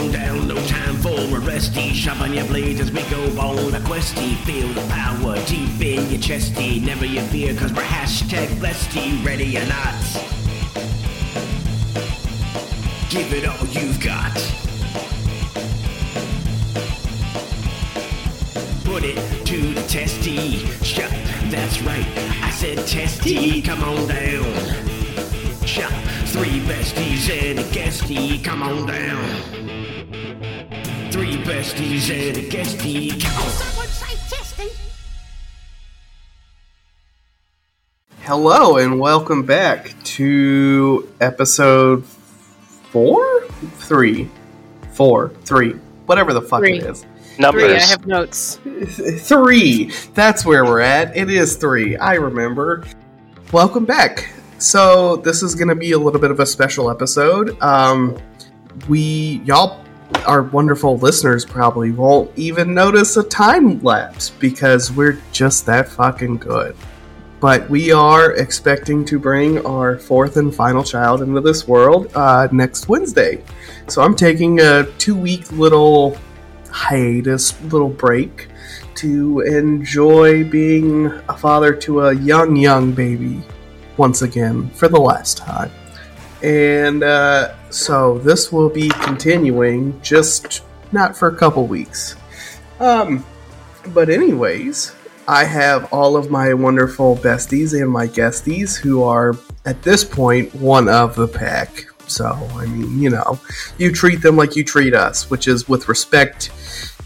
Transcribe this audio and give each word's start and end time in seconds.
on 0.00 0.12
down, 0.12 0.48
no 0.48 0.54
time 0.66 0.96
for 0.96 1.08
a 1.10 1.40
resty. 1.40 1.92
Sharpen 1.92 2.32
your 2.32 2.44
blades 2.46 2.80
as 2.80 2.90
we 2.90 3.02
go 3.04 3.22
on 3.38 3.74
a 3.74 3.80
questy. 3.80 4.36
Feel 4.44 4.68
the 4.68 4.86
power 4.88 5.34
deep 5.46 5.80
in 5.80 6.10
your 6.10 6.20
chesty. 6.20 6.80
Never 6.80 7.04
you 7.04 7.20
fear, 7.22 7.54
cause 7.54 7.72
we're 7.72 7.82
hashtag 7.82 8.58
blessed. 8.58 8.94
Ready 9.24 9.58
or 9.58 9.66
not? 9.66 9.94
Give 13.10 13.32
it 13.32 13.46
all 13.46 13.66
you've 13.66 14.00
got. 14.00 14.34
Put 18.84 19.04
it 19.04 19.46
to 19.46 19.74
the 19.74 19.82
testy. 19.88 20.58
Shut, 20.84 21.10
that's 21.50 21.82
right. 21.82 22.06
I 22.42 22.50
said 22.50 22.86
testy. 22.86 23.60
Come 23.62 23.82
on 23.82 24.08
down. 24.08 25.66
Shut, 25.66 25.92
three 26.28 26.60
besties 26.60 27.28
and 27.30 27.58
a 27.58 27.64
guestie. 27.64 28.42
Come 28.42 28.62
on 28.62 28.86
down. 28.86 29.59
Three 31.20 31.36
besties 31.36 32.08
and 32.08 32.34
a 32.38 32.48
guestie. 32.48 33.20
Come 33.20 33.42
on. 33.42 33.50
Hello 38.22 38.78
and 38.78 38.98
welcome 38.98 39.44
back 39.44 39.94
to 40.02 41.12
episode 41.20 42.06
four, 42.06 43.42
three, 43.80 44.30
four, 44.94 45.28
three, 45.44 45.72
whatever 46.06 46.32
the 46.32 46.40
fuck 46.40 46.60
Three. 46.60 46.78
it 46.78 46.86
is. 46.86 47.04
Three, 47.36 47.74
I 47.74 47.80
have 47.80 48.06
notes. 48.06 48.58
Three. 49.18 49.92
That's 50.14 50.46
where 50.46 50.64
we're 50.64 50.80
at. 50.80 51.14
It 51.14 51.28
is 51.28 51.56
three. 51.56 51.98
I 51.98 52.14
remember. 52.14 52.86
Welcome 53.52 53.84
back. 53.84 54.32
So 54.56 55.16
this 55.16 55.42
is 55.42 55.54
going 55.54 55.68
to 55.68 55.74
be 55.74 55.92
a 55.92 55.98
little 55.98 56.18
bit 56.18 56.30
of 56.30 56.40
a 56.40 56.46
special 56.46 56.90
episode. 56.90 57.60
Um, 57.60 58.18
we 58.88 59.42
y'all, 59.44 59.84
our 60.26 60.42
wonderful 60.42 60.98
listeners, 60.98 61.44
probably 61.44 61.92
won't 61.92 62.30
even 62.36 62.74
notice 62.74 63.16
a 63.16 63.22
time 63.22 63.80
lapse 63.82 64.30
because 64.30 64.92
we're 64.92 65.20
just 65.32 65.66
that 65.66 65.88
fucking 65.88 66.36
good. 66.36 66.76
But 67.40 67.68
we 67.70 67.90
are 67.90 68.32
expecting 68.32 69.04
to 69.06 69.18
bring 69.18 69.64
our 69.64 69.98
fourth 69.98 70.36
and 70.36 70.54
final 70.54 70.84
child 70.84 71.22
into 71.22 71.40
this 71.40 71.66
world 71.66 72.10
uh, 72.14 72.48
next 72.52 72.88
Wednesday. 72.88 73.42
So 73.88 74.02
I'm 74.02 74.14
taking 74.14 74.60
a 74.60 74.84
two 74.98 75.16
week 75.16 75.50
little 75.52 76.18
hiatus, 76.70 77.60
little 77.64 77.88
break 77.88 78.48
to 78.96 79.40
enjoy 79.40 80.44
being 80.44 81.06
a 81.06 81.36
father 81.36 81.74
to 81.74 82.02
a 82.02 82.14
young, 82.14 82.56
young 82.56 82.92
baby 82.92 83.42
once 83.96 84.22
again 84.22 84.68
for 84.70 84.88
the 84.88 85.00
last 85.00 85.38
time. 85.38 85.70
And 86.42 87.02
uh, 87.02 87.54
so 87.70 88.18
this 88.18 88.50
will 88.50 88.70
be 88.70 88.88
continuing, 88.88 90.00
just 90.00 90.62
not 90.92 91.16
for 91.16 91.28
a 91.28 91.36
couple 91.36 91.66
weeks. 91.66 92.16
Um, 92.78 93.24
but, 93.88 94.08
anyways, 94.08 94.94
I 95.28 95.44
have 95.44 95.92
all 95.92 96.16
of 96.16 96.30
my 96.30 96.54
wonderful 96.54 97.16
besties 97.16 97.78
and 97.78 97.90
my 97.90 98.06
guesties 98.06 98.76
who 98.76 99.02
are, 99.02 99.36
at 99.66 99.82
this 99.82 100.02
point, 100.02 100.54
one 100.54 100.88
of 100.88 101.14
the 101.14 101.28
pack. 101.28 101.86
So, 102.06 102.26
I 102.54 102.66
mean, 102.66 103.00
you 103.00 103.10
know, 103.10 103.38
you 103.78 103.92
treat 103.92 104.22
them 104.22 104.36
like 104.36 104.56
you 104.56 104.64
treat 104.64 104.94
us, 104.94 105.30
which 105.30 105.46
is 105.46 105.68
with 105.68 105.88
respect 105.88 106.50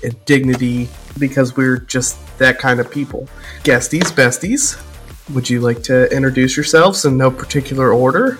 and 0.02 0.24
dignity 0.24 0.88
because 1.18 1.56
we're 1.56 1.78
just 1.78 2.16
that 2.38 2.58
kind 2.58 2.80
of 2.80 2.90
people. 2.90 3.28
Guesties, 3.64 4.12
besties, 4.12 4.80
would 5.34 5.50
you 5.50 5.60
like 5.60 5.82
to 5.84 6.10
introduce 6.14 6.56
yourselves 6.56 7.04
in 7.04 7.16
no 7.16 7.30
particular 7.30 7.92
order? 7.92 8.38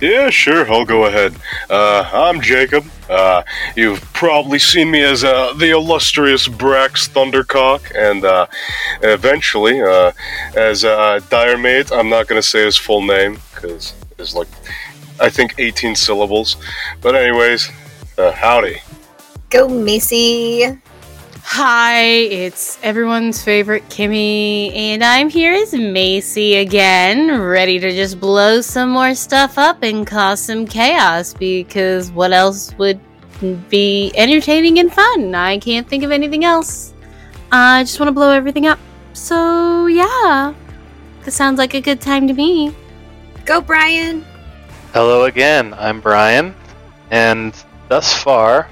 Yeah, 0.00 0.28
sure, 0.28 0.70
I'll 0.70 0.84
go 0.84 1.06
ahead. 1.06 1.34
Uh, 1.70 2.08
I'm 2.12 2.42
Jacob. 2.42 2.84
Uh, 3.08 3.42
you've 3.74 4.00
probably 4.12 4.58
seen 4.58 4.90
me 4.90 5.02
as 5.02 5.24
uh, 5.24 5.54
the 5.54 5.70
illustrious 5.70 6.48
Brax 6.48 7.08
Thundercock, 7.08 7.92
and 7.94 8.24
uh, 8.24 8.46
eventually 9.02 9.80
uh, 9.80 10.12
as 10.54 10.84
uh, 10.84 11.20
Dire 11.30 11.56
Mate. 11.56 11.92
I'm 11.92 12.10
not 12.10 12.26
going 12.26 12.40
to 12.40 12.46
say 12.46 12.64
his 12.64 12.76
full 12.76 13.00
name 13.00 13.38
because 13.54 13.94
it's 14.18 14.34
like, 14.34 14.48
I 15.18 15.30
think, 15.30 15.54
18 15.58 15.96
syllables. 15.96 16.56
But, 17.00 17.14
anyways, 17.14 17.70
uh, 18.18 18.32
howdy. 18.32 18.80
Go, 19.48 19.66
Macy. 19.66 20.78
Hi, 21.48 22.02
it's 22.02 22.76
everyone's 22.82 23.42
favorite 23.42 23.88
Kimmy, 23.88 24.74
and 24.74 25.02
I'm 25.02 25.30
here 25.30 25.54
as 25.54 25.72
Macy 25.72 26.56
again, 26.56 27.40
ready 27.40 27.78
to 27.78 27.92
just 27.92 28.18
blow 28.18 28.60
some 28.60 28.90
more 28.90 29.14
stuff 29.14 29.56
up 29.56 29.84
and 29.84 30.04
cause 30.04 30.40
some 30.40 30.66
chaos 30.66 31.32
because 31.32 32.10
what 32.10 32.32
else 32.32 32.76
would 32.78 33.00
be 33.70 34.12
entertaining 34.16 34.80
and 34.80 34.92
fun? 34.92 35.36
I 35.36 35.58
can't 35.58 35.88
think 35.88 36.02
of 36.02 36.10
anything 36.10 36.44
else. 36.44 36.92
I 37.52 37.84
just 37.84 38.00
want 38.00 38.08
to 38.08 38.12
blow 38.12 38.32
everything 38.32 38.66
up. 38.66 38.80
So, 39.12 39.86
yeah. 39.86 40.52
This 41.22 41.36
sounds 41.36 41.58
like 41.58 41.74
a 41.74 41.80
good 41.80 42.00
time 42.00 42.26
to 42.26 42.34
me. 42.34 42.74
Go, 43.44 43.60
Brian. 43.60 44.26
Hello 44.92 45.24
again, 45.24 45.74
I'm 45.74 46.00
Brian, 46.00 46.56
and 47.12 47.54
thus 47.88 48.12
far, 48.20 48.68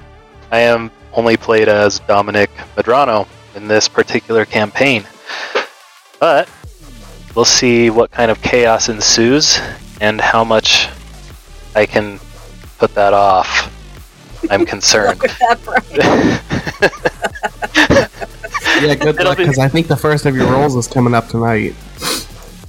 I 0.51 0.59
am 0.59 0.91
only 1.15 1.37
played 1.37 1.69
as 1.69 2.01
Dominic 2.01 2.51
Medrano 2.77 3.27
in 3.55 3.69
this 3.69 3.89
particular 3.89 4.45
campaign. 4.45 5.05
But 6.21 6.49
we'll 7.35 7.45
see 7.45 7.91
what 7.91 8.11
kind 8.11 8.31
of 8.31 8.41
chaos 8.43 8.89
ensues 8.89 9.59
and 10.01 10.21
how 10.21 10.45
much 10.45 10.89
I 11.75 11.87
can 11.87 12.19
put 12.79 12.95
that 12.95 13.13
off. 13.13 13.71
I'm 14.51 14.67
concerned. 14.75 15.21
That, 15.21 15.59
Yeah, 18.83 18.95
good 18.97 19.15
It'll 19.15 19.27
luck 19.27 19.39
be- 19.39 19.45
because 19.45 19.59
I 19.59 19.69
think 19.69 19.87
the 19.87 19.97
first 19.97 20.27
of 20.27 20.35
your 20.37 20.51
rolls 20.51 20.75
is 20.77 20.87
coming 20.89 21.15
up 21.15 21.29
tonight. 21.29 21.75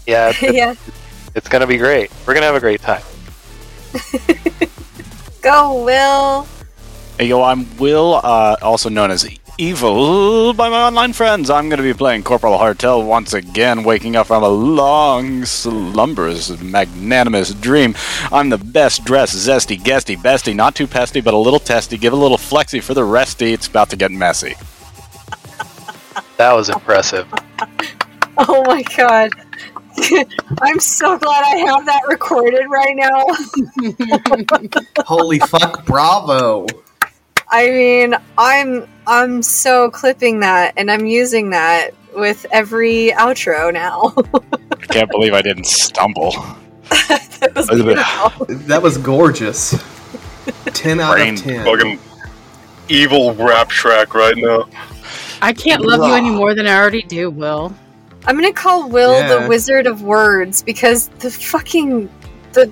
yeah, 0.06 0.30
it's, 0.40 0.42
yeah. 0.42 0.76
it's 1.34 1.48
gonna 1.50 1.66
be 1.68 1.78
great. 1.78 2.12
We're 2.26 2.34
gonna 2.36 2.46
have 2.46 2.56
a 2.56 2.60
great 2.60 2.82
time. 2.82 3.02
Go, 5.42 5.84
Will. 5.84 6.48
Hey, 7.18 7.28
yo, 7.28 7.42
I'm 7.42 7.78
Will, 7.78 8.16
uh, 8.16 8.58
also 8.62 8.90
known 8.90 9.10
as 9.10 9.26
Evil 9.58 10.54
by 10.54 10.68
my 10.68 10.82
online 10.82 11.14
friends. 11.14 11.50
I'm 11.50 11.70
going 11.70 11.78
to 11.78 11.84
be 11.84 11.94
playing 11.94 12.24
Corporal 12.24 12.58
Hartel 12.58 13.08
once 13.08 13.34
again, 13.34 13.86
waking 13.86 14.18
up 14.18 14.28
from 14.28 14.44
a 14.44 14.50
long, 14.50 15.46
slumberous, 15.46 16.62
magnanimous 16.62 17.54
dream. 17.54 17.96
I'm 18.34 18.50
the 18.50 18.58
best 18.58 19.06
dressed, 19.06 19.34
zesty, 19.34 19.82
guesty, 19.82 20.18
bestie, 20.18 20.54
not 20.54 20.76
too 20.76 20.88
pesty, 20.88 21.22
but 21.22 21.34
a 21.34 21.38
little 21.38 21.60
testy. 21.60 21.98
Give 21.98 22.12
a 22.12 22.18
little 22.18 22.38
flexy 22.38 22.82
for 22.82 22.94
the 22.94 23.06
resty. 23.06 23.54
It's 23.54 23.68
about 23.68 23.90
to 23.92 23.96
get 23.96 24.12
messy. 24.12 24.56
That 26.36 26.52
was 26.54 26.70
impressive. 26.70 27.28
Oh 28.38 28.66
my 28.66 28.84
god. 28.98 29.32
I'm 30.62 30.82
so 30.82 31.18
glad 31.18 31.44
I 31.46 31.56
have 31.68 31.86
that 31.86 32.02
recorded 32.06 32.66
right 32.68 32.94
now. 32.94 33.28
Holy 35.06 35.40
fuck, 35.40 35.86
bravo! 35.86 36.68
I 37.50 37.70
mean, 37.70 38.16
I'm 38.38 38.88
I'm 39.08 39.42
so 39.44 39.90
clipping 39.92 40.40
that 40.42 40.74
and 40.78 40.90
I'm 40.92 41.06
using 41.06 41.52
that 41.52 41.92
with 42.16 42.46
every 42.52 43.12
outro 43.16 43.74
now. 43.74 44.14
I 44.72 44.86
can't 44.88 45.12
believe 45.12 45.34
I 45.34 45.42
didn't 45.42 45.66
stumble. 45.68 46.32
that 46.90 47.52
was 47.56 47.70
beautiful. 47.70 48.46
That 48.68 48.82
was 48.82 48.98
gorgeous. 48.98 49.76
10 50.66 51.00
out 51.00 51.14
Brain 51.16 51.34
of 51.36 51.42
10. 51.44 51.66
Fucking 51.66 52.00
evil 52.90 53.34
rap 53.36 53.70
track 53.70 54.14
right 54.14 54.38
now. 54.38 54.68
I 55.42 55.54
can't 55.54 55.82
love 55.82 56.08
you 56.08 56.14
any 56.14 56.30
more 56.30 56.54
than 56.56 56.68
I 56.68 56.76
already 56.78 57.04
do, 57.04 57.30
Will. 57.30 57.74
I'm 58.28 58.36
gonna 58.36 58.54
call 58.54 58.90
Will 58.90 59.14
Yeah. 59.14 59.40
the 59.42 59.48
Wizard 59.48 59.86
of 59.86 60.02
Words 60.02 60.64
because 60.64 61.10
the 61.20 61.30
fucking 61.30 62.10
the 62.54 62.72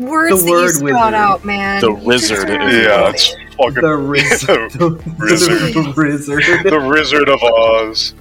words 0.00 0.30
The 0.30 0.46
that 0.46 0.46
you 0.46 0.52
word 0.52 0.82
wizard. 0.82 1.14
out, 1.14 1.44
man. 1.44 1.80
The 1.80 1.92
wizard 1.92 2.48
Yeah, 2.48 3.10
it's 3.10 3.28
fucking 3.56 3.74
The 3.82 3.96
riz- 3.96 4.40
the 4.46 5.02
Wizard. 5.18 5.74
the 5.74 5.94
wizard. 5.96 6.42
the 6.64 6.80
Wizard 6.88 7.28
of 7.28 7.42
Oz. 7.42 8.14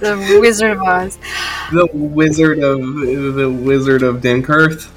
the 0.00 0.38
Wizard 0.40 0.72
of 0.72 0.82
Oz. 0.82 1.18
The 1.72 1.88
wizard 1.92 2.58
of 2.60 2.78
the 3.36 3.50
wizard 3.50 4.02
of 4.02 4.16
Dinkirth. 4.20 4.90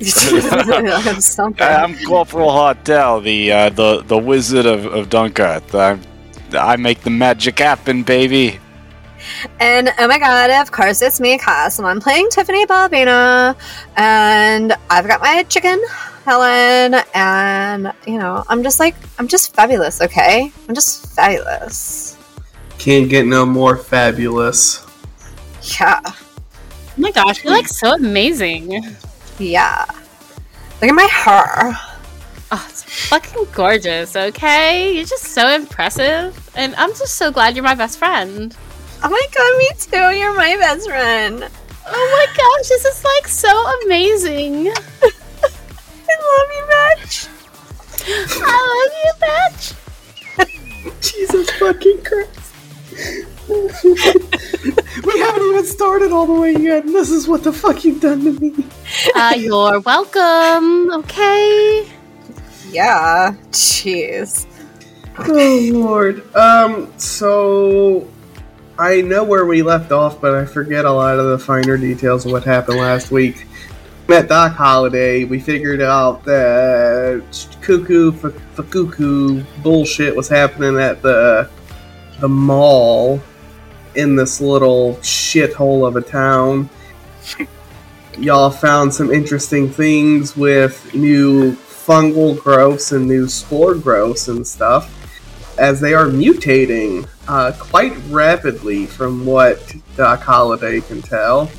Something. 1.20 1.66
I'm 1.66 1.96
Corporal 2.06 2.50
Hartel, 2.50 3.20
the 3.22 3.50
uh, 3.52 3.68
the 3.70 4.02
the 4.02 4.16
Wizard 4.18 4.64
of, 4.66 4.86
of 4.86 5.08
Dunkirk. 5.10 5.74
I, 5.74 5.98
I 6.52 6.76
make 6.76 7.00
the 7.00 7.10
magic 7.10 7.58
happen, 7.58 8.04
baby. 8.04 8.60
And 9.60 9.90
oh 9.98 10.08
my 10.08 10.18
god, 10.18 10.50
of 10.50 10.70
course 10.72 11.02
it's 11.02 11.20
me, 11.20 11.38
Cass, 11.38 11.78
and 11.78 11.86
I'm 11.86 12.00
playing 12.00 12.28
Tiffany 12.30 12.66
Balbina, 12.66 13.56
and 13.96 14.72
I've 14.90 15.06
got 15.06 15.20
my 15.20 15.42
chicken, 15.44 15.80
Helen, 16.24 16.96
and 17.14 17.92
you 18.06 18.18
know, 18.18 18.44
I'm 18.48 18.62
just 18.62 18.80
like, 18.80 18.94
I'm 19.18 19.28
just 19.28 19.54
fabulous, 19.54 20.00
okay? 20.02 20.50
I'm 20.68 20.74
just 20.74 21.06
fabulous. 21.14 22.16
Can't 22.78 23.08
get 23.08 23.26
no 23.26 23.44
more 23.44 23.76
fabulous. 23.76 24.84
Yeah, 25.80 26.00
Oh 26.04 27.00
my 27.00 27.10
gosh, 27.12 27.44
you're 27.44 27.52
like 27.52 27.68
so 27.68 27.94
amazing. 27.94 28.72
yeah. 29.38 29.84
Look 30.80 30.90
at 30.90 30.94
my 30.94 31.08
hair. 31.10 31.76
Oh, 32.50 32.66
it's 32.68 32.82
fucking 33.08 33.46
gorgeous, 33.52 34.16
okay? 34.16 34.94
You're 34.94 35.04
just 35.04 35.24
so 35.24 35.48
impressive. 35.48 36.50
And 36.56 36.74
I'm 36.76 36.90
just 36.90 37.16
so 37.16 37.30
glad 37.30 37.54
you're 37.54 37.64
my 37.64 37.74
best 37.74 37.98
friend. 37.98 38.56
Oh 39.00 39.08
my 39.08 39.26
god, 39.32 39.58
me 39.58 39.68
too. 39.78 40.18
You're 40.18 40.34
my 40.34 40.56
best 40.56 40.88
friend. 40.88 41.48
Oh 41.86 42.26
my 42.26 42.26
gosh, 42.36 42.68
this 42.68 42.84
is 42.84 43.04
like 43.04 43.28
so 43.28 43.48
amazing. 43.84 44.68
I 44.68 46.14
love 46.26 46.48
you, 46.56 46.64
Batch. 46.68 47.28
I 48.42 48.52
love 48.74 48.94
you, 49.04 49.12
bitch. 49.24 49.74
Jesus 51.00 51.50
fucking 51.52 52.02
Christ. 52.02 52.38
we 55.06 55.20
haven't 55.20 55.42
even 55.42 55.64
started 55.64 56.10
all 56.10 56.26
the 56.26 56.34
way 56.38 56.52
yet, 56.56 56.84
and 56.84 56.94
this 56.94 57.10
is 57.10 57.28
what 57.28 57.44
the 57.44 57.52
fuck 57.52 57.84
you've 57.84 58.00
done 58.00 58.24
to 58.24 58.32
me. 58.32 58.66
Uh, 59.14 59.34
you're 59.36 59.78
welcome, 59.80 60.90
okay? 60.90 61.88
Yeah. 62.70 63.36
Jeez. 63.52 64.46
Oh 65.20 65.70
lord. 65.72 66.34
Um, 66.34 66.92
so 66.98 68.08
I 68.80 69.00
know 69.00 69.24
where 69.24 69.44
we 69.44 69.62
left 69.62 69.90
off, 69.90 70.20
but 70.20 70.36
I 70.36 70.44
forget 70.44 70.84
a 70.84 70.92
lot 70.92 71.18
of 71.18 71.26
the 71.26 71.38
finer 71.38 71.76
details 71.76 72.24
of 72.24 72.30
what 72.30 72.44
happened 72.44 72.78
last 72.78 73.10
week. 73.10 73.44
Met 74.06 74.28
Doc 74.28 74.52
Holliday, 74.52 75.24
we 75.24 75.40
figured 75.40 75.82
out 75.82 76.22
that 76.24 77.24
cuckoo 77.60 78.12
for 78.12 78.30
cuckoo 78.62 79.42
bullshit 79.64 80.14
was 80.14 80.28
happening 80.28 80.78
at 80.78 81.02
the 81.02 81.50
the 82.20 82.28
mall 82.28 83.20
in 83.96 84.14
this 84.14 84.40
little 84.40 84.94
shithole 85.02 85.86
of 85.86 85.96
a 85.96 86.00
town. 86.00 86.70
Y'all 88.16 88.48
found 88.48 88.94
some 88.94 89.10
interesting 89.10 89.68
things 89.68 90.36
with 90.36 90.94
new 90.94 91.52
fungal 91.56 92.40
growths 92.40 92.92
and 92.92 93.08
new 93.08 93.26
spore 93.26 93.74
growths 93.74 94.28
and 94.28 94.46
stuff 94.46 94.97
as 95.58 95.80
they 95.80 95.94
are 95.94 96.06
mutating 96.06 97.08
uh, 97.26 97.52
quite 97.58 97.96
rapidly 98.08 98.86
from 98.86 99.26
what 99.26 99.74
Doc 99.96 100.20
Holliday 100.20 100.80
can 100.80 101.02
tell. 101.02 101.50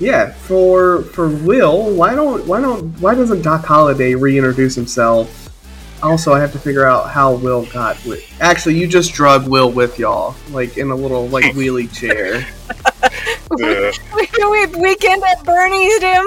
Yeah, 0.00 0.32
for 0.32 1.02
for 1.02 1.28
Will, 1.28 1.94
why 1.94 2.14
don't 2.14 2.46
why 2.46 2.60
don't 2.60 2.88
why 3.00 3.14
doesn't 3.14 3.42
Doc 3.42 3.64
Holliday 3.64 4.14
reintroduce 4.14 4.74
himself? 4.74 5.40
Also, 6.02 6.32
I 6.32 6.40
have 6.40 6.52
to 6.52 6.58
figure 6.58 6.84
out 6.84 7.10
how 7.10 7.34
Will 7.34 7.64
got 7.66 8.04
with. 8.04 8.22
Actually, 8.40 8.78
you 8.78 8.86
just 8.86 9.14
drug 9.14 9.48
Will 9.48 9.70
with 9.70 9.98
y'all, 9.98 10.34
like 10.50 10.76
in 10.76 10.90
a 10.90 10.94
little 10.94 11.28
like 11.28 11.44
wheelie 11.54 11.92
chair. 11.92 12.46
Yeah. 13.58 13.92
We, 14.16 14.66
we 14.66 14.66
weekend 14.80 15.22
at 15.22 15.44
Bernie's 15.44 16.02
him. 16.02 16.26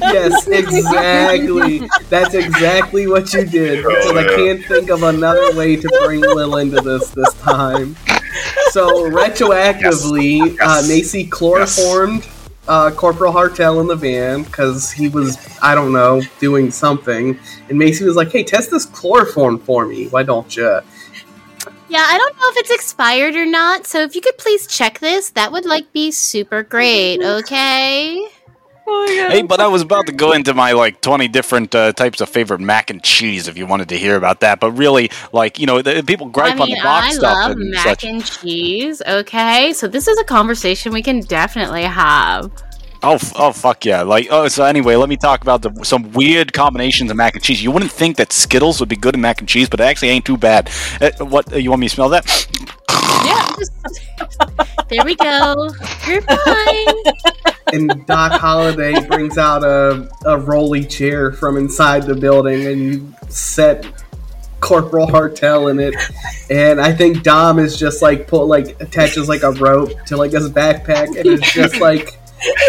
Yes, 0.00 0.46
exactly. 0.48 1.88
That's 2.08 2.34
exactly 2.34 3.06
what 3.06 3.32
you 3.32 3.44
did. 3.44 3.84
Because 3.84 4.16
I 4.16 4.22
yeah. 4.22 4.36
can't 4.36 4.64
think 4.64 4.90
of 4.90 5.02
another 5.02 5.54
way 5.56 5.76
to 5.76 5.88
bring 6.04 6.20
Will 6.20 6.56
into 6.56 6.80
this 6.80 7.10
this 7.10 7.32
time. 7.34 7.96
So 8.70 9.10
retroactively, 9.10 10.56
Yes. 10.56 10.56
Uh, 10.60 10.88
Macy 10.88 11.26
chloroformed 11.26 12.26
uh, 12.68 12.90
Corporal 12.90 13.32
Hartel 13.32 13.80
in 13.80 13.86
the 13.86 13.96
van 13.96 14.42
because 14.42 14.90
he 14.90 15.08
was, 15.08 15.38
I 15.62 15.74
don't 15.74 15.92
know, 15.92 16.22
doing 16.40 16.70
something, 16.70 17.38
and 17.68 17.78
Macy 17.78 18.04
was 18.04 18.16
like, 18.16 18.32
"Hey, 18.32 18.42
test 18.42 18.70
this 18.70 18.86
chloroform 18.86 19.58
for 19.58 19.86
me. 19.86 20.08
Why 20.08 20.22
don't 20.22 20.54
you?" 20.56 20.80
Yeah, 21.88 22.04
I 22.08 22.18
don't 22.18 22.36
know 22.36 22.48
if 22.50 22.56
it's 22.56 22.70
expired 22.70 23.36
or 23.36 23.46
not, 23.46 23.86
so 23.86 24.00
if 24.00 24.16
you 24.16 24.20
could 24.20 24.38
please 24.38 24.66
check 24.66 24.98
this, 24.98 25.30
that 25.30 25.52
would 25.52 25.64
like 25.64 25.92
be 25.92 26.10
super 26.10 26.62
great, 26.62 27.22
okay? 27.22 28.26
Oh. 28.86 29.06
Hey, 29.30 29.42
but 29.42 29.60
I 29.60 29.66
was 29.68 29.82
about 29.82 30.06
to 30.06 30.12
go 30.12 30.32
into 30.32 30.52
my 30.54 30.72
like 30.72 31.00
20 31.00 31.28
different 31.28 31.74
uh, 31.74 31.92
types 31.92 32.20
of 32.20 32.28
favorite 32.28 32.60
mac 32.60 32.90
and 32.90 33.02
cheese 33.02 33.48
if 33.48 33.56
you 33.56 33.66
wanted 33.66 33.88
to 33.90 33.98
hear 33.98 34.16
about 34.16 34.40
that. 34.40 34.60
But 34.60 34.72
really, 34.72 35.10
like, 35.32 35.58
you 35.58 35.66
know, 35.66 35.80
the, 35.82 36.02
people 36.06 36.28
gripe 36.28 36.56
I 36.56 36.62
on 36.62 36.68
mean, 36.68 36.76
the 36.76 36.82
box 36.82 37.06
I 37.06 37.10
stuff 37.12 37.36
love 37.48 37.50
and 37.52 37.70
mac 37.70 37.84
such. 37.84 38.04
and 38.04 38.24
cheese, 38.24 39.00
okay? 39.06 39.72
So 39.72 39.88
this 39.88 40.06
is 40.08 40.18
a 40.18 40.24
conversation 40.24 40.92
we 40.92 41.02
can 41.02 41.20
definitely 41.20 41.84
have. 41.84 42.50
Oh, 43.06 43.14
f- 43.16 43.32
oh, 43.36 43.52
fuck 43.52 43.84
yeah! 43.84 44.00
Like, 44.02 44.28
oh, 44.30 44.48
so 44.48 44.64
anyway, 44.64 44.96
let 44.96 45.10
me 45.10 45.16
talk 45.18 45.42
about 45.42 45.60
the, 45.60 45.84
some 45.84 46.10
weird 46.12 46.54
combinations 46.54 47.10
of 47.10 47.16
mac 47.18 47.34
and 47.34 47.42
cheese. 47.44 47.62
You 47.62 47.70
wouldn't 47.70 47.92
think 47.92 48.16
that 48.16 48.32
Skittles 48.32 48.80
would 48.80 48.88
be 48.88 48.96
good 48.96 49.14
in 49.14 49.20
mac 49.20 49.40
and 49.40 49.48
cheese, 49.48 49.68
but 49.68 49.78
it 49.78 49.84
actually 49.84 50.08
ain't 50.08 50.24
too 50.24 50.38
bad. 50.38 50.70
Uh, 51.00 51.10
what? 51.24 51.52
Uh, 51.52 51.56
you 51.56 51.68
want 51.68 51.80
me 51.80 51.88
to 51.88 51.94
smell 51.94 52.08
that? 52.08 52.48
Yeah, 53.26 53.54
there 54.88 55.04
we 55.04 55.16
go. 55.16 55.68
You're 56.06 56.22
fine. 56.22 56.94
And 57.74 58.06
Doc 58.06 58.40
Holliday 58.40 59.06
brings 59.06 59.36
out 59.36 59.64
a 59.64 60.08
a 60.24 60.38
rolly 60.38 60.84
chair 60.84 61.30
from 61.30 61.58
inside 61.58 62.04
the 62.04 62.14
building, 62.14 62.66
and 62.66 62.80
you 62.80 63.14
set 63.28 63.84
Corporal 64.60 65.06
Hartel 65.06 65.70
in 65.70 65.78
it. 65.78 65.94
And 66.50 66.80
I 66.80 66.92
think 66.92 67.22
Dom 67.22 67.58
is 67.58 67.78
just 67.78 68.00
like 68.00 68.26
pull 68.28 68.46
like 68.46 68.80
attaches 68.80 69.28
like 69.28 69.42
a 69.42 69.50
rope 69.52 69.90
to 70.06 70.16
like 70.16 70.32
his 70.32 70.48
backpack, 70.48 71.08
and 71.08 71.26
it's 71.26 71.52
just 71.52 71.76
like. 71.80 72.18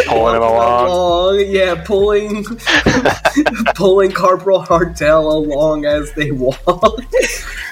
Pulling 0.08 0.36
him 0.36 0.42
along. 0.44 1.40
yeah, 1.48 1.84
pulling, 1.84 2.44
pulling 3.76 4.12
Corporal 4.12 4.62
Hartel 4.64 5.32
along 5.34 5.86
as 5.86 6.12
they 6.14 6.32
walk. 6.32 6.58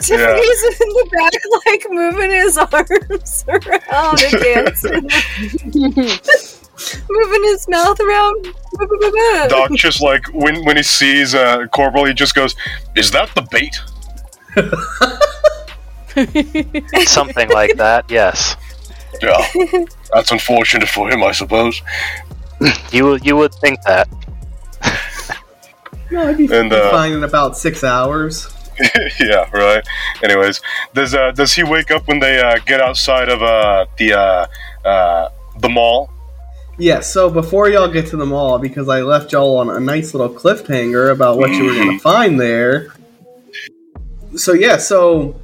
Tiffany's 0.01 0.63
in 0.63 0.89
the 0.89 1.09
back, 1.11 1.33
like 1.65 1.85
moving 1.89 2.31
his 2.31 2.57
arms 2.57 3.45
around 3.47 4.21
and 4.21 4.43
dancing, 4.43 5.09
moving 7.09 7.43
his 7.43 7.67
mouth 7.69 7.99
around. 7.99 8.47
Doc 9.49 9.71
just 9.75 10.01
like 10.01 10.25
when 10.33 10.65
when 10.65 10.75
he 10.77 10.83
sees 10.83 11.33
uh, 11.35 11.67
Corporal, 11.67 12.05
he 12.05 12.13
just 12.13 12.35
goes, 12.35 12.55
"Is 12.95 13.11
that 13.11 13.29
the 13.35 13.43
bait?" 13.43 13.79
Something 17.07 17.49
like 17.49 17.75
that, 17.77 18.05
yes. 18.09 18.55
Yeah, 19.21 19.45
that's 20.13 20.31
unfortunate 20.31 20.89
for 20.89 21.09
him, 21.09 21.23
I 21.23 21.31
suppose. 21.31 21.81
You 22.91 23.05
would- 23.05 23.25
you 23.25 23.35
would 23.35 23.53
think 23.55 23.81
that. 23.83 24.07
No, 26.11 26.27
I'd 26.27 26.37
be 26.37 26.45
And, 26.53 26.71
uh, 26.71 26.91
fine 26.91 27.11
in 27.13 27.23
about 27.23 27.57
six 27.57 27.83
hours. 27.83 28.47
yeah, 29.19 29.49
right. 29.51 29.83
Anyways, 30.23 30.61
does 30.93 31.13
uh, 31.15 31.31
does 31.31 31.53
he 31.53 31.63
wake 31.63 31.91
up 31.91 32.07
when 32.07 32.19
they 32.19 32.39
uh, 32.39 32.57
get 32.65 32.81
outside 32.81 33.29
of 33.29 33.41
uh, 33.41 33.85
the 33.97 34.13
uh, 34.13 34.45
uh, 34.87 35.29
the 35.59 35.69
mall? 35.69 36.09
Yeah, 36.77 37.01
so 37.01 37.29
before 37.29 37.69
y'all 37.69 37.87
get 37.87 38.07
to 38.07 38.17
the 38.17 38.25
mall, 38.25 38.57
because 38.57 38.89
I 38.89 39.01
left 39.01 39.31
y'all 39.31 39.57
on 39.57 39.69
a 39.69 39.79
nice 39.79 40.13
little 40.15 40.29
cliffhanger 40.33 41.11
about 41.11 41.37
what 41.37 41.51
you 41.51 41.65
were 41.65 41.73
going 41.73 41.97
to 41.97 41.99
find 41.99 42.39
there. 42.39 42.87
So, 44.35 44.53
yeah, 44.53 44.77
so 44.77 45.39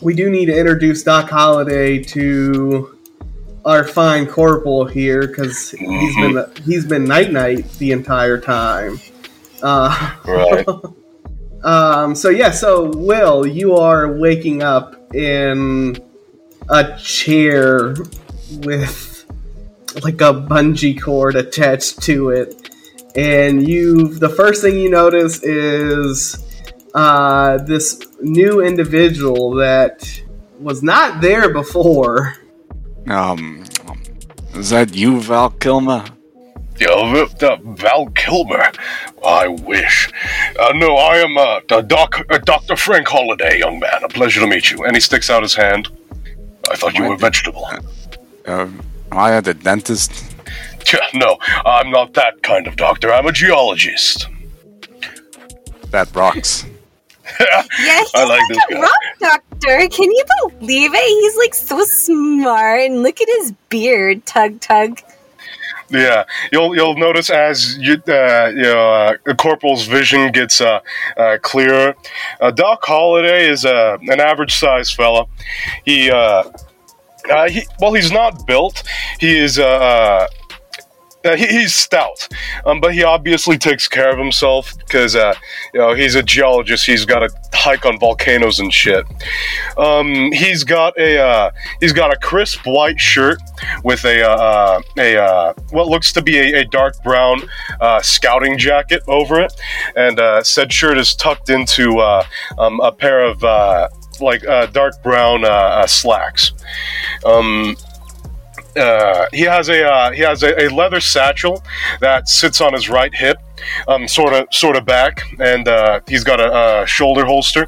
we 0.00 0.14
do 0.14 0.30
need 0.30 0.46
to 0.46 0.56
introduce 0.56 1.02
Doc 1.02 1.28
Holliday 1.28 1.98
to 2.04 2.96
our 3.64 3.86
fine 3.86 4.26
corporal 4.26 4.84
here 4.86 5.26
because 5.26 5.70
he's 5.70 6.16
been 6.16 6.44
he's 6.64 6.86
been 6.86 7.04
night 7.04 7.32
night 7.32 7.70
the 7.78 7.92
entire 7.92 8.38
time. 8.38 9.00
Uh, 9.62 10.16
Right. 10.26 10.66
um, 11.64 12.14
so 12.14 12.28
yeah, 12.28 12.50
so 12.50 12.90
Will, 12.96 13.46
you 13.46 13.76
are 13.76 14.12
waking 14.12 14.62
up 14.62 15.14
in 15.14 15.96
a 16.68 16.96
chair 16.98 17.94
with 18.50 19.24
like 20.02 20.20
a 20.20 20.32
bungee 20.32 21.00
cord 21.00 21.36
attached 21.36 22.02
to 22.02 22.30
it, 22.30 22.70
and 23.14 23.66
you 23.68 24.08
the 24.08 24.28
first 24.28 24.62
thing 24.62 24.78
you 24.78 24.90
notice 24.90 25.42
is 25.42 26.44
uh, 26.94 27.58
this 27.58 28.00
new 28.20 28.60
individual 28.60 29.52
that 29.56 30.22
was 30.58 30.82
not 30.82 31.20
there 31.20 31.52
before. 31.52 32.36
Um, 33.08 33.64
is 34.54 34.70
that 34.70 34.94
you, 34.94 35.20
Val 35.20 35.50
Kilmer? 35.50 36.04
Yeah, 36.78 37.26
v- 37.26 37.46
uh, 37.46 37.56
Val 37.62 38.06
Kilmer. 38.10 38.70
I 39.24 39.48
wish. 39.48 40.10
Uh, 40.58 40.72
no, 40.74 40.96
I 40.96 41.16
am 41.18 41.36
uh, 41.38 41.60
Doc, 41.82 42.24
uh, 42.30 42.38
Dr. 42.38 42.76
Frank 42.76 43.08
Holliday, 43.08 43.58
young 43.58 43.78
man. 43.78 44.02
A 44.02 44.08
pleasure 44.08 44.40
to 44.40 44.46
meet 44.46 44.70
you. 44.70 44.84
And 44.84 44.94
he 44.96 45.00
sticks 45.00 45.30
out 45.30 45.42
his 45.42 45.54
hand. 45.54 45.88
I 46.70 46.76
thought 46.76 46.94
you 46.94 47.04
were 47.04 47.14
a 47.14 47.18
vegetable. 47.18 47.66
Uh, 48.46 48.50
am 48.50 48.80
I 49.12 49.34
at 49.36 49.44
the 49.44 49.54
dentist? 49.54 50.34
No, 51.14 51.38
I'm 51.64 51.90
not 51.90 52.12
that 52.14 52.42
kind 52.42 52.66
of 52.66 52.76
doctor. 52.76 53.12
I'm 53.12 53.26
a 53.26 53.32
geologist. 53.32 54.26
That 55.90 56.14
rocks. 56.14 56.64
Yeah, 57.78 58.00
he's 58.00 58.12
I 58.14 58.24
like 58.24 58.40
like, 58.40 58.48
this 58.48 58.58
a 58.70 58.74
guy. 58.74 58.80
rock 58.80 58.92
doctor. 59.20 59.88
Can 59.88 60.10
you 60.10 60.24
believe 60.58 60.92
it? 60.94 61.04
He's 61.22 61.36
like 61.36 61.54
so 61.54 61.82
smart, 61.84 62.80
and 62.80 63.02
look 63.02 63.20
at 63.20 63.28
his 63.38 63.52
beard, 63.68 64.24
tug 64.26 64.60
tug. 64.60 65.00
Yeah, 65.90 66.24
you'll 66.52 66.74
you'll 66.74 66.96
notice 66.96 67.28
as 67.30 67.76
you 67.78 67.94
uh, 68.08 68.50
you 68.54 68.62
know 68.62 69.16
uh, 69.28 69.34
Corporal's 69.34 69.84
vision 69.86 70.32
gets 70.32 70.60
uh, 70.60 70.80
uh, 71.16 71.38
clearer. 71.42 71.94
Uh, 72.40 72.50
Doc 72.50 72.82
Holliday 72.84 73.48
is 73.48 73.64
uh, 73.66 73.98
an 74.02 74.20
average 74.20 74.54
sized 74.58 74.94
fella. 74.94 75.26
He, 75.84 76.10
uh, 76.10 76.44
uh, 77.30 77.48
he 77.48 77.66
well, 77.80 77.92
he's 77.92 78.10
not 78.10 78.46
built. 78.46 78.82
He 79.20 79.36
is 79.38 79.58
uh, 79.58 79.66
uh, 79.66 80.26
uh, 81.24 81.36
he, 81.36 81.46
he's 81.46 81.74
stout, 81.74 82.28
um, 82.66 82.80
but 82.80 82.94
he 82.94 83.02
obviously 83.02 83.58
takes 83.58 83.88
care 83.88 84.12
of 84.12 84.18
himself 84.18 84.76
because 84.78 85.14
uh, 85.16 85.34
you 85.72 85.80
know 85.80 85.94
he's 85.94 86.14
a 86.14 86.22
geologist. 86.22 86.86
He's 86.86 87.04
got 87.04 87.20
to 87.20 87.30
hike 87.52 87.84
on 87.86 87.98
volcanoes 87.98 88.60
and 88.60 88.72
shit. 88.72 89.04
Um, 89.76 90.32
he's 90.32 90.64
got 90.64 90.98
a 90.98 91.18
uh, 91.18 91.50
he's 91.80 91.92
got 91.92 92.12
a 92.12 92.16
crisp 92.18 92.60
white 92.66 93.00
shirt 93.00 93.38
with 93.84 94.04
a 94.04 94.28
uh, 94.28 94.80
a 94.98 95.16
uh, 95.16 95.52
what 95.70 95.88
looks 95.88 96.12
to 96.12 96.22
be 96.22 96.38
a, 96.38 96.60
a 96.60 96.64
dark 96.66 97.02
brown 97.02 97.42
uh, 97.80 98.00
scouting 98.02 98.58
jacket 98.58 99.02
over 99.08 99.40
it, 99.40 99.52
and 99.96 100.18
uh, 100.18 100.42
said 100.42 100.72
shirt 100.72 100.98
is 100.98 101.14
tucked 101.14 101.50
into 101.50 101.98
uh, 101.98 102.24
um, 102.58 102.80
a 102.80 102.92
pair 102.92 103.20
of 103.24 103.42
uh, 103.44 103.88
like 104.20 104.46
uh, 104.46 104.66
dark 104.66 105.02
brown 105.02 105.44
uh, 105.44 105.48
uh, 105.48 105.86
slacks. 105.86 106.52
Um, 107.24 107.76
uh, 108.76 109.26
he 109.32 109.42
has 109.42 109.68
a 109.68 109.84
uh, 109.84 110.12
he 110.12 110.20
has 110.22 110.42
a, 110.42 110.66
a 110.66 110.68
leather 110.68 111.00
satchel 111.00 111.62
that 112.00 112.28
sits 112.28 112.60
on 112.60 112.72
his 112.72 112.88
right 112.88 113.14
hip, 113.14 113.36
um, 113.88 114.08
sort 114.08 114.32
of 114.32 114.46
sort 114.50 114.76
of 114.76 114.84
back, 114.84 115.22
and 115.38 115.68
uh, 115.68 116.00
he's 116.08 116.24
got 116.24 116.40
a, 116.40 116.82
a 116.82 116.86
shoulder 116.86 117.24
holster 117.24 117.66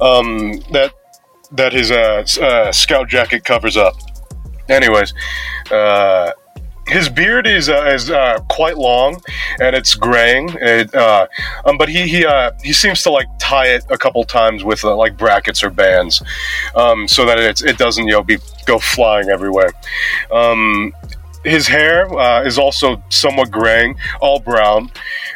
um, 0.00 0.52
that 0.72 0.92
that 1.52 1.72
his 1.72 1.90
uh, 1.90 2.24
uh, 2.40 2.72
scout 2.72 3.08
jacket 3.08 3.44
covers 3.44 3.76
up. 3.76 3.94
Anyways, 4.68 5.14
his 6.86 7.08
beard 7.08 7.46
is 7.46 7.68
uh, 7.68 7.90
is 7.92 8.10
uh, 8.10 8.38
quite 8.48 8.78
long 8.78 9.20
and 9.60 9.74
it's 9.74 9.94
graying. 9.94 10.50
It, 10.60 10.94
uh, 10.94 11.26
um, 11.64 11.78
but 11.78 11.88
he 11.88 12.06
he 12.08 12.24
uh, 12.24 12.52
he 12.62 12.72
seems 12.72 13.02
to 13.02 13.10
like 13.10 13.26
tie 13.38 13.68
it 13.68 13.84
a 13.90 13.98
couple 13.98 14.22
times 14.24 14.64
with 14.64 14.84
uh, 14.84 14.94
like 14.94 15.16
brackets 15.16 15.62
or 15.62 15.70
bands, 15.70 16.22
um, 16.74 17.08
so 17.08 17.24
that 17.26 17.38
it 17.38 17.62
it 17.62 17.78
doesn't 17.78 18.06
you 18.06 18.12
know 18.12 18.22
be 18.22 18.38
go 18.66 18.78
flying 18.78 19.28
everywhere. 19.28 19.70
Um, 20.30 20.94
his 21.44 21.66
hair 21.66 22.12
uh, 22.18 22.42
is 22.42 22.58
also 22.58 23.02
somewhat 23.08 23.50
graying, 23.50 23.96
all 24.20 24.40
brown. 24.40 24.90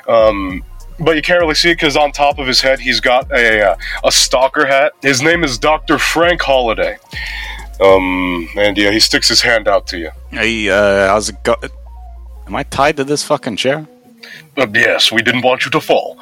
Um, 0.08 0.64
but 0.98 1.16
you 1.16 1.22
can't 1.22 1.40
really 1.40 1.54
see 1.54 1.70
it 1.70 1.76
because 1.76 1.96
on 1.96 2.12
top 2.12 2.38
of 2.38 2.46
his 2.46 2.60
head 2.60 2.78
he's 2.78 3.00
got 3.00 3.30
a 3.32 3.76
a 4.04 4.12
stalker 4.12 4.66
hat. 4.66 4.92
His 5.02 5.22
name 5.22 5.42
is 5.42 5.58
Doctor 5.58 5.98
Frank 5.98 6.42
Holliday. 6.42 6.98
Um, 7.80 8.48
and 8.56 8.76
yeah, 8.76 8.90
he 8.90 9.00
sticks 9.00 9.28
his 9.28 9.40
hand 9.40 9.66
out 9.66 9.86
to 9.88 9.98
you. 9.98 10.10
Hey, 10.30 10.68
uh, 10.68 11.08
how's 11.08 11.28
it 11.30 11.42
go? 11.42 11.56
Am 12.46 12.54
I 12.54 12.62
tied 12.64 12.96
to 12.98 13.04
this 13.04 13.24
fucking 13.24 13.56
chair? 13.56 13.86
Uh, 14.56 14.66
yes, 14.74 15.10
we 15.10 15.22
didn't 15.22 15.42
want 15.42 15.64
you 15.64 15.70
to 15.70 15.80
fall. 15.80 16.18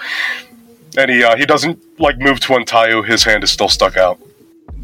And 0.97 1.11
he 1.11 1.25
uh, 1.25 1.37
he 1.37 1.47
doesn't 1.47 1.79
like 1.99 2.19
move 2.19 2.41
to 2.41 2.55
untie 2.55 2.89
you. 2.89 3.03
His 3.03 3.25
hand 3.25 3.43
is 3.45 3.51
still 3.51 3.69
stuck 3.69 3.97
out. 3.97 4.19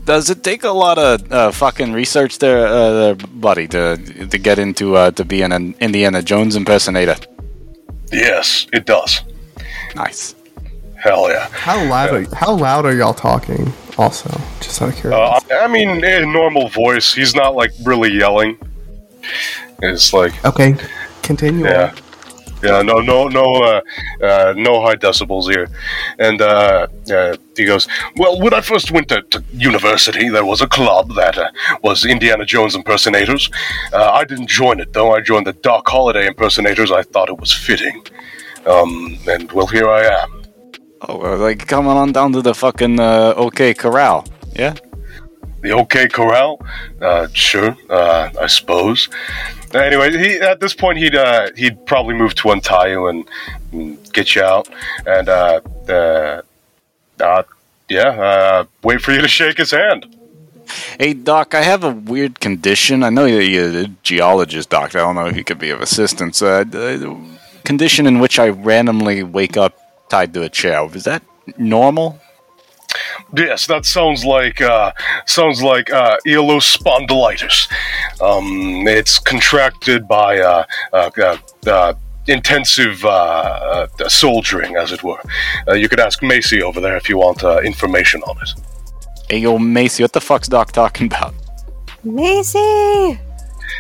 Does 0.05 0.29
it 0.29 0.43
take 0.43 0.65
a 0.65 0.71
lot 0.71 0.99
of 0.99 1.33
uh, 1.33 1.51
fucking 1.51 1.93
research 1.93 2.39
there, 2.39 2.67
uh, 2.67 2.93
there, 2.93 3.15
buddy, 3.15 3.67
to 3.69 3.97
to 4.27 4.39
get 4.39 4.59
into 4.59 4.97
uh, 4.97 5.11
to 5.13 5.25
be 5.25 5.43
an 5.43 5.75
Indiana 5.81 6.23
Jones 6.23 6.57
impersonator? 6.57 7.17
Yes, 8.13 8.67
it 8.73 8.85
does. 8.85 9.23
Nice. 9.95 10.35
Hell 10.97 11.31
yeah. 11.31 11.49
How 11.51 11.83
loud? 11.89 12.15
Are, 12.15 12.35
how 12.35 12.55
loud 12.55 12.85
are 12.87 12.95
y'all 12.95 13.15
talking? 13.15 13.73
Also, 13.97 14.29
just 14.61 14.83
out 14.83 15.05
of 15.05 15.13
Uh. 15.13 15.41
I 15.53 15.69
mean, 15.69 16.05
in 16.05 16.33
normal 16.33 16.69
voice, 16.69 17.15
he's 17.15 17.35
not 17.35 17.55
like 17.55 17.71
really 17.85 18.13
yelling. 18.13 18.59
It's 19.83 20.13
like 20.13 20.45
okay, 20.45 20.77
continue. 21.23 21.65
yeah. 21.65 21.91
on. 21.91 22.05
Yeah, 22.65 22.81
no, 22.81 23.01
no, 23.01 23.29
no, 23.29 23.45
uh, 23.63 23.81
uh, 24.25 24.55
no 24.57 24.81
high 24.81 24.95
decibels 24.95 25.51
here. 25.53 25.69
And 26.19 26.41
uh, 26.41 26.87
uh, 27.13 27.37
he 27.55 27.67
goes, 27.67 27.87
"Well, 28.17 28.41
when 28.41 28.55
I 28.55 28.63
first 28.63 28.91
went 28.91 29.09
to, 29.09 29.21
to 29.21 29.45
university, 29.53 30.31
there 30.31 30.47
was 30.47 30.63
a 30.63 30.67
club 30.67 31.15
that 31.15 31.37
uh, 31.37 31.51
was 31.83 32.07
Indiana 32.07 32.47
Jones 32.47 32.75
impersonators. 32.75 33.51
Uh, 33.93 34.11
I 34.13 34.25
didn't 34.25 34.49
join 34.49 34.81
it 34.81 34.95
though. 34.95 35.15
I 35.15 35.21
joined 35.21 35.47
the 35.47 35.53
Doc 35.53 35.87
Holliday 35.87 36.27
impersonators. 36.27 36.91
I 36.91 37.03
thought 37.03 37.29
it 37.29 37.39
was 37.39 37.53
fitting. 37.53 38.03
Um, 38.67 39.19
and 39.29 39.53
well, 39.53 39.67
here 39.67 39.89
I 39.91 40.05
am. 40.23 40.44
Oh, 41.03 41.21
uh, 41.21 41.37
like 41.37 41.67
coming 41.67 41.93
on 41.93 42.13
down 42.13 42.33
to 42.33 42.43
the 42.43 42.55
fucking 42.55 42.99
uh, 43.01 43.35
OK 43.37 43.75
Corral. 43.75 44.27
Yeah. 44.55 44.75
The 45.61 45.73
OK 45.73 46.09
Corral? 46.09 46.61
Uh, 47.01 47.27
sure, 47.33 47.77
uh, 47.91 48.31
I 48.41 48.47
suppose. 48.47 49.09
Anyway, 49.75 50.11
he 50.17 50.37
at 50.37 50.61
this 50.61 50.75
point 50.75 50.99
he'd 50.99 51.17
uh, 51.17 51.51
he'd 51.57 51.85
probably 51.87 52.15
move 52.15 52.35
to 52.37 52.51
untie 52.51 52.89
you 52.89 53.07
and, 53.09 53.29
and 53.73 54.13
get 54.13 54.35
you 54.37 54.43
out, 54.43 54.69
and 55.07 55.29
uh, 55.29 55.61
uh, 55.89 56.43
uh, 57.21 57.43
yeah, 57.89 58.09
uh, 58.09 58.65
wait 58.83 59.01
for 59.01 59.13
you 59.13 59.21
to 59.21 59.29
shake 59.29 59.59
his 59.59 59.73
hand. 59.73 60.07
Hey, 60.99 61.13
Doc, 61.13 61.55
I 61.55 61.63
have 61.63 61.85
a 61.85 61.91
weird 61.91 62.41
condition. 62.41 63.03
I 63.03 63.11
know 63.11 63.27
you're 63.27 63.85
a 63.85 63.87
geologist, 64.03 64.71
Doc. 64.71 64.95
I 64.95 65.01
don't 65.01 65.15
know 65.15 65.27
if 65.27 65.37
you 65.37 65.45
could 65.45 65.59
be 65.59 65.71
of 65.71 65.81
assistance. 65.81 66.41
Uh, 66.41 66.65
condition 67.65 68.07
in 68.07 68.21
which 68.21 68.39
I 68.39 68.49
randomly 68.49 69.23
wake 69.23 69.57
up 69.57 69.77
tied 70.09 70.35
to 70.35 70.43
a 70.43 70.49
chair. 70.49 70.89
Is 70.95 71.05
that 71.05 71.23
normal? 71.59 72.21
Yes, 73.37 73.67
that 73.67 73.85
sounds 73.85 74.25
like 74.25 74.61
uh, 74.61 74.93
sounds 75.27 75.61
like 75.63 75.91
uh, 75.93 76.17
spondylitis. 76.25 77.69
Um, 78.21 78.87
it's 78.87 79.19
contracted 79.19 80.07
by 80.07 80.39
uh, 80.39 80.65
uh, 80.93 81.11
uh, 81.19 81.37
uh, 81.67 81.95
intensive 82.29 83.05
uh, 83.05 83.09
uh, 83.09 84.09
soldiering, 84.09 84.77
as 84.77 84.93
it 84.93 85.03
were. 85.03 85.21
Uh, 85.67 85.75
you 85.75 85.89
could 85.89 86.01
ask 86.01 86.23
Macy 86.23 86.63
over 86.63 86.81
there 86.81 86.97
if 86.97 87.09
you 87.09 87.19
want 87.19 87.43
uh, 87.43 87.61
information 87.63 88.23
on 88.23 88.37
it. 88.43 88.51
Hey, 89.29 89.39
yo, 89.39 89.59
Macy, 89.59 90.05
what 90.05 90.13
the 90.13 90.21
fuck's 90.21 90.49
Doc 90.49 90.71
talking 90.73 91.07
about? 91.07 91.35
Macy! 92.05 93.19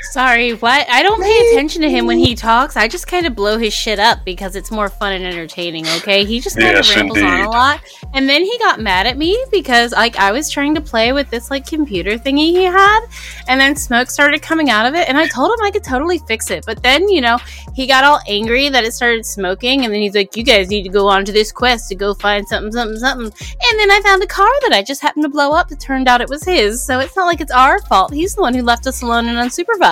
Sorry, 0.02 0.52
what? 0.52 0.86
I 0.90 1.02
don't 1.02 1.20
pay 1.20 1.48
attention 1.48 1.82
to 1.82 1.90
him 1.90 2.06
when 2.06 2.18
he 2.18 2.34
talks. 2.34 2.76
I 2.76 2.86
just 2.86 3.06
kind 3.08 3.26
of 3.26 3.34
blow 3.34 3.58
his 3.58 3.72
shit 3.74 3.98
up 3.98 4.24
because 4.24 4.54
it's 4.54 4.70
more 4.70 4.88
fun 4.88 5.12
and 5.12 5.24
entertaining, 5.24 5.88
okay? 5.88 6.24
He 6.24 6.40
just 6.40 6.56
kind 6.56 6.76
Yes, 6.76 6.90
of 6.90 6.96
rambles 6.96 7.18
on 7.22 7.40
a 7.40 7.50
lot. 7.50 7.80
And 8.12 8.28
then 8.28 8.42
he 8.44 8.56
got 8.58 8.80
mad 8.80 9.06
at 9.06 9.16
me 9.16 9.42
because 9.50 9.92
like 9.92 10.16
I 10.16 10.30
was 10.30 10.50
trying 10.50 10.74
to 10.76 10.80
play 10.80 11.12
with 11.12 11.30
this 11.30 11.50
like 11.50 11.66
computer 11.66 12.12
thingy 12.18 12.50
he 12.50 12.64
had, 12.64 13.00
and 13.48 13.60
then 13.60 13.74
smoke 13.74 14.10
started 14.10 14.40
coming 14.42 14.70
out 14.70 14.86
of 14.86 14.94
it, 14.94 15.08
and 15.08 15.18
I 15.18 15.26
told 15.26 15.50
him 15.58 15.64
I 15.64 15.70
could 15.70 15.82
totally 15.82 16.18
fix 16.18 16.50
it. 16.50 16.64
But 16.64 16.82
then, 16.82 17.08
you 17.08 17.20
know, 17.20 17.38
he 17.74 17.86
got 17.86 18.04
all 18.04 18.20
angry 18.28 18.68
that 18.68 18.84
it 18.84 18.92
started 18.92 19.24
smoking, 19.26 19.84
and 19.84 19.92
then 19.92 20.00
he's 20.00 20.14
like, 20.14 20.36
You 20.36 20.44
guys 20.44 20.68
need 20.68 20.82
to 20.84 20.90
go 20.90 21.08
on 21.08 21.24
to 21.24 21.32
this 21.32 21.50
quest 21.50 21.88
to 21.88 21.94
go 21.94 22.14
find 22.14 22.46
something, 22.46 22.70
something, 22.72 22.98
something. 22.98 23.26
And 23.26 23.80
then 23.80 23.90
I 23.90 24.00
found 24.04 24.22
a 24.22 24.26
car 24.26 24.50
that 24.62 24.72
I 24.72 24.82
just 24.82 25.00
happened 25.02 25.24
to 25.24 25.28
blow 25.30 25.52
up. 25.52 25.72
It 25.72 25.80
turned 25.80 26.06
out 26.08 26.20
it 26.20 26.28
was 26.28 26.44
his, 26.44 26.84
so 26.84 27.00
it's 27.00 27.16
not 27.16 27.26
like 27.26 27.40
it's 27.40 27.50
our 27.52 27.80
fault. 27.82 28.12
He's 28.12 28.34
the 28.34 28.42
one 28.42 28.54
who 28.54 28.62
left 28.62 28.86
us 28.86 29.02
alone 29.02 29.26
and 29.28 29.38
unsupervised. 29.38 29.84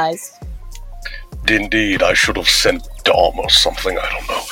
Indeed, 1.49 2.03
I 2.03 2.15
should 2.15 2.37
have 2.37 2.49
sent 2.49 2.87
Dom 3.05 3.39
or 3.39 3.51
something. 3.51 3.97
I 3.99 4.11
don't 4.11 4.29
know. 4.29 4.43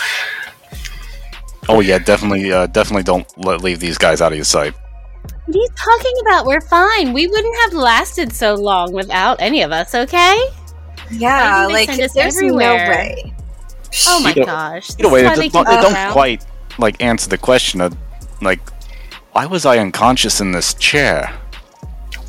Oh 1.68 1.80
yeah, 1.80 1.98
definitely, 1.98 2.52
uh, 2.52 2.66
definitely 2.66 3.04
don't 3.04 3.26
let, 3.38 3.62
leave 3.62 3.78
these 3.80 3.96
guys 3.96 4.20
out 4.20 4.32
of 4.32 4.36
your 4.36 4.44
sight. 4.44 4.74
What 5.46 5.56
are 5.56 5.58
you 5.58 5.68
talking 5.76 6.12
about? 6.22 6.46
We're 6.46 6.60
fine. 6.60 7.12
We 7.12 7.26
wouldn't 7.26 7.56
have 7.62 7.72
lasted 7.74 8.32
so 8.32 8.54
long 8.54 8.92
without 8.92 9.40
any 9.40 9.62
of 9.62 9.70
us, 9.72 9.94
okay? 9.94 10.42
Yeah, 11.12 11.30
Why 11.40 11.62
do 11.62 11.68
they 11.68 11.74
like 11.74 11.88
send 11.90 12.00
us 12.02 12.12
there's 12.14 12.36
everywhere? 12.36 12.84
no 12.84 12.90
way. 12.90 13.34
Oh 14.08 14.20
my 14.22 14.30
You 14.30 14.40
know- 14.40 14.46
gosh. 14.46 14.90
Either 14.98 15.08
way, 15.10 15.22
This 15.22 15.30
it 15.30 15.32
is 15.32 15.38
why 15.38 15.42
they 15.42 15.48
don't, 15.48 15.64
keep 15.66 15.72
it 15.72 15.78
us 15.78 15.84
don't 15.84 15.94
around. 15.94 16.12
quite 16.12 16.44
like 16.78 17.02
answer 17.02 17.28
the 17.28 17.38
question 17.38 17.80
of 17.80 17.96
like, 18.40 18.60
why 19.32 19.46
was 19.46 19.64
I 19.66 19.78
unconscious 19.78 20.40
in 20.40 20.52
this 20.52 20.74
chair? 20.74 21.32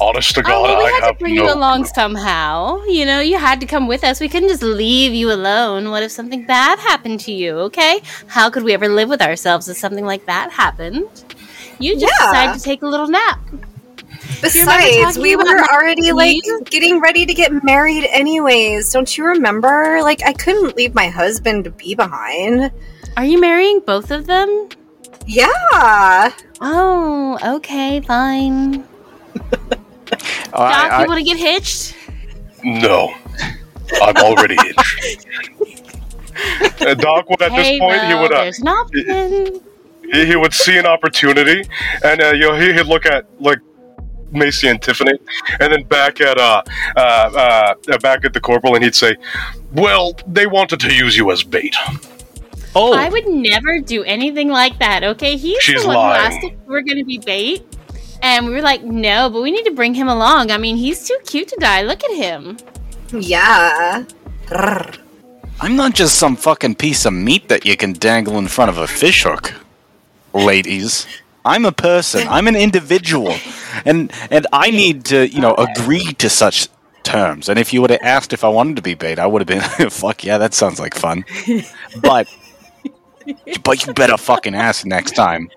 Honest 0.01 0.33
to 0.33 0.41
Oh, 0.41 0.43
God, 0.43 0.61
well, 0.63 0.77
we 0.79 0.83
I 0.85 0.91
had 0.93 1.03
have 1.03 1.17
to 1.17 1.19
bring 1.19 1.35
no. 1.35 1.43
you 1.45 1.53
along 1.53 1.85
somehow. 1.85 2.83
You 2.85 3.05
know, 3.05 3.19
you 3.19 3.37
had 3.37 3.59
to 3.59 3.67
come 3.67 3.87
with 3.87 4.03
us. 4.03 4.19
We 4.19 4.27
couldn't 4.27 4.49
just 4.49 4.63
leave 4.63 5.13
you 5.13 5.31
alone. 5.31 5.91
What 5.91 6.01
if 6.01 6.11
something 6.11 6.43
bad 6.45 6.79
happened 6.79 7.19
to 7.21 7.31
you, 7.31 7.57
okay? 7.69 8.01
How 8.27 8.49
could 8.49 8.63
we 8.63 8.73
ever 8.73 8.89
live 8.89 9.09
with 9.09 9.21
ourselves 9.21 9.69
if 9.69 9.77
something 9.77 10.05
like 10.05 10.25
that 10.25 10.51
happened? 10.51 11.05
You 11.79 11.99
just 11.99 12.13
Yeah. 12.19 12.25
decided 12.31 12.57
to 12.57 12.63
take 12.63 12.81
a 12.81 12.87
little 12.87 13.07
nap. 13.07 13.39
Besides, 14.41 15.19
we 15.19 15.35
were 15.35 15.43
my 15.45 15.67
already 15.71 16.11
like 16.11 16.41
getting 16.65 16.99
ready 16.99 17.25
to 17.25 17.33
get 17.33 17.63
married 17.63 18.05
anyways. 18.11 18.91
Don't 18.91 19.15
you 19.17 19.25
remember? 19.25 19.99
Like 20.01 20.23
I 20.25 20.33
couldn't 20.33 20.75
leave 20.75 20.95
my 20.95 21.09
husband 21.09 21.65
to 21.65 21.69
be 21.71 21.93
behind. 21.95 22.71
Are 23.17 23.25
you 23.25 23.39
marrying 23.39 23.81
both 23.81 24.09
of 24.09 24.25
them? 24.25 24.69
Yeah. 25.27 26.31
Oh, 26.59 27.37
okay, 27.57 28.01
fine. 28.01 28.83
Doc, 30.11 30.51
I, 30.53 31.01
you 31.01 31.07
want 31.07 31.19
to 31.19 31.23
get 31.23 31.37
hitched? 31.37 31.95
No, 32.63 33.13
I'm 34.01 34.17
already 34.17 34.55
hitched. 34.61 35.27
Uh, 36.79 36.95
Doc 36.95 37.29
would 37.29 37.41
at 37.41 37.51
hey, 37.51 37.77
this 37.77 37.79
point 37.79 38.01
he 38.05 38.13
would 38.15 38.31
uh, 38.31 38.43
there's 38.43 38.59
an 38.59 38.67
option. 38.67 39.61
he, 40.11 40.25
he 40.25 40.35
would 40.35 40.53
see 40.53 40.77
an 40.77 40.87
opportunity, 40.87 41.61
and 42.03 42.19
uh, 42.19 42.31
you 42.31 42.39
know 42.39 42.55
he, 42.55 42.73
he'd 42.73 42.87
look 42.87 43.05
at 43.05 43.27
like 43.39 43.59
Macy 44.31 44.67
and 44.67 44.81
Tiffany, 44.81 45.13
and 45.59 45.71
then 45.71 45.83
back 45.83 46.19
at 46.21 46.37
uh, 46.39 46.63
uh, 46.95 46.99
uh, 46.99 47.97
back 47.99 48.25
at 48.25 48.33
the 48.33 48.39
corporal, 48.39 48.75
and 48.75 48.83
he'd 48.83 48.95
say, 48.95 49.15
"Well, 49.73 50.13
they 50.25 50.47
wanted 50.47 50.79
to 50.79 50.93
use 50.93 51.15
you 51.15 51.31
as 51.31 51.43
bait." 51.43 51.75
oh, 52.75 52.93
I 52.93 53.09
would 53.09 53.27
never 53.27 53.79
do 53.79 54.03
anything 54.03 54.49
like 54.49 54.79
that, 54.79 55.03
okay? 55.03 55.35
He's 55.37 55.61
She's 55.61 55.81
the 55.81 55.89
one 55.89 55.97
lying. 55.97 56.19
who 56.19 56.27
asked 56.27 56.43
if 56.43 56.53
we're 56.65 56.81
going 56.81 56.97
to 56.97 57.05
be 57.05 57.19
bait. 57.19 57.63
And 58.21 58.45
we 58.45 58.53
were 58.53 58.61
like, 58.61 58.83
no, 58.83 59.29
but 59.29 59.41
we 59.41 59.51
need 59.51 59.65
to 59.65 59.71
bring 59.71 59.93
him 59.93 60.07
along. 60.07 60.51
I 60.51 60.57
mean, 60.57 60.77
he's 60.77 61.07
too 61.07 61.17
cute 61.25 61.47
to 61.49 61.57
die. 61.59 61.81
Look 61.81 62.03
at 62.03 62.15
him. 62.15 62.57
Yeah. 63.11 64.05
I'm 65.61 65.75
not 65.75 65.93
just 65.93 66.17
some 66.17 66.35
fucking 66.35 66.75
piece 66.75 67.05
of 67.05 67.13
meat 67.13 67.49
that 67.49 67.65
you 67.65 67.75
can 67.77 67.93
dangle 67.93 68.37
in 68.37 68.47
front 68.47 68.69
of 68.69 68.77
a 68.77 68.87
fish 68.87 69.23
hook, 69.23 69.53
ladies. 70.33 71.07
I'm 71.43 71.65
a 71.65 71.71
person. 71.71 72.27
I'm 72.27 72.47
an 72.47 72.55
individual, 72.55 73.35
and 73.85 74.11
and 74.29 74.45
I 74.53 74.69
need 74.69 75.05
to, 75.05 75.27
you 75.27 75.39
know, 75.39 75.55
agree 75.55 76.13
to 76.13 76.29
such 76.29 76.67
terms. 77.03 77.49
And 77.49 77.57
if 77.57 77.73
you 77.73 77.81
would 77.81 77.89
have 77.89 78.01
asked 78.03 78.33
if 78.33 78.43
I 78.43 78.49
wanted 78.49 78.75
to 78.75 78.81
be 78.81 78.93
bait, 78.93 79.17
I 79.19 79.25
would 79.25 79.41
have 79.41 79.47
been, 79.47 79.89
fuck 79.89 80.23
yeah, 80.23 80.37
that 80.37 80.53
sounds 80.53 80.79
like 80.79 80.93
fun. 80.93 81.25
But 82.01 82.27
but 83.63 83.85
you 83.85 83.93
better 83.93 84.17
fucking 84.17 84.55
ask 84.55 84.85
next 84.85 85.11
time. 85.11 85.49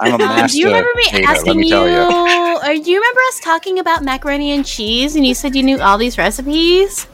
I'm 0.00 0.14
a 0.14 0.18
master. 0.18 0.54
do 0.56 0.58
you 0.60 0.66
remember 0.66 0.90
me 0.96 1.04
hater, 1.08 1.28
asking 1.28 1.58
me 1.58 1.64
you? 1.66 1.70
tell 1.70 1.88
you. 1.88 2.56
Or 2.58 2.74
do 2.82 2.90
you 2.90 2.98
remember 2.98 3.20
us 3.28 3.40
talking 3.40 3.78
about 3.78 4.02
macaroni 4.02 4.52
and 4.52 4.64
cheese, 4.66 5.14
and 5.16 5.26
you 5.26 5.34
said 5.34 5.54
you 5.54 5.62
knew 5.62 5.78
all 5.80 5.98
these 5.98 6.18
recipes? 6.18 7.06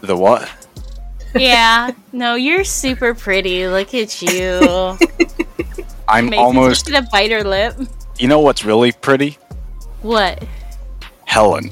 The 0.00 0.16
what? 0.16 0.48
Yeah. 1.34 1.90
No, 2.12 2.34
you're 2.34 2.64
super 2.64 3.14
pretty. 3.14 3.66
Look 3.66 3.94
at 3.94 4.22
you. 4.22 4.96
I'm 6.08 6.26
Macy's 6.26 6.38
almost. 6.38 6.86
just 6.86 6.90
gonna 6.90 7.06
bite 7.10 7.30
her 7.30 7.44
lip. 7.44 7.76
You 8.18 8.28
know 8.28 8.40
what's 8.40 8.64
really 8.64 8.92
pretty? 8.92 9.36
What? 10.02 10.42
Helen. 11.26 11.70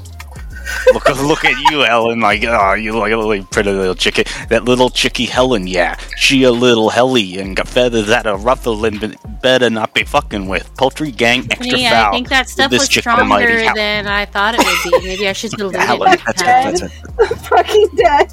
Look, 0.92 1.08
look 1.22 1.44
at 1.44 1.70
you, 1.70 1.80
Helen. 1.80 2.20
Like, 2.20 2.42
oh, 2.44 2.74
you 2.74 2.96
like 2.98 3.12
a 3.12 3.16
little 3.16 3.44
pretty 3.46 3.70
little 3.70 3.94
chicken. 3.94 4.24
That 4.48 4.64
little 4.64 4.90
chickie 4.90 5.26
Helen, 5.26 5.66
yeah. 5.66 5.96
She 6.16 6.42
a 6.44 6.50
little 6.52 6.90
helly 6.90 7.38
and 7.38 7.54
got 7.56 7.68
feathers 7.68 8.06
that 8.08 8.26
are 8.26 8.36
ruffle 8.38 8.84
and 8.84 9.16
better 9.42 9.70
not 9.70 9.94
be 9.94 10.04
fucking 10.04 10.48
with. 10.48 10.68
Poultry 10.76 11.10
gang, 11.12 11.46
extra 11.50 11.78
Yeah, 11.78 11.90
foul. 11.90 12.08
I 12.12 12.16
think 12.16 12.28
that 12.30 12.48
stuff 12.48 12.70
this 12.70 12.80
was 12.82 12.88
chick 12.88 13.06
almighty. 13.06 13.46
stronger 13.58 13.74
than 13.74 14.06
I 14.06 14.24
thought 14.24 14.54
it 14.58 14.64
would 14.64 15.00
be. 15.02 15.06
Maybe 15.08 15.28
I 15.28 15.32
should 15.32 15.52
delete 15.52 15.76
Helen, 15.76 16.12
it. 16.14 16.20
that's 16.26 16.42
it, 16.42 16.44
that's 16.44 16.82
it. 17.32 17.38
Fucking 17.48 17.88
dead. 17.96 18.32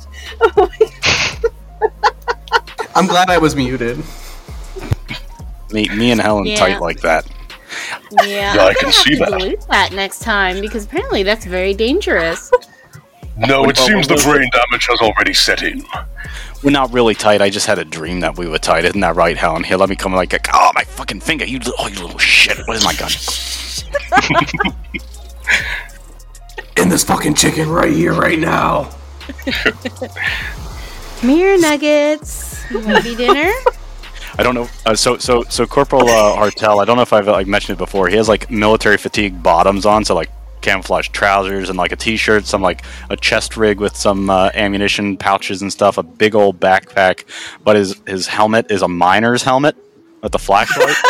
Oh 0.58 0.70
I'm 2.96 3.08
glad 3.08 3.30
I 3.30 3.38
was 3.38 3.56
muted. 3.56 3.98
Me, 5.72 5.88
me 5.90 6.12
and 6.12 6.22
Helen 6.22 6.46
Yeah. 6.46 6.56
tight 6.58 6.82
like 6.82 7.02
that. 7.02 7.26
Yeah, 8.24 8.54
Yeah, 8.56 8.66
I 8.66 8.74
can 8.74 8.82
gonna 8.84 8.94
see 8.94 9.18
have 9.18 9.26
to 9.28 9.32
that. 9.32 9.40
delete 9.40 9.62
that 9.68 9.92
next 9.94 10.20
time 10.20 10.62
because 10.62 10.86
apparently 10.86 11.24
that's 11.24 11.46
very 11.46 11.74
dangerous. 11.74 12.52
No, 13.36 13.64
it 13.68 13.78
seems 13.78 14.08
the 14.08 14.16
brain 14.24 14.48
damage 14.52 14.86
has 14.88 15.00
already 15.02 15.34
set 15.34 15.64
in. 15.64 15.84
We're 16.64 16.70
not 16.72 16.94
really 16.94 17.16
tight. 17.16 17.42
I 17.42 17.50
just 17.50 17.66
had 17.66 17.80
a 17.80 17.84
dream 17.86 18.20
that 18.20 18.38
we 18.38 18.48
were 18.48 18.60
tight. 18.60 18.86
Isn't 18.86 19.02
that 19.02 19.16
right, 19.16 19.36
Helen? 19.36 19.64
Here, 19.64 19.76
let 19.76 19.90
me 19.90 19.96
come 19.96 20.14
like, 20.14 20.34
oh, 20.54 20.72
my 20.76 20.84
fucking 20.84 21.20
finger. 21.22 21.44
You, 21.46 21.60
oh, 21.80 21.88
you 21.88 22.00
little 22.00 22.20
shit. 22.20 22.58
Where's 22.68 22.86
my 22.86 22.94
gun? 22.94 23.10
In 26.78 26.90
this 26.90 27.04
fucking 27.04 27.34
chicken 27.36 27.70
right 27.70 27.92
here, 27.92 28.14
right 28.14 28.40
now. 28.40 28.90
Mirror 31.24 31.58
nuggets. 31.60 32.64
You 32.70 32.80
want 32.80 32.98
to 32.98 33.04
be 33.04 33.16
dinner? 33.16 33.52
I 34.38 34.44
don't 34.44 34.56
know. 34.56 34.68
Uh, 34.86 34.96
so, 34.96 35.18
so, 35.18 35.44
so 35.44 35.66
Corporal 35.66 36.10
uh, 36.10 36.36
Hartel. 36.36 36.82
I 36.82 36.86
don't 36.86 36.96
know 36.96 37.04
if 37.04 37.14
I've 37.14 37.28
like 37.28 37.48
mentioned 37.48 37.78
it 37.78 37.80
before. 37.80 38.08
He 38.08 38.16
has 38.18 38.28
like 38.28 38.50
military 38.50 38.98
fatigue 38.98 39.42
bottoms 39.44 39.86
on, 39.86 40.04
so 40.06 40.16
like 40.16 40.30
camouflage 40.62 41.10
trousers 41.10 41.70
and 41.70 41.78
like 41.78 41.92
a 41.92 41.96
t-shirt, 41.96 42.46
some 42.46 42.62
like 42.62 42.84
a 43.10 43.18
chest 43.18 43.58
rig 43.58 43.80
with 43.80 43.96
some 43.96 44.30
uh, 44.30 44.50
ammunition 44.54 45.18
pouches 45.18 45.62
and 45.62 45.72
stuff, 45.72 45.98
a 45.98 46.04
big 46.04 46.34
old 46.36 46.60
backpack. 46.60 47.26
But 47.64 47.76
his 47.76 48.00
his 48.08 48.28
helmet 48.28 48.72
is 48.72 48.82
a 48.82 48.88
miner's 48.88 49.44
helmet 49.44 49.76
with 50.22 50.34
a 50.34 50.40
flashlight. 50.40 50.96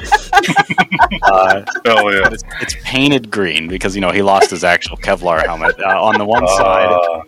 uh, 1.22 1.62
Oh 1.86 2.08
yeah. 2.10 2.28
it's, 2.32 2.44
it's 2.62 2.76
painted 2.84 3.30
green 3.30 3.68
because 3.68 3.94
you 3.94 4.00
know 4.00 4.10
he 4.12 4.22
lost 4.22 4.50
his 4.50 4.64
actual 4.64 4.96
Kevlar 4.96 5.44
helmet. 5.44 5.78
Uh, 5.78 6.02
on 6.02 6.16
the 6.18 6.24
one 6.24 6.46
side, 6.48 6.86
Uh, 6.90 7.22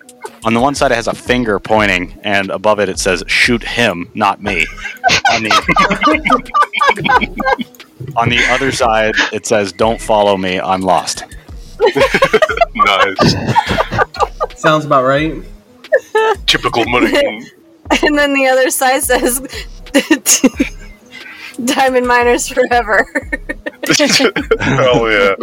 on 0.45 0.55
the 0.55 0.61
one 0.61 0.75
side, 0.75 0.93
it 0.93 0.97
has 0.97 1.07
a 1.07 1.14
finger 1.14 1.59
pointing, 1.59 2.19
and 2.23 2.50
above 2.50 2.81
it, 2.81 2.88
it 2.88 2.99
says 2.99 3.23
"Shoot 3.26 3.62
him, 3.62 4.11
not 4.14 4.43
me." 4.43 4.67
On 5.33 5.43
the 5.43 5.50
on 8.17 8.29
the 8.29 8.45
other 8.50 8.73
side, 8.73 9.14
it 9.33 9.47
says 9.47 9.73
"Don't 9.73 10.01
follow 10.01 10.37
me, 10.37 10.59
I'm 10.61 10.81
lost." 10.81 11.25
nice. 12.75 13.35
Sounds 14.57 14.85
about 14.85 15.05
right. 15.05 15.35
Typical 16.47 16.83
American. 16.87 17.47
And 18.03 18.16
then 18.18 18.35
the 18.35 18.47
other 18.47 18.70
side 18.70 19.03
says, 19.03 19.40
"Diamond 21.64 22.07
miners 22.07 22.49
forever." 22.49 23.07
Hell 24.61 25.11
yeah. 25.11 25.35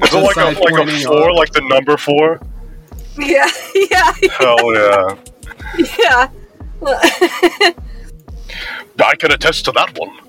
Is 0.00 0.14
it 0.14 0.22
like 0.22 0.36
a, 0.36 0.60
like 0.60 0.88
a 0.88 1.04
four, 1.04 1.34
like 1.34 1.52
the 1.52 1.60
number 1.68 1.96
four? 1.96 2.40
Yeah, 3.18 3.50
yeah, 3.90 4.12
Hell 4.38 4.74
yeah. 4.74 5.16
yeah. 5.98 6.28
I 9.04 9.14
can 9.16 9.32
attest 9.32 9.64
to 9.66 9.72
that 9.72 9.96
one. 9.98 10.16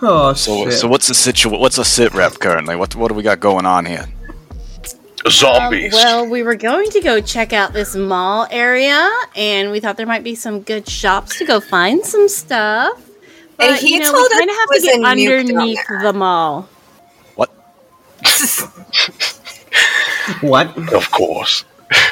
Oh 0.00 0.32
So, 0.32 0.64
shit. 0.70 0.74
so 0.74 0.86
what's 0.88 1.08
the 1.08 1.14
situ? 1.14 1.48
What's 1.50 1.74
the 1.76 1.84
sit 1.84 2.14
rep 2.14 2.34
currently? 2.34 2.76
What 2.76 2.94
what 2.94 3.08
do 3.08 3.14
we 3.14 3.22
got 3.24 3.40
going 3.40 3.66
on 3.66 3.84
here? 3.84 4.06
Zombies. 5.28 5.92
Um, 5.92 5.98
well, 5.98 6.26
we 6.30 6.44
were 6.44 6.54
going 6.54 6.88
to 6.90 7.00
go 7.00 7.20
check 7.20 7.52
out 7.52 7.72
this 7.72 7.96
mall 7.96 8.46
area, 8.50 9.10
and 9.34 9.72
we 9.72 9.80
thought 9.80 9.96
there 9.96 10.06
might 10.06 10.22
be 10.22 10.36
some 10.36 10.60
good 10.62 10.88
shops 10.88 11.36
to 11.38 11.44
go 11.44 11.58
find 11.58 12.04
some 12.06 12.28
stuff. 12.28 12.92
But, 13.56 13.70
And 13.70 13.76
he 13.80 13.94
you 13.94 14.00
know, 14.00 14.12
told 14.12 14.28
we 14.30 14.36
us 14.36 14.38
kind 14.38 14.50
of 14.50 14.56
have 14.56 14.68
to 14.68 14.80
get 14.80 14.94
a 14.94 15.02
nuke 15.02 15.02
down 15.02 15.38
underneath 15.40 15.80
the 16.02 16.12
mall. 16.12 16.68
What? 20.40 20.68
what? 20.76 20.92
Of 20.94 21.10
course. 21.10 21.64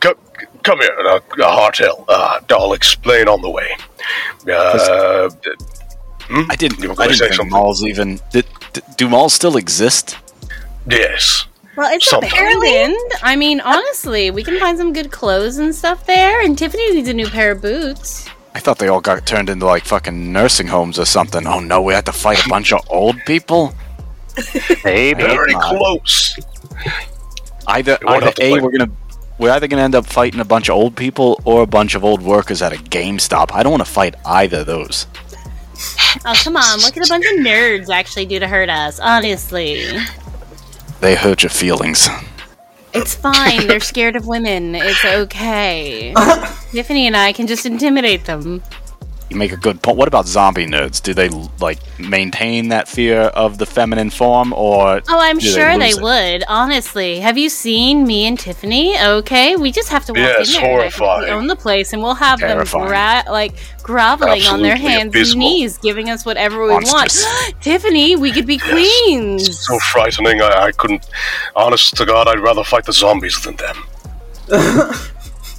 Come, 0.00 0.14
come 0.62 0.78
here, 0.80 0.96
uh, 1.06 1.16
uh, 1.16 1.20
Hartel. 1.38 2.06
Uh, 2.08 2.40
I'll 2.50 2.72
explain 2.72 3.28
on 3.28 3.42
the 3.42 3.50
way. 3.50 3.68
Uh, 4.50 5.28
hmm? 6.22 6.50
I 6.50 6.56
didn't. 6.56 6.80
You 6.80 6.88
were 6.88 6.94
I 6.94 6.96
gonna 6.96 7.08
didn't 7.10 7.18
think 7.20 7.34
something. 7.34 7.50
malls 7.50 7.84
even. 7.84 8.18
Did, 8.32 8.46
d 8.72 8.80
do 8.96 9.08
malls 9.10 9.34
still 9.34 9.58
exist? 9.58 10.16
yes. 10.88 11.44
Well, 11.76 11.92
it's 11.92 12.08
Sometimes. 12.08 12.32
abandoned. 12.32 13.12
I 13.22 13.36
mean, 13.36 13.60
honestly, 13.60 14.30
we 14.30 14.42
can 14.44 14.58
find 14.60 14.78
some 14.78 14.92
good 14.94 15.10
clothes 15.10 15.58
and 15.58 15.74
stuff 15.74 16.06
there, 16.06 16.40
and 16.40 16.56
Tiffany 16.56 16.92
needs 16.94 17.08
a 17.08 17.14
new 17.14 17.26
pair 17.28 17.50
of 17.50 17.60
boots. 17.60 18.26
I 18.54 18.60
thought 18.60 18.78
they 18.78 18.88
all 18.88 19.00
got 19.00 19.26
turned 19.26 19.50
into 19.50 19.66
like 19.66 19.84
fucking 19.84 20.32
nursing 20.32 20.68
homes 20.68 20.98
or 20.98 21.04
something. 21.04 21.46
Oh 21.46 21.60
no, 21.60 21.82
we 21.82 21.92
have 21.92 22.04
to 22.04 22.12
fight 22.12 22.46
a 22.46 22.48
bunch 22.48 22.72
of 22.72 22.80
old 22.88 23.16
people. 23.26 23.74
Maybe. 24.84 25.22
Very 25.22 25.52
not. 25.52 25.76
close. 25.76 26.38
Either, 27.66 27.98
either 28.06 28.32
a 28.40 28.60
we're 28.60 28.70
gonna 28.70 28.90
we're 29.38 29.50
either 29.50 29.66
gonna 29.66 29.82
end 29.82 29.94
up 29.94 30.06
fighting 30.06 30.40
a 30.40 30.44
bunch 30.44 30.68
of 30.68 30.76
old 30.76 30.96
people 30.96 31.40
or 31.44 31.62
a 31.62 31.66
bunch 31.66 31.94
of 31.94 32.04
old 32.04 32.22
workers 32.22 32.62
at 32.62 32.72
a 32.72 32.76
GameStop. 32.76 33.52
I 33.52 33.62
don't 33.62 33.72
want 33.72 33.84
to 33.84 33.90
fight 33.90 34.14
either 34.24 34.58
of 34.58 34.66
those. 34.66 35.06
Oh, 36.24 36.34
come 36.42 36.56
on. 36.56 36.80
Look 36.80 36.96
at 36.96 37.04
a 37.04 37.08
bunch 37.08 37.24
of 37.26 37.40
nerds 37.40 37.88
actually 37.90 38.26
do 38.26 38.38
to 38.38 38.46
hurt 38.46 38.68
us? 38.68 39.00
Honestly. 39.00 39.98
They 41.00 41.14
hurt 41.14 41.42
your 41.42 41.50
feelings. 41.50 42.08
It's 42.92 43.14
fine. 43.14 43.66
They're 43.66 43.80
scared 43.80 44.14
of 44.14 44.26
women. 44.26 44.74
It's 44.74 45.04
okay. 45.04 46.14
Tiffany 46.70 47.06
and 47.06 47.16
I 47.16 47.32
can 47.32 47.46
just 47.46 47.66
intimidate 47.66 48.24
them. 48.24 48.62
You 49.30 49.36
make 49.38 49.52
a 49.52 49.56
good 49.56 49.82
point. 49.82 49.96
What 49.96 50.06
about 50.06 50.26
zombie 50.26 50.66
nerds? 50.66 51.02
Do 51.02 51.14
they 51.14 51.28
like 51.58 51.78
maintain 51.98 52.68
that 52.68 52.86
fear 52.88 53.20
of 53.22 53.56
the 53.58 53.64
feminine 53.66 54.10
form, 54.10 54.52
or 54.52 55.00
Oh, 55.08 55.18
I'm 55.18 55.38
do 55.38 55.46
sure 55.46 55.78
they 55.78 55.94
lose 55.94 55.96
it? 55.98 56.02
would. 56.02 56.44
Honestly, 56.46 57.20
have 57.20 57.38
you 57.38 57.48
seen 57.48 58.06
me 58.06 58.26
and 58.26 58.38
Tiffany? 58.38 59.00
Okay, 59.00 59.56
we 59.56 59.72
just 59.72 59.88
have 59.88 60.04
to 60.06 60.12
walk 60.12 60.18
Yes, 60.20 60.54
in 60.54 60.60
there. 60.62 60.80
and 60.82 60.94
I 61.02 61.20
We 61.24 61.30
own 61.30 61.46
the 61.46 61.56
place, 61.56 61.92
and 61.94 62.02
we'll 62.02 62.14
have 62.14 62.38
Terrifying. 62.38 62.84
them 62.84 62.88
gra- 63.24 63.32
like 63.32 63.54
groveling 63.82 64.42
on 64.46 64.60
their 64.62 64.76
hands 64.76 65.08
abysmal. 65.08 65.32
and 65.46 65.54
knees, 65.54 65.78
giving 65.78 66.10
us 66.10 66.26
whatever 66.26 66.62
we 66.62 66.68
Monstrous. 66.68 67.24
want. 67.24 67.54
Tiffany, 67.62 68.16
we 68.16 68.30
could 68.30 68.46
be 68.46 68.58
queens. 68.58 69.58
So 69.66 69.78
frightening. 69.78 70.42
I, 70.42 70.66
I 70.66 70.72
couldn't. 70.72 71.08
Honest 71.56 71.96
to 71.96 72.04
God, 72.04 72.28
I'd 72.28 72.40
rather 72.40 72.62
fight 72.62 72.84
the 72.84 72.92
zombies 72.92 73.40
than 73.42 73.56
them. 73.56 73.84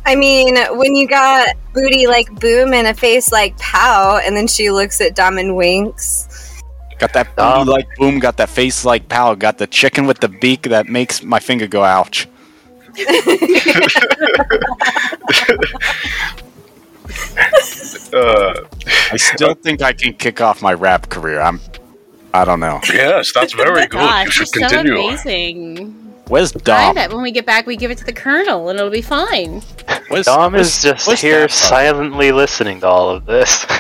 I 0.06 0.16
mean, 0.16 0.56
when 0.78 0.96
you 0.96 1.08
got 1.08 1.48
booty 1.74 2.08
like 2.08 2.28
boom 2.40 2.74
and 2.74 2.88
a 2.88 2.94
face 2.94 3.32
like 3.32 3.58
pow, 3.58 4.20
and 4.24 4.36
then 4.38 4.48
she 4.48 4.70
looks 4.72 5.02
at 5.02 5.16
Dom 5.16 5.38
and 5.38 5.56
winks. 5.56 6.28
Got 7.00 7.14
that 7.14 7.38
Um, 7.40 7.66
booty 7.66 7.72
like 7.72 7.88
boom, 7.98 8.20
got 8.20 8.38
that 8.38 8.50
face 8.50 8.86
like 8.86 9.10
pow, 9.10 9.34
got 9.36 9.58
the 9.58 9.68
chicken 9.68 10.06
with 10.06 10.20
the 10.20 10.30
beak 10.30 10.64
that 10.64 10.88
makes 10.88 11.24
my 11.24 11.40
finger 11.40 11.68
go 11.68 11.84
ouch. 11.84 12.28
Uh, 18.14 18.54
I 19.12 19.18
still 19.18 19.54
think 19.56 19.82
I 19.82 19.94
can 19.94 20.14
kick 20.14 20.42
off 20.42 20.62
my 20.62 20.74
rap 20.74 21.10
career. 21.10 21.42
I'm 21.42 21.60
I 22.34 22.44
don't 22.46 22.60
know. 22.60 22.80
yes, 22.92 23.32
that's 23.34 23.54
very 23.54 23.82
good. 23.88 23.92
Gosh, 24.00 24.26
you 24.26 24.32
should 24.32 24.52
continue. 24.52 24.96
so 24.96 25.08
amazing. 25.08 26.15
Where's 26.28 26.56
I 26.56 26.60
Dom? 26.60 26.96
bet 26.96 27.14
when 27.14 27.22
we 27.22 27.32
get 27.32 27.46
back, 27.46 27.66
we 27.68 27.76
give 27.78 27.92
it 27.92 27.98
to 28.00 28.04
the 28.06 28.14
colonel, 28.14 28.70
and 28.70 28.80
it'll 28.80 28.92
be 28.92 29.02
fine. 29.02 29.62
Where's, 30.10 30.26
Dom 30.26 30.54
where's- 30.54 30.78
is 30.78 30.82
just 30.84 31.22
here 31.22 31.42
that 31.42 31.52
silently 31.52 32.32
listening 32.32 32.80
to 32.82 32.88
all 32.88 33.10
of 33.10 33.26
this. 33.26 33.66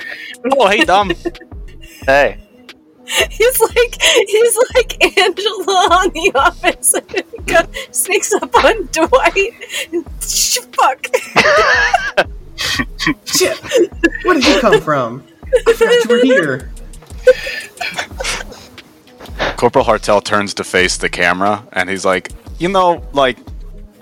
Oh 0.51 0.67
hey 0.69 0.85
Dom. 0.85 1.09
hey, 2.05 2.37
He's 3.31 3.59
like 3.59 3.99
he's 3.99 4.57
like 4.75 5.17
Angela 5.17 5.87
on 5.91 6.09
the 6.13 6.31
office. 6.35 6.93
and 6.93 7.23
go- 7.47 7.65
sneaks 7.91 8.31
up 8.33 8.53
on 8.63 8.87
Dwight. 8.91 9.53
Sh- 10.21 10.59
Fuck. 10.71 11.07
Shit! 13.25 13.57
Where 14.23 14.35
did 14.35 14.45
you 14.45 14.59
come 14.59 14.79
from? 14.81 15.23
I 15.67 15.73
forgot 15.73 16.05
you 16.05 16.09
were 16.15 16.23
here. 16.23 16.71
Corporal 19.57 19.85
Hartel 19.85 20.23
turns 20.23 20.53
to 20.55 20.63
face 20.63 20.97
the 20.97 21.09
camera 21.09 21.65
and 21.73 21.89
he's 21.89 22.05
like, 22.05 22.31
you 22.59 22.69
know, 22.69 23.03
like, 23.13 23.37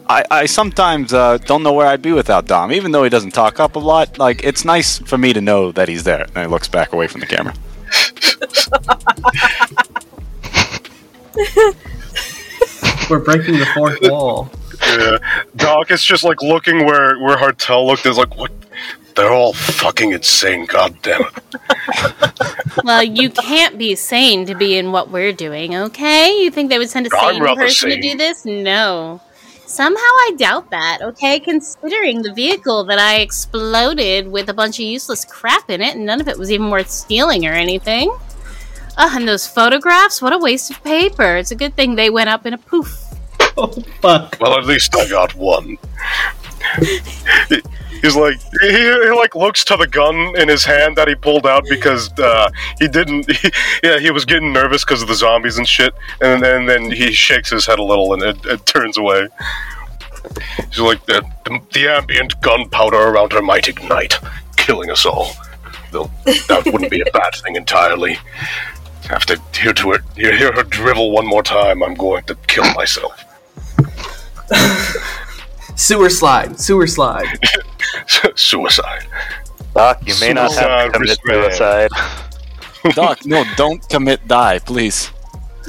I, 0.09 0.23
I 0.29 0.45
sometimes 0.45 1.13
uh, 1.13 1.37
don't 1.37 1.63
know 1.63 1.73
where 1.73 1.87
I'd 1.87 2.01
be 2.01 2.11
without 2.11 2.45
Dom. 2.45 2.71
Even 2.71 2.91
though 2.91 3.03
he 3.03 3.09
doesn't 3.09 3.31
talk 3.31 3.59
up 3.59 3.75
a 3.75 3.79
lot, 3.79 4.17
like, 4.17 4.43
it's 4.43 4.65
nice 4.65 4.99
for 4.99 5.17
me 5.17 5.33
to 5.33 5.41
know 5.41 5.71
that 5.71 5.87
he's 5.87 6.03
there. 6.03 6.25
And 6.35 6.37
he 6.37 6.47
looks 6.47 6.67
back 6.67 6.93
away 6.93 7.07
from 7.07 7.21
the 7.21 7.27
camera. 7.27 7.53
We're 13.09 13.19
breaking 13.19 13.59
the 13.59 13.65
fourth 13.73 13.99
wall. 14.03 14.49
Yeah. 14.81 15.17
Doc 15.55 15.91
is 15.91 16.03
just 16.03 16.23
like 16.23 16.41
looking 16.41 16.85
where 16.85 17.19
where 17.19 17.37
Hartel 17.37 17.85
looked. 17.85 18.05
Is 18.05 18.17
like, 18.17 18.35
what? 18.35 18.51
They're 19.15 19.31
all 19.31 19.53
fucking 19.53 20.11
insane. 20.11 20.65
God 20.65 20.95
damn 21.01 21.21
it. 21.21 22.33
Well, 22.83 23.03
you 23.03 23.29
can't 23.29 23.77
be 23.77 23.95
sane 23.95 24.45
to 24.47 24.55
be 24.55 24.77
in 24.77 24.91
what 24.91 25.11
we're 25.11 25.31
doing, 25.31 25.75
okay? 25.75 26.41
You 26.41 26.49
think 26.49 26.69
they 26.69 26.79
would 26.79 26.89
send 26.89 27.05
a 27.05 27.09
I'm 27.15 27.35
sane 27.35 27.43
rather 27.43 27.61
person 27.61 27.91
to 27.91 28.01
do 28.01 28.17
this? 28.17 28.45
No. 28.45 29.21
Somehow 29.65 30.01
I 30.01 30.31
doubt 30.37 30.71
that, 30.71 30.99
okay? 31.01 31.39
Considering 31.39 32.21
the 32.23 32.33
vehicle 32.33 32.83
that 32.85 32.99
I 32.99 33.19
exploded 33.19 34.27
with 34.31 34.49
a 34.49 34.53
bunch 34.53 34.79
of 34.79 34.85
useless 34.85 35.23
crap 35.23 35.69
in 35.69 35.81
it, 35.81 35.95
and 35.95 36.05
none 36.05 36.19
of 36.19 36.27
it 36.27 36.37
was 36.37 36.51
even 36.51 36.69
worth 36.69 36.89
stealing 36.89 37.45
or 37.45 37.53
anything. 37.53 38.15
Ugh, 38.97 39.11
and 39.15 39.27
those 39.27 39.47
photographs, 39.47 40.21
what 40.21 40.33
a 40.33 40.37
waste 40.37 40.69
of 40.71 40.83
paper. 40.83 41.37
It's 41.37 41.51
a 41.51 41.55
good 41.55 41.75
thing 41.75 41.95
they 41.95 42.09
went 42.09 42.29
up 42.29 42.45
in 42.45 42.53
a 42.53 42.57
poof. 42.57 42.99
Oh 43.55 43.67
fuck! 44.01 44.35
Well, 44.39 44.57
at 44.57 44.65
least 44.65 44.95
I 44.95 45.07
got 45.07 45.35
one. 45.35 45.77
He's 48.03 48.17
like 48.17 48.37
he, 48.59 48.67
he 48.69 49.09
like 49.11 49.33
looks 49.33 49.63
to 49.63 49.77
the 49.77 49.87
gun 49.87 50.15
in 50.35 50.49
his 50.49 50.65
hand 50.65 50.97
that 50.97 51.07
he 51.07 51.15
pulled 51.15 51.47
out 51.47 51.63
because 51.69 52.11
uh, 52.19 52.49
he 52.79 52.87
didn't. 52.87 53.31
He, 53.43 53.49
yeah, 53.81 53.97
he 53.99 54.11
was 54.11 54.25
getting 54.25 54.53
nervous 54.53 54.83
because 54.83 55.01
of 55.01 55.07
the 55.07 55.15
zombies 55.15 55.57
and 55.57 55.67
shit, 55.67 55.93
and 56.21 56.43
then 56.43 56.65
then 56.65 56.91
he 56.91 57.13
shakes 57.13 57.49
his 57.49 57.65
head 57.65 57.79
a 57.79 57.83
little 57.83 58.13
and 58.13 58.21
it, 58.21 58.45
it 58.45 58.65
turns 58.65 58.97
away. 58.97 59.27
He's 60.69 60.79
like 60.79 61.05
the, 61.05 61.25
the, 61.45 61.59
the 61.73 61.87
ambient 61.87 62.39
gunpowder 62.41 62.97
around 62.97 63.33
her 63.33 63.41
might 63.41 63.67
ignite, 63.67 64.19
killing 64.57 64.89
us 64.91 65.05
all. 65.05 65.31
Though 65.91 66.11
that 66.25 66.63
wouldn't 66.65 66.91
be 66.91 67.01
a 67.01 67.05
bad 67.13 67.35
thing 67.35 67.55
entirely. 67.55 68.17
After 69.09 69.35
hear 69.55 69.73
to 69.73 69.93
it, 69.93 70.01
hear, 70.15 70.35
hear 70.35 70.51
her 70.53 70.63
drivel 70.63 71.11
one 71.11 71.25
more 71.25 71.43
time, 71.43 71.83
I'm 71.83 71.95
going 71.95 72.23
to 72.25 72.35
kill 72.47 72.71
myself. 72.73 73.23
Sewer 75.75 76.09
slide, 76.09 76.59
sewer 76.59 76.87
slide. 76.87 77.39
Suicide. 78.35 79.05
Doc, 79.73 80.01
you 80.05 80.13
may 80.21 80.33
not 80.33 80.53
have 80.53 80.63
Suicide 80.63 80.85
to 80.85 80.91
commit 80.91 81.09
wristband. 81.25 81.53
suicide. 81.53 82.95
Doc, 82.95 83.25
no, 83.25 83.43
don't 83.55 83.87
commit 83.89 84.27
die, 84.27 84.59
please. 84.59 85.09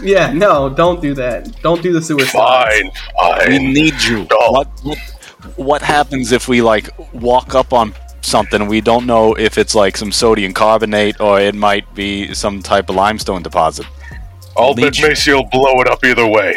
Yeah, 0.02 0.32
no, 0.32 0.68
don't 0.68 1.00
do 1.00 1.14
that. 1.14 1.60
Don't 1.62 1.82
do 1.82 1.92
the 1.92 2.02
suicide. 2.02 2.30
slide. 2.30 2.90
Fine, 3.20 3.48
We 3.48 3.58
need 3.72 4.02
you. 4.02 4.26
No. 4.30 4.50
What, 4.50 4.68
what 4.82 4.98
what 5.56 5.82
happens 5.82 6.32
if 6.32 6.48
we 6.48 6.62
like 6.62 6.88
walk 7.12 7.54
up 7.54 7.72
on 7.74 7.94
something 8.22 8.66
we 8.66 8.80
don't 8.80 9.04
know 9.06 9.34
if 9.34 9.58
it's 9.58 9.74
like 9.74 9.94
some 9.96 10.10
sodium 10.10 10.54
carbonate 10.54 11.20
or 11.20 11.38
it 11.38 11.54
might 11.54 11.94
be 11.94 12.32
some 12.32 12.62
type 12.62 12.88
of 12.88 12.96
limestone 12.96 13.42
deposit? 13.42 13.86
I'll 14.56 14.74
bet 14.74 14.96
Macy 15.02 15.32
will 15.32 15.44
blow 15.44 15.80
it 15.82 15.88
up 15.90 16.02
either 16.04 16.26
way. 16.26 16.56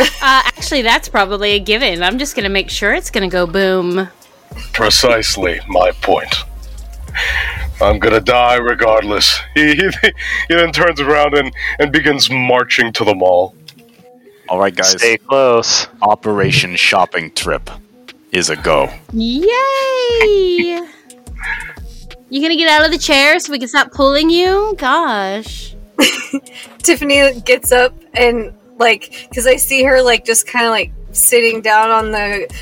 Uh, 0.22 0.42
actually, 0.44 0.82
that's 0.82 1.08
probably 1.08 1.52
a 1.52 1.58
given. 1.58 2.02
I'm 2.02 2.18
just 2.18 2.36
gonna 2.36 2.50
make 2.50 2.68
sure 2.70 2.92
it's 2.92 3.10
gonna 3.10 3.28
go 3.28 3.46
boom. 3.46 4.08
Precisely 4.72 5.60
my 5.68 5.92
point. 5.92 6.34
I'm 7.80 7.98
gonna 7.98 8.20
die 8.20 8.56
regardless. 8.56 9.40
He, 9.54 9.74
he, 9.74 9.90
he 10.48 10.54
then 10.54 10.72
turns 10.72 11.00
around 11.00 11.34
and, 11.34 11.52
and 11.78 11.90
begins 11.90 12.30
marching 12.30 12.92
to 12.94 13.04
the 13.04 13.14
mall. 13.14 13.54
All 14.48 14.58
right, 14.58 14.74
guys. 14.74 14.92
Stay 14.92 15.16
close. 15.16 15.88
Operation 16.02 16.76
Shopping 16.76 17.30
Trip 17.32 17.70
is 18.32 18.50
a 18.50 18.56
go. 18.56 18.90
Yay! 19.12 19.46
you 22.28 22.42
gonna 22.42 22.56
get 22.56 22.68
out 22.68 22.84
of 22.84 22.90
the 22.90 22.98
chair 22.98 23.38
so 23.40 23.52
we 23.52 23.58
can 23.58 23.68
stop 23.68 23.92
pulling 23.92 24.30
you? 24.30 24.74
Gosh. 24.78 25.74
Tiffany 26.82 27.40
gets 27.40 27.72
up 27.72 27.94
and 28.14 28.54
like 28.80 29.28
because 29.28 29.46
I 29.46 29.56
see 29.56 29.84
her 29.84 30.02
like 30.02 30.24
just 30.24 30.46
kind 30.46 30.64
of 30.66 30.70
like 30.70 30.92
sitting 31.12 31.60
down 31.60 31.90
on 31.90 32.10
the 32.10 32.52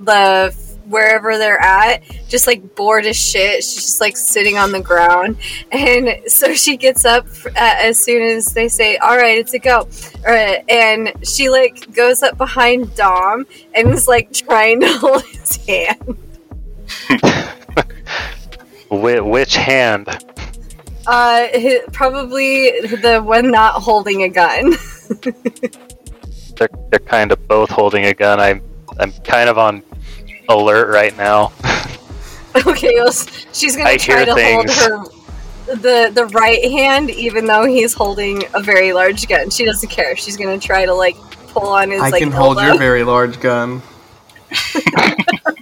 the 0.00 0.54
wherever 0.86 1.38
they're 1.38 1.60
at, 1.60 2.02
just 2.28 2.46
like 2.46 2.74
bored 2.76 3.06
as 3.06 3.16
shit. 3.16 3.64
She's 3.64 3.74
just 3.74 4.00
like 4.00 4.16
sitting 4.16 4.58
on 4.58 4.70
the 4.72 4.80
ground, 4.80 5.38
and 5.72 6.20
so 6.30 6.54
she 6.54 6.76
gets 6.76 7.04
up 7.04 7.26
uh, 7.46 7.50
as 7.56 7.98
soon 7.98 8.22
as 8.22 8.54
they 8.54 8.68
say, 8.68 8.96
"All 8.98 9.16
right, 9.16 9.38
it's 9.38 9.54
a 9.54 9.58
go," 9.58 9.88
uh, 10.26 10.56
and 10.68 11.12
she 11.26 11.50
like 11.50 11.92
goes 11.94 12.22
up 12.22 12.38
behind 12.38 12.94
Dom 12.94 13.46
and 13.74 13.88
is 13.90 14.06
like 14.06 14.32
trying 14.46 14.80
to 14.80 14.98
hold 14.98 15.24
his 15.24 15.56
hand. 15.66 16.18
Which 18.90 19.56
hand? 19.56 20.06
Uh, 21.06 21.48
hi- 21.52 21.80
probably 21.92 22.70
the 22.80 23.20
one 23.24 23.50
not 23.50 23.74
holding 23.82 24.22
a 24.22 24.28
gun. 24.28 24.72
They're, 26.56 26.68
they're 26.90 26.98
kind 27.00 27.32
of 27.32 27.48
both 27.48 27.70
holding 27.70 28.04
a 28.04 28.14
gun. 28.14 28.38
I'm 28.38 28.62
I'm 29.00 29.10
kind 29.24 29.48
of 29.48 29.58
on 29.58 29.82
alert 30.48 30.88
right 30.92 31.16
now. 31.16 31.52
Okay, 32.66 32.92
well, 32.96 33.10
she's 33.10 33.78
gonna 33.78 33.88
I 33.88 33.96
try 33.96 34.26
to 34.26 34.34
things. 34.34 34.78
hold 34.78 35.08
her 35.08 35.74
the 35.76 36.10
the 36.12 36.26
right 36.34 36.62
hand, 36.70 37.08
even 37.10 37.46
though 37.46 37.64
he's 37.64 37.94
holding 37.94 38.42
a 38.52 38.60
very 38.62 38.92
large 38.92 39.26
gun. 39.26 39.48
She 39.48 39.64
doesn't 39.64 39.88
care. 39.88 40.14
She's 40.16 40.36
gonna 40.36 40.58
try 40.58 40.84
to 40.84 40.92
like 40.92 41.16
pull 41.48 41.66
on 41.68 41.90
his 41.90 42.02
I 42.02 42.10
like 42.10 42.22
can 42.22 42.30
hold 42.30 42.58
elbow. 42.58 42.68
your 42.72 42.78
very 42.78 43.04
large 43.04 43.40
gun. 43.40 43.80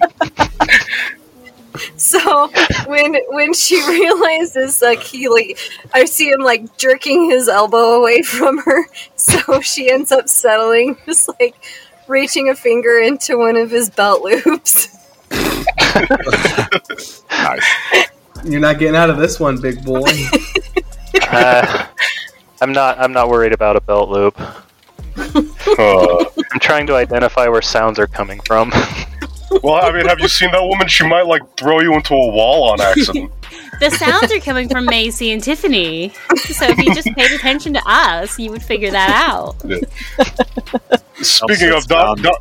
So 1.97 2.49
when 2.87 3.17
when 3.29 3.55
she 3.55 3.77
realizes 3.89 4.83
like 4.83 5.03
he 5.03 5.29
like 5.29 5.59
I 5.95 6.05
see 6.05 6.31
him 6.31 6.41
like 6.41 6.77
jerking 6.77 7.31
his 7.31 7.49
elbow 7.49 8.01
away 8.01 8.23
from 8.37 8.59
her, 8.59 8.87
so 9.17 9.61
she 9.61 9.91
ends 9.91 10.13
up 10.13 10.29
settling, 10.29 10.97
just 11.07 11.29
like 11.41 11.55
reaching 12.09 12.49
a 12.49 12.55
finger 12.55 12.99
into 12.99 13.39
one 13.39 13.57
of 13.57 13.71
his 13.71 13.91
belt 13.91 14.23
loops. 14.23 14.89
Nice. 17.31 17.65
You're 18.45 18.61
not 18.61 18.79
getting 18.79 18.97
out 18.97 19.11
of 19.11 19.19
this 19.19 19.39
one, 19.39 19.61
big 19.61 19.85
boy. 19.85 20.11
Uh, 21.31 21.87
I'm 22.61 22.73
not 22.73 22.99
I'm 22.99 23.13
not 23.13 23.29
worried 23.29 23.53
about 23.53 23.77
a 23.77 23.81
belt 23.81 24.11
loop. 24.11 24.39
Uh, 25.17 26.25
I'm 26.53 26.61
trying 26.61 26.87
to 26.87 26.95
identify 26.95 27.49
where 27.49 27.63
sounds 27.63 27.99
are 27.99 28.07
coming 28.07 28.41
from. 28.41 28.73
Well, 29.63 29.85
I 29.85 29.93
mean, 29.93 30.07
have 30.07 30.21
you 30.21 30.29
seen 30.29 30.51
that 30.53 30.63
woman? 30.63 30.89
She 30.89 31.07
might 31.07 31.27
like 31.27 31.43
throw 31.57 31.81
you 31.81 31.95
into 31.95 32.15
a 32.15 32.31
wall 32.33 32.71
on 32.71 32.81
accident. 32.81 33.33
The 33.81 33.91
sounds 33.91 34.31
are 34.31 34.39
coming 34.41 34.69
from 34.69 34.85
Macy 34.85 35.33
and 35.33 35.43
Tiffany. 35.43 36.13
So 36.37 36.67
if 36.69 36.79
you 36.79 36.95
just 36.95 37.09
paid 37.17 37.33
attention 37.33 37.73
to 37.73 37.83
us, 37.87 38.39
you 38.39 38.51
would 38.51 38.63
figure 38.63 38.91
that 38.91 39.09
out. 39.11 39.57
Speaking 41.23 41.73
of 41.73 41.87
Doc, 41.87 42.21
down. 42.21 42.35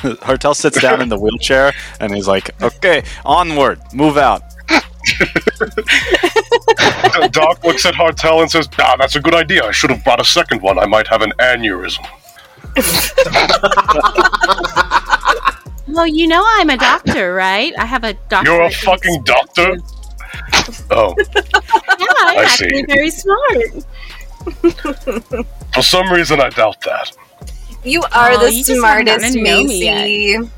Hartel 0.00 0.54
sits 0.54 0.80
down 0.80 1.02
in 1.02 1.08
the 1.08 1.18
wheelchair 1.18 1.72
and 1.98 2.14
he's 2.14 2.28
like, 2.28 2.50
"Okay, 2.62 3.02
onward, 3.24 3.80
move 3.92 4.16
out." 4.16 4.42
Doc 7.32 7.64
looks 7.64 7.84
at 7.84 7.94
Hartel 7.94 8.42
and 8.42 8.50
says, 8.50 8.68
"Ah, 8.78 8.94
that's 8.96 9.16
a 9.16 9.20
good 9.20 9.34
idea. 9.34 9.64
I 9.64 9.72
should 9.72 9.90
have 9.90 10.04
brought 10.04 10.20
a 10.20 10.24
second 10.24 10.62
one. 10.62 10.78
I 10.78 10.86
might 10.86 11.08
have 11.08 11.22
an 11.22 11.32
aneurysm." 11.40 12.06
Well, 15.92 16.06
you 16.06 16.26
know 16.26 16.42
I'm 16.46 16.70
a 16.70 16.76
doctor, 16.76 17.34
right? 17.34 17.72
I 17.78 17.84
have 17.84 18.04
a 18.04 18.14
doctor. 18.28 18.50
You're 18.50 18.62
a 18.62 18.70
fucking 18.70 19.22
doctor. 19.24 19.76
Oh, 20.90 21.14
Yeah, 21.34 22.06
I'm 22.20 22.38
I 22.38 22.46
see. 22.46 22.64
actually 22.66 22.82
very 22.84 23.10
smart. 23.10 23.84
for 25.74 25.82
some 25.82 26.10
reason, 26.12 26.40
I 26.40 26.48
doubt 26.50 26.80
that. 26.82 27.12
You 27.84 28.02
are 28.12 28.32
Oh, 28.32 28.38
the 28.38 28.52
you 28.52 28.62
smartest, 28.64 29.20
gotten 29.20 29.32
to 29.32 29.42
know 29.42 29.62
me 29.64 29.90
Macy. 29.90 30.50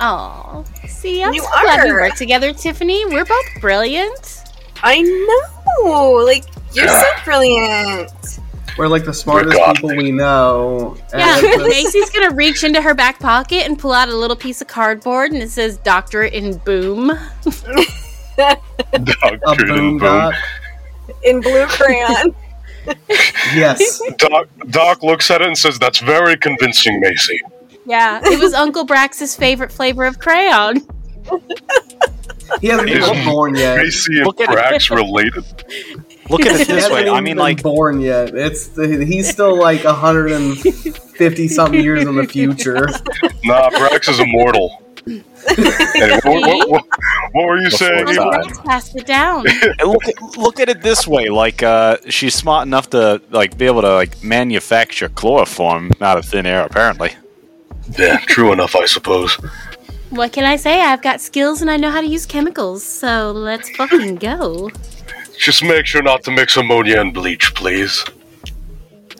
Oh, 0.00 0.64
see, 0.88 1.22
I'm 1.22 1.34
You 1.34 1.42
so 1.42 1.48
glad 1.62 1.84
we 1.84 1.92
work 1.92 2.14
together, 2.14 2.52
Tiffany. 2.52 3.04
We're 3.06 3.24
both 3.26 3.60
brilliant. 3.60 4.38
I 4.82 5.02
know. 5.02 6.22
Like 6.24 6.44
you're 6.72 6.88
so 6.88 7.06
brilliant. 7.24 8.38
We're 8.80 8.88
like 8.88 9.04
the 9.04 9.12
smartest 9.12 9.58
people 9.74 9.90
we 9.90 10.10
know. 10.10 10.96
Yeah, 11.12 11.38
Macy's 11.58 12.08
gonna 12.08 12.34
reach 12.34 12.64
into 12.64 12.80
her 12.80 12.94
back 12.94 13.18
pocket 13.18 13.66
and 13.66 13.78
pull 13.78 13.92
out 13.92 14.08
a 14.08 14.16
little 14.16 14.36
piece 14.36 14.62
of 14.62 14.68
cardboard, 14.68 15.32
and 15.32 15.42
it 15.42 15.50
says 15.50 15.76
"Doctorate 15.76 16.32
in 16.32 16.56
Boom." 16.64 17.10
a 17.10 17.16
Doctor 19.04 19.66
boom 19.66 19.76
boom. 19.76 19.98
dot. 19.98 20.34
In 21.24 21.42
blue 21.42 21.66
crayon. 21.66 22.34
Yes. 23.54 24.00
Doc, 24.16 24.48
Doc 24.70 25.02
looks 25.02 25.30
at 25.30 25.42
it 25.42 25.46
and 25.46 25.56
says, 25.58 25.78
That's 25.78 25.98
very 25.98 26.36
convincing, 26.38 26.98
Macy. 27.00 27.38
Yeah, 27.84 28.20
it 28.24 28.40
was 28.40 28.54
Uncle 28.54 28.84
Brax's 28.86 29.36
favorite 29.36 29.70
flavor 29.70 30.06
of 30.06 30.18
crayon. 30.18 30.76
He 32.62 32.68
hasn't 32.68 32.88
even 32.88 33.02
been 33.12 33.24
born 33.26 33.54
yet. 33.54 33.76
Macy 33.76 34.16
and 34.16 34.26
Look 34.26 34.40
at 34.40 34.50
it. 34.50 34.58
Brax 34.58 34.94
related. 34.96 35.44
Look 36.30 36.46
at 36.46 36.60
it 36.60 36.68
this 36.68 36.88
way. 36.90 37.08
I 37.08 37.20
mean, 37.20 37.36
like, 37.36 37.62
born 37.62 38.00
yet. 38.00 38.34
It's 38.34 38.74
he's 38.76 39.28
still 39.28 39.56
like 39.58 39.84
150 39.84 41.48
something 41.48 41.82
years 41.82 42.06
in 42.06 42.14
the 42.16 42.26
future. 42.26 42.86
Nah, 43.42 43.70
Brax 43.70 44.08
is 44.10 44.20
immortal. 44.20 44.82
Anyway, 45.06 46.20
what, 46.24 46.42
what, 46.46 46.68
what, 46.70 46.84
what 47.32 47.46
were 47.46 47.56
you 47.56 47.70
Before 47.70 47.78
saying? 47.78 48.06
time. 48.06 48.42
Eva? 48.50 48.62
Passed 48.64 48.94
it 48.96 49.06
down. 49.06 49.44
look 49.84 50.04
at, 50.06 50.36
look 50.36 50.60
at 50.60 50.68
it 50.68 50.82
this 50.82 51.08
way. 51.08 51.30
Like, 51.30 51.62
uh, 51.62 51.96
she's 52.10 52.34
smart 52.34 52.66
enough 52.66 52.90
to 52.90 53.22
like 53.30 53.56
be 53.56 53.64
able 53.64 53.80
to 53.80 53.94
like 53.94 54.22
manufacture 54.22 55.08
chloroform 55.08 55.90
out 56.02 56.18
of 56.18 56.26
thin 56.26 56.44
air. 56.44 56.66
Apparently, 56.66 57.12
Yeah, 57.98 58.18
true 58.26 58.52
enough, 58.52 58.76
I 58.76 58.84
suppose. 58.84 59.34
what 60.10 60.32
can 60.34 60.44
I 60.44 60.56
say? 60.56 60.82
I've 60.82 61.00
got 61.02 61.22
skills 61.22 61.62
and 61.62 61.70
I 61.70 61.78
know 61.78 61.90
how 61.90 62.02
to 62.02 62.06
use 62.06 62.26
chemicals, 62.26 62.84
so 62.84 63.32
let's 63.32 63.70
fucking 63.76 64.16
go. 64.16 64.70
Just 65.40 65.64
make 65.64 65.86
sure 65.86 66.02
not 66.02 66.22
to 66.24 66.30
mix 66.30 66.58
ammonia 66.58 67.00
and 67.00 67.14
bleach, 67.14 67.54
please. 67.54 68.04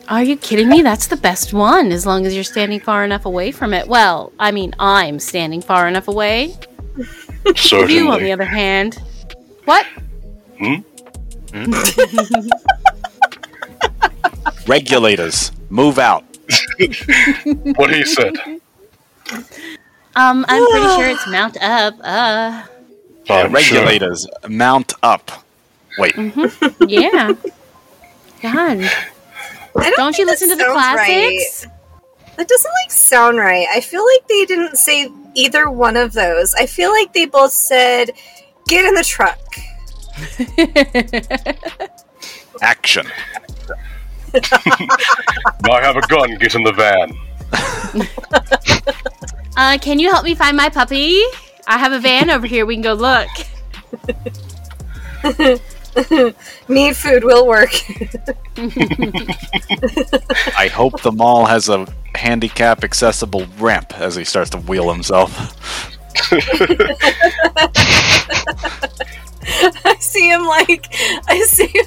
Are 0.07 0.21
you 0.21 0.37
kidding 0.37 0.69
me? 0.69 0.83
That's 0.83 1.07
the 1.07 1.17
best 1.17 1.51
one, 1.51 1.91
as 1.91 2.05
long 2.05 2.27
as 2.27 2.35
you're 2.35 2.43
standing 2.43 2.79
far 2.79 3.03
enough 3.03 3.25
away 3.25 3.51
from 3.51 3.73
it. 3.73 3.87
Well, 3.87 4.31
I 4.37 4.51
mean, 4.51 4.75
I'm 4.77 5.17
standing 5.17 5.61
far 5.63 5.87
enough 5.87 6.07
away. 6.07 6.55
Certainly. 7.55 7.95
You, 7.95 8.11
on 8.11 8.21
the 8.21 8.31
other 8.31 8.45
hand. 8.45 9.01
What? 9.65 9.87
Hmm. 10.59 10.81
regulators, 14.67 15.51
move 15.71 15.97
out. 15.97 16.23
what 17.77 17.91
he 17.91 18.05
said. 18.05 18.37
Um, 20.15 20.45
I'm 20.47 20.69
pretty 20.69 20.87
sure 20.87 21.07
it's 21.07 21.27
Mount 21.31 21.57
Up. 21.63 21.95
Uh, 21.99 22.63
I'm 23.27 23.47
sure. 23.47 23.49
regulators, 23.49 24.27
mount 24.47 24.93
up. 25.01 25.31
Wait, 25.97 26.13
Mm-hmm. 26.15 26.83
yeah. 26.87 27.33
God. 28.41 28.79
I 29.77 29.93
Don't 29.95 30.17
you 30.17 30.25
listen 30.25 30.49
to 30.49 30.55
the 30.55 30.65
classics? 30.65 31.65
Right. 31.65 32.35
That 32.37 32.47
doesn't 32.47 32.71
like 32.83 32.91
sound 32.91 33.37
right. 33.37 33.67
I 33.71 33.81
feel 33.81 34.03
like 34.05 34.27
they 34.27 34.45
didn't 34.45 34.75
say 34.77 35.09
either 35.35 35.69
one 35.69 35.95
of 35.95 36.13
those. 36.13 36.53
I 36.55 36.65
feel 36.65 36.91
like 36.91 37.13
they 37.13 37.25
both 37.25 37.51
said, 37.51 38.11
"Get 38.67 38.85
in 38.85 38.95
the 38.95 39.03
truck." 39.03 39.37
action. 42.61 43.05
I 44.33 45.81
have 45.81 45.97
a 45.97 46.01
gun, 46.07 46.35
get 46.37 46.55
in 46.55 46.63
the 46.63 46.73
van. 46.73 47.13
Uh, 49.57 49.77
can 49.81 49.99
you 49.99 50.09
help 50.11 50.23
me 50.23 50.35
find 50.35 50.55
my 50.55 50.69
puppy? 50.69 51.21
I 51.67 51.77
have 51.77 51.91
a 51.91 51.99
van 51.99 52.29
over 52.29 52.47
here. 52.47 52.65
We 52.65 52.75
can 52.75 52.81
go 52.81 52.93
look. 52.93 53.27
Need 56.67 56.95
food 56.95 57.23
will 57.23 57.47
work. 57.47 57.73
I 60.57 60.69
hope 60.71 61.01
the 61.01 61.11
mall 61.11 61.45
has 61.45 61.69
a 61.69 61.87
handicap 62.15 62.83
accessible 62.83 63.45
ramp 63.57 63.93
as 63.99 64.15
he 64.15 64.23
starts 64.23 64.49
to 64.51 64.57
wheel 64.57 64.91
himself. 64.91 65.97
I 69.83 69.95
see 69.99 70.29
him 70.29 70.45
like 70.45 70.87
I 71.27 71.41
see 71.47 71.67
him 71.67 71.85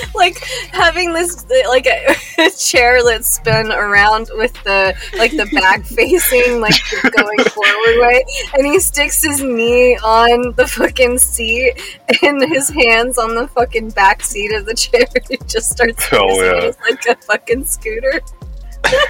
like 0.14 0.38
having 0.72 1.12
this 1.12 1.44
like 1.68 1.86
a, 1.86 2.14
a 2.38 2.50
chair 2.50 3.02
that's 3.04 3.28
spin 3.28 3.70
around 3.72 4.28
with 4.34 4.52
the 4.64 4.94
like 5.18 5.30
the 5.32 5.48
back 5.54 5.84
facing 5.84 6.60
like 6.60 6.74
going 7.16 7.38
forward 7.38 8.00
way 8.00 8.24
and 8.54 8.66
he 8.66 8.78
sticks 8.78 9.22
his 9.22 9.42
knee 9.42 9.96
on 9.98 10.52
the 10.56 10.66
fucking 10.66 11.18
seat 11.18 11.74
and 12.22 12.42
his 12.48 12.68
hands 12.68 13.18
on 13.18 13.34
the 13.34 13.48
fucking 13.48 13.90
back 13.90 14.22
seat 14.22 14.52
of 14.52 14.66
the 14.66 14.74
chair 14.74 15.06
he 15.28 15.36
just 15.46 15.70
starts 15.70 16.06
yeah. 16.12 16.70
like 16.88 17.06
a 17.06 17.16
fucking 17.22 17.64
scooter 17.64 18.20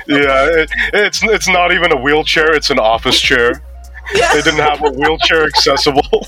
Yeah, 0.07 0.47
it, 0.51 0.71
it's 0.93 1.23
it's 1.23 1.49
not 1.49 1.73
even 1.73 1.93
a 1.93 1.97
wheelchair; 1.97 2.55
it's 2.55 2.71
an 2.71 2.79
office 2.79 3.19
chair. 3.21 3.63
yeah. 4.15 4.35
They 4.35 4.43
didn't 4.43 4.61
have 4.61 4.83
a 4.83 4.91
wheelchair 4.91 5.45
accessible. 5.45 6.27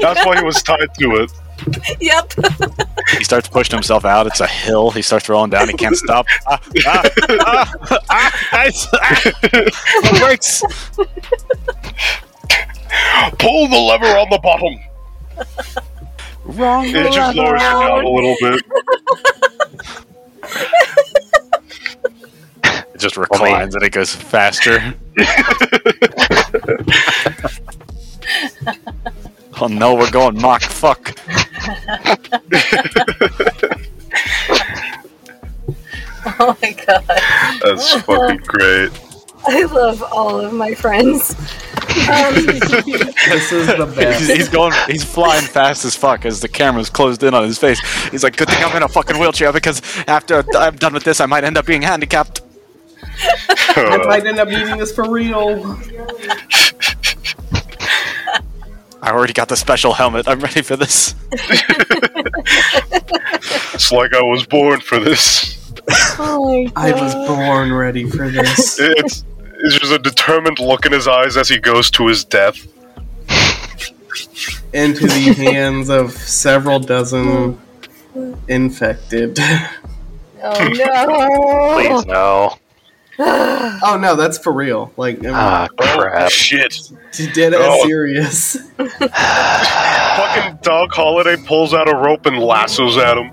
That's 0.00 0.24
why 0.24 0.36
he 0.38 0.44
was 0.44 0.62
tied 0.62 0.94
to 0.98 1.16
it. 1.16 1.32
yep 2.00 2.32
He 3.16 3.24
starts 3.24 3.48
pushing 3.48 3.76
himself 3.76 4.04
out. 4.04 4.26
It's 4.26 4.40
a 4.40 4.46
hill. 4.46 4.90
He 4.90 5.02
starts 5.02 5.28
rolling 5.28 5.50
down. 5.50 5.68
He 5.68 5.74
can't 5.74 5.96
stop. 5.96 6.26
Ah, 6.46 6.60
ah, 6.84 7.10
ah, 7.90 7.98
ah, 8.10 8.48
guys, 8.50 8.86
ah. 8.92 9.20
The 9.42 10.18
brakes. 10.20 10.62
Pull 13.38 13.68
the 13.68 13.78
lever 13.78 14.06
on 14.06 14.28
the 14.30 14.38
bottom. 14.42 14.78
Wrong. 16.44 16.84
It 16.86 17.12
just 17.12 17.36
lowers 17.36 17.60
it 17.62 17.64
down 17.64 18.04
a 18.04 18.08
little 18.08 18.36
bit. 18.40 18.62
It 22.94 22.98
just 22.98 23.16
reclines 23.16 23.74
and 23.74 23.82
it 23.84 23.90
goes 23.90 24.14
faster. 24.14 24.94
oh 29.60 29.66
no, 29.68 29.94
we're 29.94 30.10
going 30.10 30.40
Mach 30.40 30.62
fuck. 30.62 31.14
oh 36.38 36.56
my 36.62 36.70
god 36.86 37.04
That's 37.62 37.92
fucking 38.02 38.38
great. 38.46 38.90
I 39.44 39.64
love 39.64 40.02
all 40.12 40.40
of 40.40 40.52
my 40.52 40.72
friends 40.74 41.34
um, 42.08 42.34
This 42.46 43.52
is 43.52 43.66
the 43.66 43.86
He's, 43.96 43.96
best. 43.96 44.30
he's 44.30 44.48
going. 44.48 44.72
He's 44.86 45.04
flying 45.04 45.44
fast 45.44 45.84
as 45.84 45.94
fuck 45.96 46.24
as 46.24 46.40
the 46.40 46.48
camera's 46.48 46.88
closed 46.88 47.22
in 47.22 47.34
on 47.34 47.44
his 47.44 47.58
face. 47.58 47.80
He's 48.10 48.22
like, 48.22 48.36
"Good 48.36 48.48
thing 48.48 48.62
I'm 48.64 48.74
in 48.76 48.82
a 48.82 48.88
fucking 48.88 49.18
wheelchair 49.18 49.52
because 49.52 49.82
after 50.06 50.42
I'm 50.56 50.76
done 50.76 50.94
with 50.94 51.04
this, 51.04 51.20
I 51.20 51.26
might 51.26 51.44
end 51.44 51.58
up 51.58 51.66
being 51.66 51.82
handicapped." 51.82 52.40
I 53.76 53.98
might 54.06 54.24
end 54.26 54.38
up 54.38 54.48
needing 54.48 54.78
this 54.78 54.94
for 54.94 55.10
real. 55.10 55.78
I 59.02 59.10
already 59.10 59.32
got 59.32 59.48
the 59.48 59.56
special 59.56 59.92
helmet. 59.94 60.28
I'm 60.28 60.38
ready 60.38 60.62
for 60.62 60.76
this. 60.76 61.16
It's 63.74 63.90
like 63.90 64.14
I 64.14 64.22
was 64.22 64.46
born 64.46 64.80
for 64.80 65.00
this. 65.00 65.58
oh 66.20 66.44
my 66.46 66.72
I 66.76 66.92
was 66.92 67.12
born 67.26 67.72
ready 67.72 68.08
for 68.08 68.28
this. 68.30 68.78
It's 68.80 69.24
it's 69.64 69.78
just 69.78 69.92
a 69.92 69.98
determined 69.98 70.58
look 70.58 70.86
in 70.86 70.92
his 70.92 71.06
eyes 71.08 71.36
as 71.36 71.48
he 71.48 71.58
goes 71.58 71.90
to 71.92 72.06
his 72.06 72.24
death. 72.24 72.66
Into 74.72 75.06
the 75.06 75.34
hands 75.36 75.88
of 75.88 76.12
several 76.12 76.78
dozen 76.80 77.58
oh. 78.16 78.38
infected. 78.48 79.38
Oh 80.44 80.66
no! 80.66 81.74
Please 81.76 82.06
no. 82.06 82.58
Oh 83.84 83.98
no, 84.00 84.14
that's 84.16 84.38
for 84.38 84.52
real. 84.52 84.92
Like, 84.96 85.18
I 85.18 85.22
mean, 85.22 85.32
Ah, 85.34 85.68
Oh 85.80 85.96
crap. 85.98 86.30
shit! 86.30 86.74
dead 87.34 87.52
ass 87.54 87.60
Oh. 87.62 87.86
serious. 87.86 88.56
Fucking 88.76 90.58
Doc 90.62 90.90
Holliday 90.92 91.36
pulls 91.46 91.74
out 91.74 91.88
a 91.88 91.96
rope 91.96 92.26
and 92.26 92.38
lassos 92.38 92.96
at 92.96 93.16
him. 93.18 93.30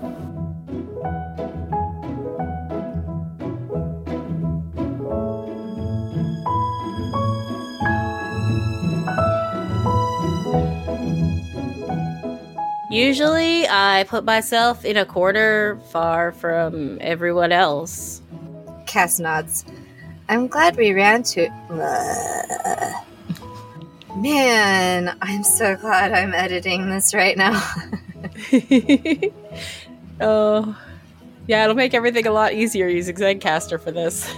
Usually, 12.90 13.68
I 13.68 14.04
put 14.08 14.24
myself 14.24 14.84
in 14.84 14.96
a 14.96 15.04
corner 15.06 15.78
far 15.92 16.32
from 16.32 16.98
everyone 17.00 17.52
else. 17.52 18.20
Cass 18.86 19.20
nods. 19.20 19.64
I'm 20.30 20.46
glad 20.46 20.76
we 20.76 20.92
ran 20.92 21.24
to. 21.24 21.50
Man, 24.14 25.16
I'm 25.20 25.42
so 25.42 25.74
glad 25.74 26.12
I'm 26.12 26.32
editing 26.34 26.88
this 26.88 27.12
right 27.12 27.36
now. 27.36 27.60
oh, 30.20 30.78
yeah, 31.48 31.64
it'll 31.64 31.74
make 31.74 31.94
everything 31.94 32.28
a 32.28 32.30
lot 32.30 32.52
easier 32.52 32.86
using 32.86 33.16
Zencastr 33.16 33.82
for 33.82 33.90
this. 33.90 34.32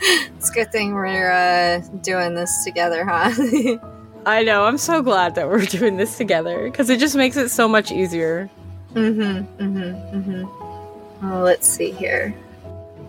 it's 0.00 0.48
a 0.48 0.52
good 0.54 0.72
thing 0.72 0.94
we're 0.94 1.30
uh, 1.30 1.80
doing 2.00 2.34
this 2.34 2.64
together, 2.64 3.04
huh? 3.04 3.32
I 4.24 4.42
know. 4.44 4.64
I'm 4.64 4.78
so 4.78 5.02
glad 5.02 5.34
that 5.34 5.46
we're 5.46 5.66
doing 5.66 5.98
this 5.98 6.16
together 6.16 6.70
because 6.70 6.88
it 6.88 6.98
just 6.98 7.16
makes 7.16 7.36
it 7.36 7.50
so 7.50 7.68
much 7.68 7.92
easier. 7.92 8.48
mm-hmm, 8.94 9.62
mm-hmm, 9.62 10.16
mm-hmm. 10.16 11.28
Well, 11.28 11.42
let's 11.42 11.68
see 11.68 11.90
here. 11.90 12.34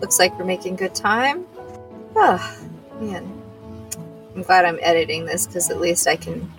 Looks 0.02 0.18
like 0.18 0.38
we're 0.38 0.44
making 0.44 0.76
good 0.76 0.94
time. 0.94 1.46
Oh, 2.16 2.58
man. 3.00 3.42
I'm 4.34 4.42
glad 4.42 4.64
I'm 4.64 4.78
editing 4.82 5.26
this 5.26 5.46
because 5.46 5.70
at 5.70 5.80
least 5.80 6.06
I 6.06 6.16
can, 6.16 6.52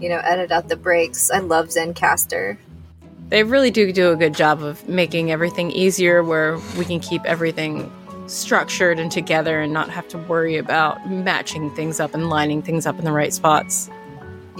you 0.00 0.08
know, 0.08 0.18
edit 0.18 0.50
out 0.50 0.68
the 0.68 0.76
breaks. 0.76 1.30
I 1.30 1.38
love 1.38 1.68
Zencastr. 1.68 2.56
They 3.28 3.44
really 3.44 3.70
do 3.70 3.92
do 3.92 4.10
a 4.10 4.16
good 4.16 4.34
job 4.34 4.62
of 4.62 4.88
making 4.88 5.30
everything 5.30 5.70
easier 5.70 6.22
where 6.22 6.58
we 6.76 6.84
can 6.84 6.98
keep 6.98 7.24
everything 7.24 7.90
structured 8.26 8.98
and 8.98 9.10
together 9.10 9.60
and 9.60 9.72
not 9.72 9.90
have 9.90 10.08
to 10.08 10.18
worry 10.18 10.56
about 10.56 11.08
matching 11.08 11.70
things 11.70 12.00
up 12.00 12.14
and 12.14 12.28
lining 12.28 12.62
things 12.62 12.86
up 12.86 12.98
in 12.98 13.04
the 13.04 13.12
right 13.12 13.32
spots. 13.32 13.90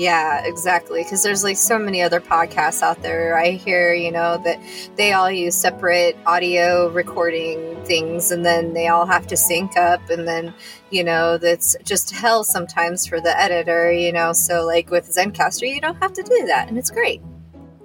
Yeah, 0.01 0.47
exactly. 0.47 1.03
Because 1.03 1.23
there's 1.23 1.45
like 1.45 1.59
so 1.59 1.79
many 1.79 2.01
other 2.01 2.23
podcasts 2.23 2.81
out 2.81 3.03
there. 3.03 3.37
I 3.37 3.51
hear, 3.51 3.93
you 3.93 4.11
know, 4.11 4.41
that 4.45 4.59
they 4.97 5.13
all 5.13 5.31
use 5.31 5.55
separate 5.55 6.17
audio 6.25 6.89
recording 6.89 7.77
things 7.85 8.31
and 8.31 8.43
then 8.43 8.73
they 8.73 8.89
all 8.89 9.05
have 9.05 9.27
to 9.27 9.37
sync 9.37 9.77
up. 9.77 10.09
And 10.09 10.27
then, 10.27 10.55
you 10.89 11.05
know, 11.05 11.37
that's 11.37 11.77
just 11.85 12.13
hell 12.13 12.45
sometimes 12.45 13.07
for 13.07 13.21
the 13.21 13.39
editor, 13.39 13.93
you 13.93 14.11
know. 14.11 14.33
So, 14.33 14.65
like 14.65 14.91
with 14.91 15.05
Zencastr, 15.05 15.69
you 15.69 15.83
don't 15.83 16.01
have 16.01 16.15
to 16.15 16.23
do 16.23 16.47
that. 16.47 16.69
And 16.71 16.79
it's 16.79 16.91
great. 16.91 17.21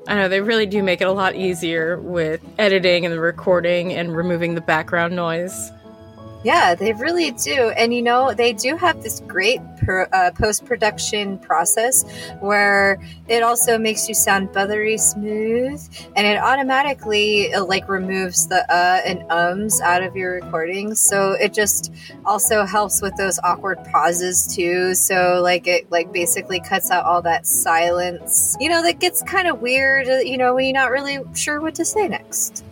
I 0.08 0.16
know 0.16 0.30
they 0.30 0.40
really 0.40 0.68
do 0.68 0.84
make 0.84 1.02
it 1.02 1.10
a 1.10 1.12
lot 1.12 1.36
easier 1.36 2.00
with 2.00 2.40
editing 2.58 3.04
and 3.04 3.14
the 3.14 3.20
recording 3.20 3.92
and 3.92 4.16
removing 4.16 4.56
the 4.56 4.62
background 4.62 5.18
noise. 5.18 5.70
Yeah, 6.46 6.76
they 6.76 6.94
really 6.94 7.32
do. 7.32 7.72
And 7.76 7.92
you 7.92 8.04
know, 8.04 8.32
they 8.36 8.54
do 8.54 8.76
have 8.76 9.02
this 9.02 9.20
great 9.22 9.60
per, 9.78 10.08
uh, 10.14 10.30
post 10.30 10.64
production 10.64 11.40
process 11.40 12.06
where 12.40 13.02
it 13.28 13.42
also 13.42 13.80
makes 13.80 14.08
you 14.08 14.14
sound 14.14 14.54
buttery 14.54 15.00
smooth 15.00 15.82
and 16.16 16.28
it 16.28 16.38
automatically 16.38 17.52
uh, 17.52 17.66
like 17.66 17.90
removes 17.90 18.46
the 18.48 18.62
uh 18.72 19.02
and 19.08 19.24
ums 19.32 19.82
out 19.82 20.04
of 20.04 20.16
your 20.16 20.34
recordings. 20.36 21.00
So 21.00 21.32
it 21.32 21.52
just 21.52 21.92
also 22.26 22.64
helps 22.64 23.02
with 23.02 23.18
those 23.18 23.40
awkward 23.44 23.80
pauses 23.92 24.46
too. 24.56 24.94
So 24.94 25.42
like 25.42 25.66
it 25.66 25.90
like 25.92 26.14
basically 26.14 26.60
cuts 26.60 26.92
out 26.92 27.06
all 27.06 27.24
that 27.24 27.48
silence, 27.48 28.56
you 28.60 28.70
know, 28.70 28.84
that 28.84 29.00
gets 29.00 29.24
kind 29.24 29.48
of 29.48 29.62
weird, 29.62 30.08
uh, 30.08 30.18
you 30.18 30.38
know, 30.38 30.54
when 30.54 30.66
you're 30.66 30.74
not 30.74 30.92
really 30.92 31.18
sure 31.34 31.60
what 31.60 31.74
to 31.76 31.86
say 31.86 32.08
next. 32.08 32.65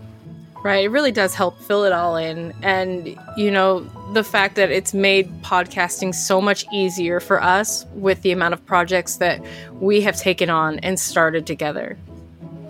Right, 0.63 0.85
it 0.85 0.89
really 0.89 1.11
does 1.11 1.35
help 1.35 1.59
fill 1.59 1.83
it 1.83 1.91
all 1.91 2.15
in. 2.15 2.53
And, 2.61 3.19
you 3.35 3.51
know, 3.51 3.81
the 4.13 4.23
fact 4.23 4.55
that 4.55 4.71
it's 4.71 4.93
made 4.93 5.29
podcasting 5.41 6.15
so 6.15 6.39
much 6.39 6.65
easier 6.71 7.19
for 7.19 7.43
us 7.43 7.85
with 7.95 8.21
the 8.21 8.31
amount 8.31 8.53
of 8.53 8.65
projects 8.65 9.17
that 9.17 9.43
we 9.73 9.99
have 10.01 10.17
taken 10.17 10.49
on 10.49 10.79
and 10.79 10.97
started 10.97 11.45
together. 11.45 11.97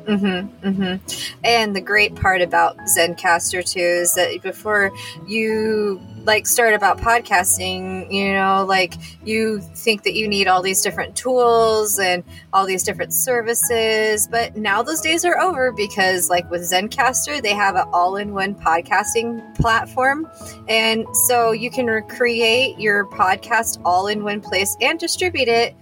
Mm-hmm, 0.06 0.68
mm-hmm. 0.68 1.38
And 1.44 1.76
the 1.76 1.82
great 1.82 2.16
part 2.16 2.42
about 2.42 2.78
Zencastr 2.98 3.64
too 3.70 3.80
is 3.80 4.14
that 4.16 4.42
before 4.42 4.92
you 5.28 6.02
like 6.26 6.48
start 6.48 6.74
about 6.74 7.00
podcasting, 7.00 8.12
you 8.12 8.34
know, 8.34 8.66
like 8.68 8.94
you 9.26 9.60
think 9.60 10.04
that 10.04 10.14
you 10.14 10.28
need 10.28 10.48
all 10.48 10.62
these 10.62 10.82
different 10.82 11.16
tools 11.16 12.00
and 12.00 12.24
all 12.54 12.66
these 12.66 12.84
different 12.84 13.14
services, 13.14 14.28
but 14.28 14.56
now 14.56 14.82
those 14.84 15.02
days 15.02 15.26
are 15.26 15.40
over 15.40 15.72
because 15.72 16.30
like 16.30 16.50
with 16.50 16.62
Zencastr, 16.62 17.42
they 17.42 17.54
have 17.54 17.76
an 17.76 17.88
all-in-one 17.94 18.56
podcasting 18.56 19.56
platform. 19.56 20.30
And 20.68 21.06
so 21.16 21.52
you 21.52 21.70
can 21.70 21.88
recreate 21.88 22.78
your 22.80 23.06
podcast 23.06 23.82
all 23.84 24.08
in 24.08 24.24
one 24.24 24.42
place 24.42 24.76
and 24.82 25.00
distribute 25.00 25.48
it 25.48 25.76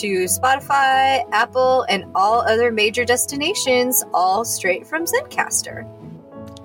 to 0.00 0.24
Spotify, 0.24 1.28
Apple, 1.32 1.84
and 1.88 2.04
all 2.14 2.40
other 2.40 2.70
major 2.70 3.04
destinations, 3.04 4.04
all 4.14 4.44
straight 4.44 4.86
from 4.86 5.04
Zencastr. 5.04 5.84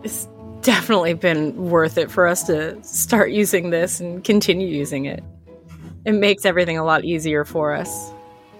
It's 0.04 0.30
definitely 0.62 1.16
been 1.16 1.70
worth 1.70 1.98
it 1.98 2.12
for 2.12 2.28
us 2.28 2.44
to 2.44 2.82
start 2.84 3.32
using 3.32 3.72
this 3.72 4.00
and 4.00 4.24
continue 4.24 4.68
using 4.68 5.06
it. 5.06 5.24
It 6.06 6.14
makes 6.14 6.46
everything 6.46 6.78
a 6.78 6.84
lot 6.84 7.04
easier 7.04 7.44
for 7.44 7.74
us. 7.74 8.13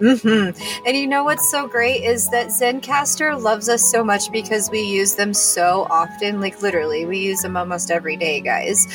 Mm-hmm. 0.04 0.86
And 0.86 0.98
you 0.98 1.08
know 1.08 1.24
what's 1.24 1.50
so 1.50 1.66
great 1.66 2.04
is 2.04 2.30
that 2.32 2.48
Zencastr 2.48 3.42
loves 3.42 3.70
us 3.70 3.90
so 3.90 4.04
much 4.04 4.30
because 4.34 4.70
we 4.70 4.82
use 4.82 5.16
them 5.16 5.34
so 5.34 5.88
often. 5.90 6.42
Like 6.42 6.62
literally, 6.62 7.06
we 7.06 7.20
use 7.20 7.42
them 7.42 7.56
almost 7.56 7.90
every 7.90 8.18
day, 8.18 8.42
guys. 8.42 8.86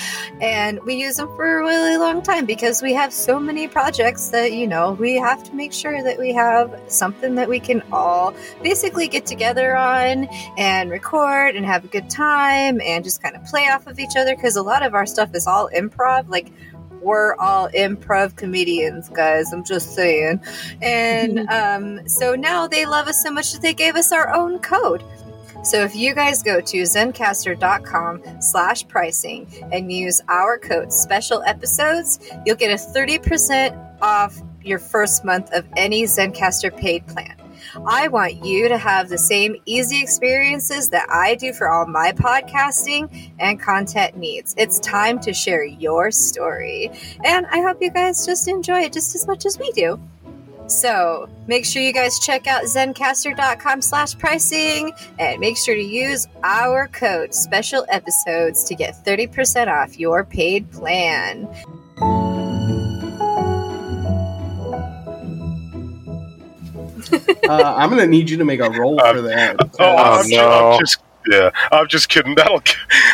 And 0.42 0.78
we 0.84 0.96
use 0.96 1.16
them 1.16 1.28
for 1.34 1.60
a 1.60 1.62
really 1.62 1.96
long 1.96 2.20
time 2.20 2.44
because 2.44 2.82
we 2.82 2.92
have 2.92 3.14
so 3.14 3.40
many 3.40 3.68
projects 3.68 4.28
that, 4.28 4.52
you 4.52 4.66
know, 4.66 4.92
we 4.92 5.14
have 5.14 5.42
to 5.44 5.54
make 5.54 5.72
sure 5.72 6.02
that 6.02 6.18
we 6.18 6.34
have 6.34 6.78
something 6.88 7.36
that 7.36 7.48
we 7.48 7.58
can 7.58 7.82
all 7.90 8.34
basically 8.62 9.08
get 9.08 9.24
together 9.24 9.74
on 9.74 10.28
and 10.58 10.90
record 10.90 11.56
and 11.56 11.64
have 11.64 11.84
a 11.84 11.88
good 11.88 12.10
time 12.10 12.82
and 12.82 13.02
just 13.02 13.22
kind 13.22 13.34
of 13.34 13.42
play 13.44 13.66
off 13.68 13.86
of 13.86 13.98
each 13.98 14.16
other 14.18 14.36
because 14.36 14.56
a 14.56 14.62
lot 14.62 14.82
of 14.82 14.94
our 14.94 15.06
stuff 15.06 15.34
is 15.34 15.46
all 15.46 15.70
improv. 15.74 16.28
Like, 16.28 16.52
we're 17.02 17.34
all 17.36 17.68
improv 17.70 18.36
comedians, 18.36 19.08
guys. 19.08 19.52
I'm 19.52 19.64
just 19.64 19.94
saying. 19.94 20.40
And 20.82 21.48
um, 21.50 22.08
so 22.08 22.34
now 22.34 22.66
they 22.66 22.86
love 22.86 23.08
us 23.08 23.22
so 23.22 23.30
much 23.30 23.52
that 23.52 23.62
they 23.62 23.74
gave 23.74 23.96
us 23.96 24.12
our 24.12 24.34
own 24.34 24.58
code. 24.58 25.04
So 25.64 25.82
if 25.82 25.96
you 25.96 26.14
guys 26.14 26.42
go 26.42 26.60
to 26.60 26.82
zencastr.com 26.82 28.22
slash 28.40 28.86
pricing 28.86 29.46
and 29.72 29.90
use 29.90 30.20
our 30.28 30.58
code 30.58 30.92
special 30.92 31.42
episodes, 31.42 32.20
you'll 32.46 32.56
get 32.56 32.70
a 32.70 32.74
30% 32.74 34.00
off 34.00 34.40
your 34.62 34.78
first 34.78 35.24
month 35.24 35.52
of 35.52 35.66
any 35.76 36.04
Zencastr 36.04 36.76
paid 36.76 37.06
plan. 37.08 37.34
I 37.86 38.08
want 38.08 38.44
you 38.44 38.68
to 38.68 38.78
have 38.78 39.08
the 39.08 39.18
same 39.18 39.56
easy 39.64 40.00
experiences 40.02 40.88
that 40.90 41.08
I 41.10 41.34
do 41.34 41.52
for 41.52 41.68
all 41.68 41.86
my 41.86 42.12
podcasting 42.12 43.32
and 43.38 43.60
content 43.60 44.16
needs. 44.16 44.54
It's 44.58 44.78
time 44.80 45.18
to 45.20 45.32
share 45.32 45.64
your 45.64 46.10
story. 46.10 46.90
And 47.24 47.46
I 47.46 47.60
hope 47.60 47.78
you 47.80 47.90
guys 47.90 48.26
just 48.26 48.48
enjoy 48.48 48.80
it 48.80 48.92
just 48.92 49.14
as 49.14 49.26
much 49.26 49.46
as 49.46 49.58
we 49.58 49.70
do. 49.72 50.00
So 50.68 51.30
make 51.46 51.64
sure 51.64 51.80
you 51.80 51.94
guys 51.94 52.18
check 52.18 52.46
out 52.46 52.64
zencastr.com 52.64 53.80
slash 53.80 54.16
pricing 54.18 54.92
and 55.18 55.40
make 55.40 55.56
sure 55.56 55.74
to 55.74 55.82
use 55.82 56.28
our 56.42 56.88
code 56.88 57.34
special 57.34 57.86
episodes 57.88 58.64
to 58.64 58.74
get 58.74 58.94
30% 59.04 59.68
off 59.68 59.98
your 59.98 60.24
paid 60.24 60.70
plan. 60.70 61.48
Uh, 67.48 67.74
I'm 67.78 67.88
gonna 67.88 68.06
need 68.06 68.28
you 68.28 68.36
to 68.36 68.44
make 68.44 68.60
a 68.60 68.68
roll 68.68 68.98
for 68.98 69.22
that. 69.22 69.56
Oh, 69.58 69.68
Oh, 69.80 69.96
I'm, 69.96 70.28
no. 70.28 70.72
I'm 70.72 70.80
just 70.80 70.98
yeah, 71.30 71.50
I'm 71.72 71.88
just 71.88 72.08
kidding. 72.10 72.34
That'll 72.34 72.62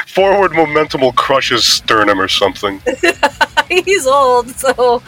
forward 0.09 0.53
momentum 0.53 1.03
will 1.03 1.13
crush 1.13 1.51
his 1.51 1.65
sternum 1.65 2.21
or 2.21 2.27
something. 2.29 2.81
He's 3.69 4.07
old, 4.07 4.51
so 4.51 5.03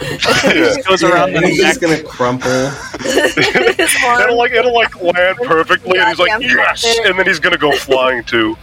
Yeah. 0.44 0.74
Goes 0.88 1.02
around 1.02 1.32
the 1.32 1.38
and 1.38 1.46
he's 1.46 1.58
just 1.60 1.80
gonna 1.80 2.02
crumple. 2.02 2.50
It'll 3.04 4.36
like 4.36 4.52
it'll 4.52 4.74
like 4.74 5.00
land 5.02 5.38
perfectly, 5.44 5.98
and 5.98 6.08
he's 6.08 6.18
like 6.18 6.40
yes, 6.40 6.82
puppet. 6.84 7.10
and 7.10 7.18
then 7.18 7.26
he's 7.26 7.40
gonna 7.40 7.58
go 7.58 7.72
flying 7.72 8.22
too. 8.24 8.56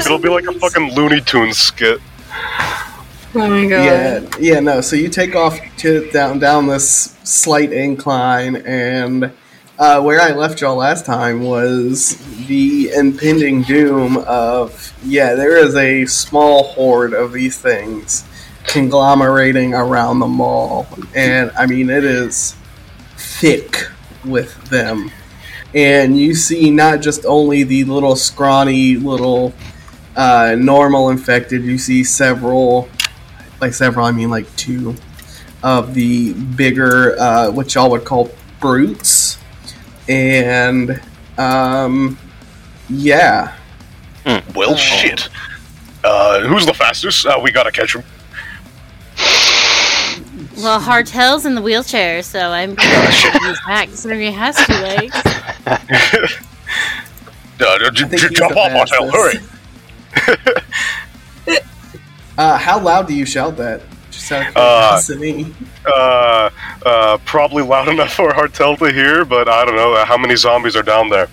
It'll 0.00 0.18
be 0.18 0.28
like 0.28 0.44
a 0.46 0.52
fucking 0.58 0.94
Looney 0.94 1.20
Tunes 1.20 1.58
skit. 1.58 2.00
Oh 3.36 3.50
my 3.50 3.66
god. 3.66 3.84
Yeah, 3.84 4.28
yeah, 4.38 4.60
no. 4.60 4.80
So 4.80 4.94
you 4.94 5.08
take 5.08 5.34
off 5.34 5.58
to 5.78 6.08
down 6.12 6.38
down 6.38 6.68
this 6.68 7.16
slight 7.24 7.72
incline, 7.72 8.54
and 8.54 9.32
uh, 9.76 10.00
where 10.02 10.20
I 10.20 10.30
left 10.30 10.60
y'all 10.60 10.76
last 10.76 11.04
time 11.04 11.42
was 11.42 12.16
the 12.46 12.90
impending 12.94 13.62
doom 13.62 14.18
of 14.18 14.92
yeah. 15.04 15.34
There 15.34 15.56
is 15.56 15.74
a 15.74 16.06
small 16.06 16.62
horde 16.62 17.12
of 17.12 17.32
these 17.32 17.58
things 17.58 18.24
conglomerating 18.68 19.74
around 19.74 20.20
the 20.20 20.28
mall, 20.28 20.86
and 21.12 21.50
I 21.58 21.66
mean 21.66 21.90
it 21.90 22.04
is 22.04 22.54
thick 23.16 23.88
with 24.24 24.54
them. 24.70 25.10
And 25.74 26.16
you 26.16 26.36
see 26.36 26.70
not 26.70 27.00
just 27.00 27.26
only 27.26 27.64
the 27.64 27.82
little 27.82 28.14
scrawny 28.14 28.94
little 28.94 29.52
uh, 30.14 30.54
normal 30.56 31.10
infected, 31.10 31.64
you 31.64 31.78
see 31.78 32.04
several 32.04 32.88
like 33.60 33.74
several, 33.74 34.06
I 34.06 34.12
mean 34.12 34.30
like 34.30 34.54
two 34.56 34.94
of 35.62 35.94
the 35.94 36.32
bigger, 36.32 37.18
uh, 37.18 37.50
what 37.50 37.74
y'all 37.74 37.90
would 37.90 38.04
call 38.04 38.30
brutes, 38.60 39.38
and 40.08 41.00
um, 41.38 42.18
yeah, 42.90 43.56
Well, 44.54 44.76
shit. 44.76 45.28
Uh, 46.04 46.40
who's 46.46 46.66
the 46.66 46.74
fastest? 46.74 47.24
Uh, 47.26 47.40
we 47.42 47.50
gotta 47.50 47.72
catch 47.72 47.94
him. 47.94 48.04
Well, 50.58 50.78
Hartel's 50.80 51.46
in 51.46 51.54
the 51.54 51.62
wheelchair, 51.62 52.22
so 52.22 52.50
I'm 52.50 52.74
gonna 52.74 52.92
use 53.42 53.58
that 53.66 53.84
considering 53.88 54.20
he 54.20 54.32
has 54.32 54.56
two 54.66 54.72
legs. 54.74 55.16
Uh, 57.60 57.90
j- 57.92 58.04
j- 58.16 58.28
jump 58.34 58.56
off, 58.56 58.72
Martel, 58.72 59.10
hurry! 59.10 59.38
uh, 62.38 62.58
how 62.58 62.80
loud 62.80 63.06
do 63.08 63.14
you 63.14 63.26
shout 63.26 63.56
that? 63.56 63.82
Just 64.10 64.30
out 64.32 64.48
of 64.48 64.56
Uh, 64.56 65.00
curiosity. 65.00 65.54
Uh, 65.86 66.50
uh, 66.86 67.18
probably 67.24 67.62
loud 67.62 67.88
enough 67.94 68.14
for 68.14 68.30
Hartel 68.32 68.76
to 68.78 68.92
hear, 68.92 69.24
but 69.24 69.48
I 69.48 69.64
don't 69.64 69.76
know 69.76 70.04
how 70.04 70.16
many 70.16 70.36
zombies 70.36 70.76
are 70.76 70.82
down 70.82 71.08
there. 71.08 71.28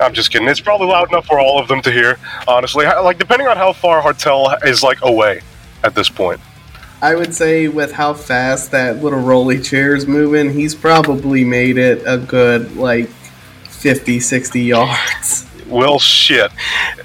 I'm 0.00 0.14
just 0.14 0.30
kidding. 0.30 0.48
It's 0.48 0.60
probably 0.60 0.86
loud 0.86 1.08
enough 1.10 1.26
for 1.26 1.38
all 1.38 1.60
of 1.60 1.68
them 1.68 1.82
to 1.82 1.92
hear. 1.92 2.18
Honestly, 2.48 2.86
like 2.86 3.18
depending 3.18 3.46
on 3.48 3.56
how 3.56 3.72
far 3.72 4.00
Hartel 4.02 4.56
is 4.66 4.82
like 4.82 4.98
away 5.02 5.42
at 5.84 5.94
this 5.94 6.08
point. 6.08 6.40
I 7.02 7.14
would 7.14 7.34
say 7.34 7.68
with 7.68 7.92
how 7.92 8.12
fast 8.14 8.70
that 8.72 9.02
little 9.02 9.20
rolly 9.20 9.60
chair 9.60 9.94
is 9.94 10.06
moving, 10.06 10.52
he's 10.52 10.74
probably 10.74 11.44
made 11.44 11.78
it 11.78 12.02
a 12.06 12.18
good 12.18 12.76
like 12.76 13.08
50, 13.68 14.20
60 14.20 14.60
yards. 14.62 15.46
Well, 15.70 15.98
shit. 15.98 16.50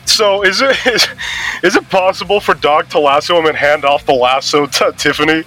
So 0.05 0.43
is 0.43 0.61
it 0.61 0.75
is, 0.87 1.07
is 1.63 1.75
it 1.75 1.89
possible 1.89 2.39
for 2.39 2.53
Doc 2.55 2.89
to 2.89 2.99
lasso 2.99 3.37
him 3.39 3.45
and 3.45 3.55
hand 3.57 3.85
off 3.85 4.05
the 4.05 4.13
lasso 4.13 4.65
to 4.65 4.93
Tiffany? 4.97 5.43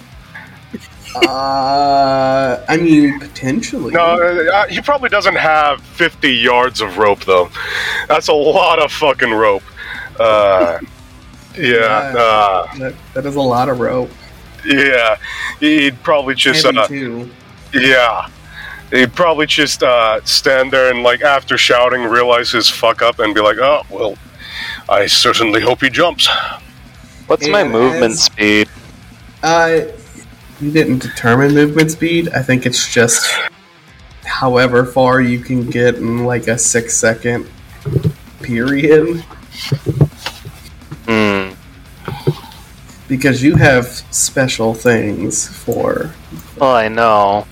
Uh, 1.27 2.63
I 2.69 2.77
mean, 2.77 3.19
potentially. 3.19 3.91
No, 3.91 4.01
uh, 4.53 4.67
he 4.67 4.79
probably 4.81 5.09
doesn't 5.09 5.35
have 5.35 5.81
50 5.81 6.29
yards 6.31 6.81
of 6.81 6.97
rope 6.97 7.21
though. 7.25 7.49
That's 8.07 8.27
a 8.27 8.33
lot 8.33 8.79
of 8.81 8.91
fucking 8.91 9.31
rope. 9.31 9.63
Uh, 10.19 10.79
yeah, 11.57 11.63
Yeah. 12.13 12.19
uh, 12.19 12.73
That, 12.77 12.95
that 13.15 13.25
is 13.25 13.35
a 13.35 13.41
lot 13.41 13.69
of 13.69 13.79
rope. 13.79 14.11
yeah. 14.65 15.17
He'd 15.59 16.01
probably 16.03 16.35
just 16.35 16.63
uh. 16.65 16.87
Yeah. 17.73 18.27
He'd 18.91 19.13
probably 19.13 19.45
just 19.45 19.83
uh, 19.83 20.23
stand 20.25 20.71
there 20.71 20.89
and, 20.91 21.03
like, 21.03 21.21
after 21.21 21.57
shouting, 21.57 22.03
realize 22.03 22.51
his 22.51 22.67
fuck 22.69 23.01
up 23.01 23.19
and 23.19 23.35
be 23.35 23.41
like, 23.41 23.57
oh, 23.57 23.83
well, 23.89 24.17
I 24.87 25.05
certainly 25.05 25.61
hope 25.61 25.81
he 25.81 25.89
jumps. 25.89 26.27
What's 27.27 27.47
my 27.47 27.61
And 27.61 27.71
movement 27.71 28.13
as- 28.13 28.23
speed? 28.23 28.67
Uh, 29.43 29.81
you 30.59 30.71
didn't 30.71 30.99
determine 30.99 31.53
movement 31.53 31.91
speed. 31.91 32.29
I 32.29 32.41
think 32.41 32.65
it's 32.65 32.91
just 32.91 33.31
however 34.25 34.85
far 34.85 35.21
you 35.21 35.39
can 35.39 35.69
get 35.69 35.95
in 35.95 36.25
like 36.25 36.47
a 36.47 36.57
six 36.57 36.97
second 36.97 37.47
period. 38.41 39.23
Hmm. 41.07 41.51
Because 43.07 43.41
you 43.41 43.55
have 43.55 43.85
special 44.11 44.73
things 44.73 45.47
for. 45.47 46.13
Well, 46.57 46.75
I 46.75 46.87
know, 46.89 47.47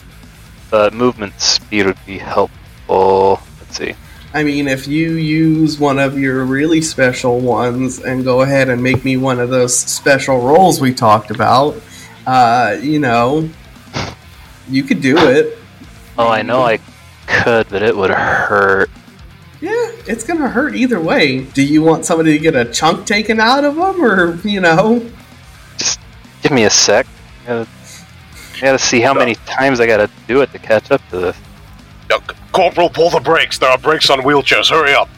but 0.69 0.93
movement 0.93 1.39
speed 1.39 1.85
would 1.85 2.05
be 2.05 2.17
helpful. 2.17 3.41
Let's 3.59 3.77
see. 3.77 3.95
I 4.33 4.43
mean, 4.43 4.67
if 4.67 4.87
you 4.87 5.13
use 5.13 5.79
one 5.79 5.99
of 5.99 6.19
your 6.19 6.43
really 6.43 6.81
special 6.81 7.39
ones 7.39 7.99
and 7.99 8.23
go 8.23 8.41
ahead 8.41 8.69
and 8.69 8.83
make 8.83 9.03
me 9.03 9.17
one 9.17 9.39
of 9.39 9.49
those 9.49 9.77
special 9.77 10.41
rolls 10.41 10.79
we 10.81 10.93
talked 10.93 11.31
about, 11.31 11.75
uh, 12.25 12.77
you 12.81 12.99
know, 12.99 13.49
you 14.69 14.83
could 14.83 15.01
do 15.01 15.17
it. 15.17 15.57
Oh, 16.17 16.27
I 16.27 16.41
know 16.41 16.61
I 16.61 16.79
could, 17.25 17.69
but 17.69 17.81
it 17.81 17.95
would 17.95 18.11
hurt. 18.11 18.89
Yeah, 19.61 19.91
it's 20.05 20.23
gonna 20.23 20.49
hurt 20.49 20.75
either 20.75 20.99
way. 20.99 21.41
Do 21.41 21.63
you 21.63 21.81
want 21.81 22.05
somebody 22.05 22.33
to 22.33 22.39
get 22.39 22.55
a 22.55 22.65
chunk 22.65 23.07
taken 23.07 23.39
out 23.39 23.63
of 23.63 23.75
them, 23.75 24.03
or 24.03 24.35
you 24.47 24.59
know? 24.59 25.09
Just 25.77 25.99
Give 26.43 26.51
me 26.51 26.65
a 26.65 26.69
sec. 26.69 27.07
I 27.43 27.47
gotta, 27.47 27.67
I 28.57 28.65
gotta 28.65 28.79
see 28.79 28.99
how 29.01 29.13
many 29.13 29.35
times 29.45 29.79
I 29.79 29.87
gotta 29.87 30.09
do 30.27 30.41
it 30.41 30.51
to 30.53 30.59
catch 30.59 30.91
up 30.91 31.01
to 31.09 31.17
this. 31.19 31.37
Corporal, 32.51 32.89
pull 32.89 33.09
the 33.09 33.19
brakes. 33.19 33.59
There 33.59 33.69
are 33.69 33.77
brakes 33.77 34.09
on 34.09 34.19
wheelchairs. 34.21 34.69
Hurry 34.69 34.93
up. 34.93 35.09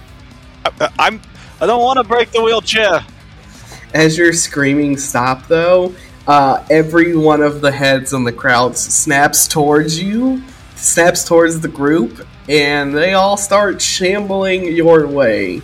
I, 0.65 0.89
I'm. 0.99 1.21
I 1.61 1.65
don't 1.65 1.81
want 1.83 1.97
to 1.97 2.03
break 2.03 2.31
the 2.31 2.41
wheelchair. 2.43 3.05
As 3.93 4.17
you're 4.17 4.33
screaming 4.33 4.97
stop, 4.97 5.47
though, 5.47 5.93
uh, 6.27 6.63
every 6.69 7.15
one 7.15 7.41
of 7.41 7.61
the 7.61 7.71
heads 7.71 8.13
in 8.13 8.23
the 8.23 8.31
crowd 8.31 8.77
snaps 8.77 9.47
towards 9.47 10.01
you, 10.01 10.41
snaps 10.75 11.23
towards 11.23 11.59
the 11.61 11.67
group, 11.67 12.25
and 12.49 12.95
they 12.95 13.13
all 13.13 13.37
start 13.37 13.81
shambling 13.81 14.65
your 14.75 15.07
way. 15.07 15.61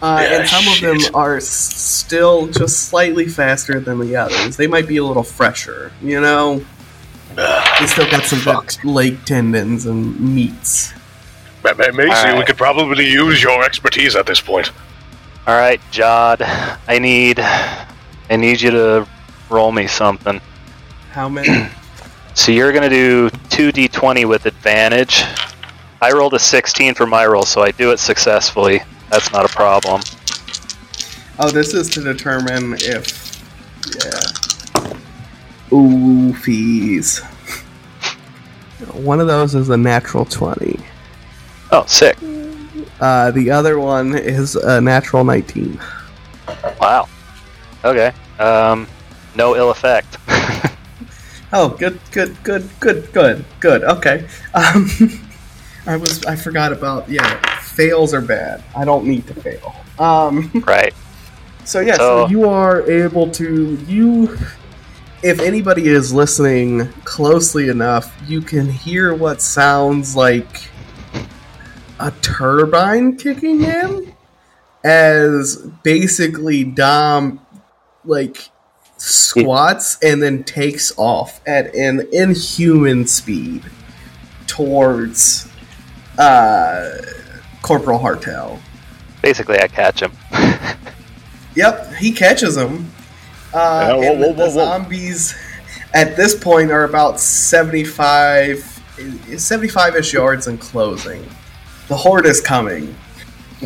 Uh, 0.00 0.18
Yeah, 0.28 0.38
and 0.40 0.48
some 0.48 0.66
of 0.72 0.80
them 0.80 1.14
are 1.14 1.36
s- 1.36 1.46
still 1.48 2.46
just 2.48 2.88
slightly 2.88 3.26
faster 3.28 3.78
than 3.78 4.00
the 4.00 4.16
others. 4.16 4.56
They 4.56 4.66
might 4.66 4.88
be 4.88 4.96
a 4.96 5.04
little 5.04 5.22
fresher, 5.22 5.92
you 6.02 6.20
know? 6.20 6.64
They 7.36 7.86
still 7.86 8.10
got 8.10 8.24
some 8.24 8.40
good 8.40 8.84
leg 8.84 9.24
tendons 9.24 9.86
and 9.86 10.18
meats. 10.20 10.92
Ma- 11.64 11.74
Ma- 11.74 11.92
Macy, 11.92 12.36
we 12.38 12.44
could 12.44 12.56
probably 12.56 13.08
use 13.08 13.42
your 13.42 13.62
expertise 13.64 14.16
at 14.16 14.26
this 14.26 14.40
point. 14.40 14.70
All 15.46 15.54
right, 15.56 15.80
Jod. 15.90 16.42
I 16.88 16.98
need. 16.98 17.38
I 17.40 18.36
need 18.36 18.60
you 18.60 18.70
to 18.70 19.08
roll 19.50 19.72
me 19.72 19.86
something. 19.86 20.40
How 21.10 21.28
many? 21.28 21.68
So 22.34 22.50
you're 22.50 22.72
gonna 22.72 22.88
do 22.88 23.28
two 23.50 23.70
d20 23.72 24.26
with 24.26 24.46
advantage. 24.46 25.22
I 26.00 26.12
rolled 26.12 26.32
a 26.32 26.38
16 26.38 26.94
for 26.94 27.04
my 27.06 27.26
roll, 27.26 27.42
so 27.42 27.60
I 27.60 27.72
do 27.72 27.90
it 27.92 27.98
successfully. 27.98 28.80
That's 29.10 29.30
not 29.32 29.44
a 29.44 29.48
problem. 29.48 30.00
Oh, 31.38 31.50
this 31.50 31.74
is 31.74 31.90
to 31.90 32.00
determine 32.02 32.72
if. 32.80 33.38
Yeah. 34.02 34.20
Ooh, 35.72 36.34
fees. 36.34 37.20
One 38.92 39.20
of 39.20 39.26
those 39.26 39.54
is 39.54 39.68
a 39.70 39.76
natural 39.76 40.24
20. 40.24 40.78
Oh, 41.70 41.84
sick! 41.86 42.18
Uh, 43.00 43.30
the 43.30 43.50
other 43.50 43.78
one 43.78 44.16
is 44.16 44.56
a 44.56 44.80
natural 44.80 45.24
19. 45.24 45.80
Wow. 46.80 47.08
Okay. 47.84 48.12
Um, 48.38 48.86
no 49.34 49.56
ill 49.56 49.70
effect. 49.70 50.18
Oh, 51.54 51.68
good, 51.68 52.00
good, 52.12 52.34
good, 52.44 52.66
good, 52.80 53.12
good, 53.12 53.44
good. 53.60 53.84
Okay. 53.84 54.26
Um, 54.54 54.88
I 55.86 55.96
was, 55.98 56.24
I 56.24 56.34
forgot 56.34 56.72
about, 56.72 57.06
yeah, 57.10 57.58
fails 57.60 58.14
are 58.14 58.22
bad. 58.22 58.64
I 58.74 58.86
don't 58.86 59.04
need 59.04 59.26
to 59.26 59.34
fail. 59.34 59.74
Um, 59.98 60.50
right. 60.66 60.94
So 61.66 61.80
yeah, 61.80 61.98
so 61.98 62.24
So- 62.24 62.28
you 62.28 62.48
are 62.48 62.90
able 62.90 63.30
to 63.32 63.74
you 63.86 64.38
if 65.22 65.40
anybody 65.40 65.88
is 65.88 66.12
listening 66.12 66.88
closely 67.04 67.68
enough, 67.68 68.14
you 68.26 68.40
can 68.40 68.68
hear 68.68 69.14
what 69.14 69.40
sounds 69.40 70.16
like 70.16 70.68
a 72.00 72.10
turbine 72.22 73.16
kicking 73.16 73.62
in 73.62 74.14
as 74.82 75.56
basically 75.84 76.64
Dom 76.64 77.40
like 78.04 78.50
squats 78.96 79.96
and 80.02 80.22
then 80.22 80.42
takes 80.42 80.92
off 80.96 81.40
at 81.46 81.72
an 81.74 82.08
inhuman 82.12 83.06
speed 83.06 83.62
towards 84.46 85.48
uh 86.18 86.98
Corporal 87.62 88.00
Hartel. 88.00 88.58
Basically, 89.22 89.58
I 89.60 89.68
catch 89.68 90.02
him. 90.02 90.12
Yep, 91.54 91.94
he 91.96 92.12
catches 92.12 92.56
him. 92.56 92.90
Uh, 93.54 93.86
Yeah, 93.88 93.94
whoa, 93.94 94.02
and 94.12 94.20
whoa, 94.20 94.32
the 94.32 94.34
whoa, 94.34 94.44
whoa. 94.44 94.50
zombies 94.50 95.34
at 95.94 96.16
this 96.16 96.34
point 96.34 96.70
are 96.70 96.84
about 96.84 97.20
75 97.20 98.58
75-ish 98.96 100.12
yards 100.12 100.46
in 100.46 100.58
closing. 100.58 101.26
The 101.88 101.96
horde 101.96 102.26
is 102.26 102.40
coming, 102.40 102.94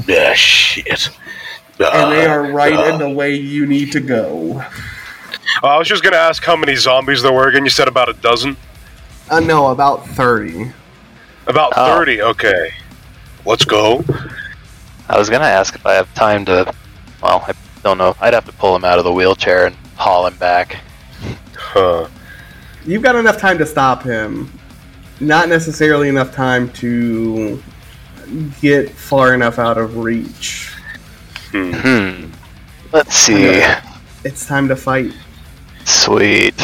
Ah, 0.09 0.33
shit. 0.35 1.09
and 1.79 2.13
they 2.13 2.27
Ah, 2.27 2.33
are 2.33 2.53
right 2.53 2.73
ah. 2.75 2.89
in 2.89 2.99
the 2.99 3.09
way 3.11 3.35
you 3.35 3.67
need 3.67 3.93
to 3.93 4.01
go. 4.01 4.63
Uh, 5.63 5.67
I 5.69 5.79
was 5.79 5.89
just 5.89 6.03
gonna 6.03 6.17
ask 6.17 6.43
how 6.45 6.57
many 6.57 6.75
zombies 6.75 7.23
there 7.23 7.33
were 7.33 7.49
again. 7.49 7.65
You 7.65 7.71
said 7.71 7.89
about 7.89 8.09
a 8.09 8.13
dozen? 8.15 8.57
Uh, 9.31 9.41
no, 9.41 9.69
about 9.69 10.07
30. 10.09 10.73
About 11.47 11.73
Oh. 11.77 11.87
30, 11.99 12.23
okay. 12.23 12.73
Let's 13.45 13.65
go. 13.65 14.05
I 15.09 15.19
was 15.19 15.29
gonna 15.31 15.45
ask 15.45 15.75
if 15.75 15.85
I 15.87 15.95
have 15.95 16.13
time 16.15 16.45
to. 16.47 16.73
Well, 17.23 17.45
I 17.47 17.53
don't 17.87 17.99
know. 17.99 18.17
I'd 18.21 18.35
have 18.35 18.45
to 18.47 18.53
pull 18.53 18.75
him 18.75 18.85
out 18.85 18.99
of 18.99 19.05
the 19.05 19.13
wheelchair 19.13 19.67
and 19.67 19.77
haul 19.95 20.27
him 20.27 20.37
back. 20.39 20.79
Huh. 21.55 22.09
You've 22.85 23.03
got 23.03 23.15
enough 23.15 23.39
time 23.39 23.59
to 23.59 23.67
stop 23.67 24.03
him. 24.03 24.51
Not 25.21 25.49
necessarily 25.49 26.09
enough 26.09 26.35
time 26.35 26.69
to 26.73 27.63
get 28.61 28.91
far 28.91 29.35
enough 29.35 29.61
out 29.61 29.79
of 29.79 29.99
reach. 29.99 30.75
Hmm. 31.53 32.33
Let's 32.93 33.15
see. 33.15 33.63
It's 34.25 34.47
time 34.47 34.67
to 34.67 34.75
fight. 34.75 35.13
Sweet. 35.85 36.61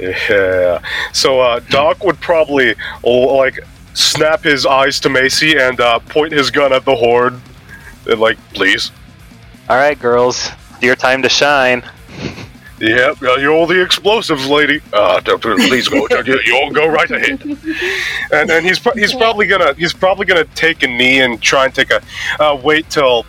Yeah. 0.00 0.82
So 1.12 1.40
uh, 1.40 1.60
Doc 1.70 2.02
would 2.02 2.20
probably 2.20 2.74
like 3.04 3.60
snap 3.94 4.42
his 4.42 4.66
eyes 4.66 4.98
to 5.00 5.08
Macy 5.08 5.56
and 5.56 5.80
uh, 5.80 6.00
point 6.00 6.32
his 6.32 6.50
gun 6.50 6.72
at 6.72 6.84
the 6.84 6.96
horde. 6.96 7.40
And 8.08 8.18
like, 8.18 8.38
please. 8.52 8.90
All 9.70 9.76
right, 9.76 9.96
girls. 9.96 10.48
Your 10.82 10.96
time 10.96 11.22
to 11.22 11.28
shine. 11.28 11.84
Yep, 12.80 13.20
you're 13.20 13.66
the 13.68 13.80
explosives, 13.80 14.48
lady. 14.48 14.80
Uh, 14.92 15.20
please 15.20 15.86
go. 15.86 16.08
you, 16.26 16.40
you 16.44 16.72
go 16.72 16.88
right 16.88 17.08
ahead. 17.08 17.40
And 18.32 18.50
and 18.50 18.66
he's 18.66 18.80
he's 18.94 19.14
probably 19.14 19.46
gonna 19.46 19.74
he's 19.74 19.92
probably 19.92 20.26
gonna 20.26 20.44
take 20.56 20.82
a 20.82 20.88
knee 20.88 21.20
and 21.20 21.40
try 21.40 21.66
and 21.66 21.72
take 21.72 21.92
a 21.92 22.02
uh, 22.40 22.58
wait 22.60 22.90
till 22.90 23.24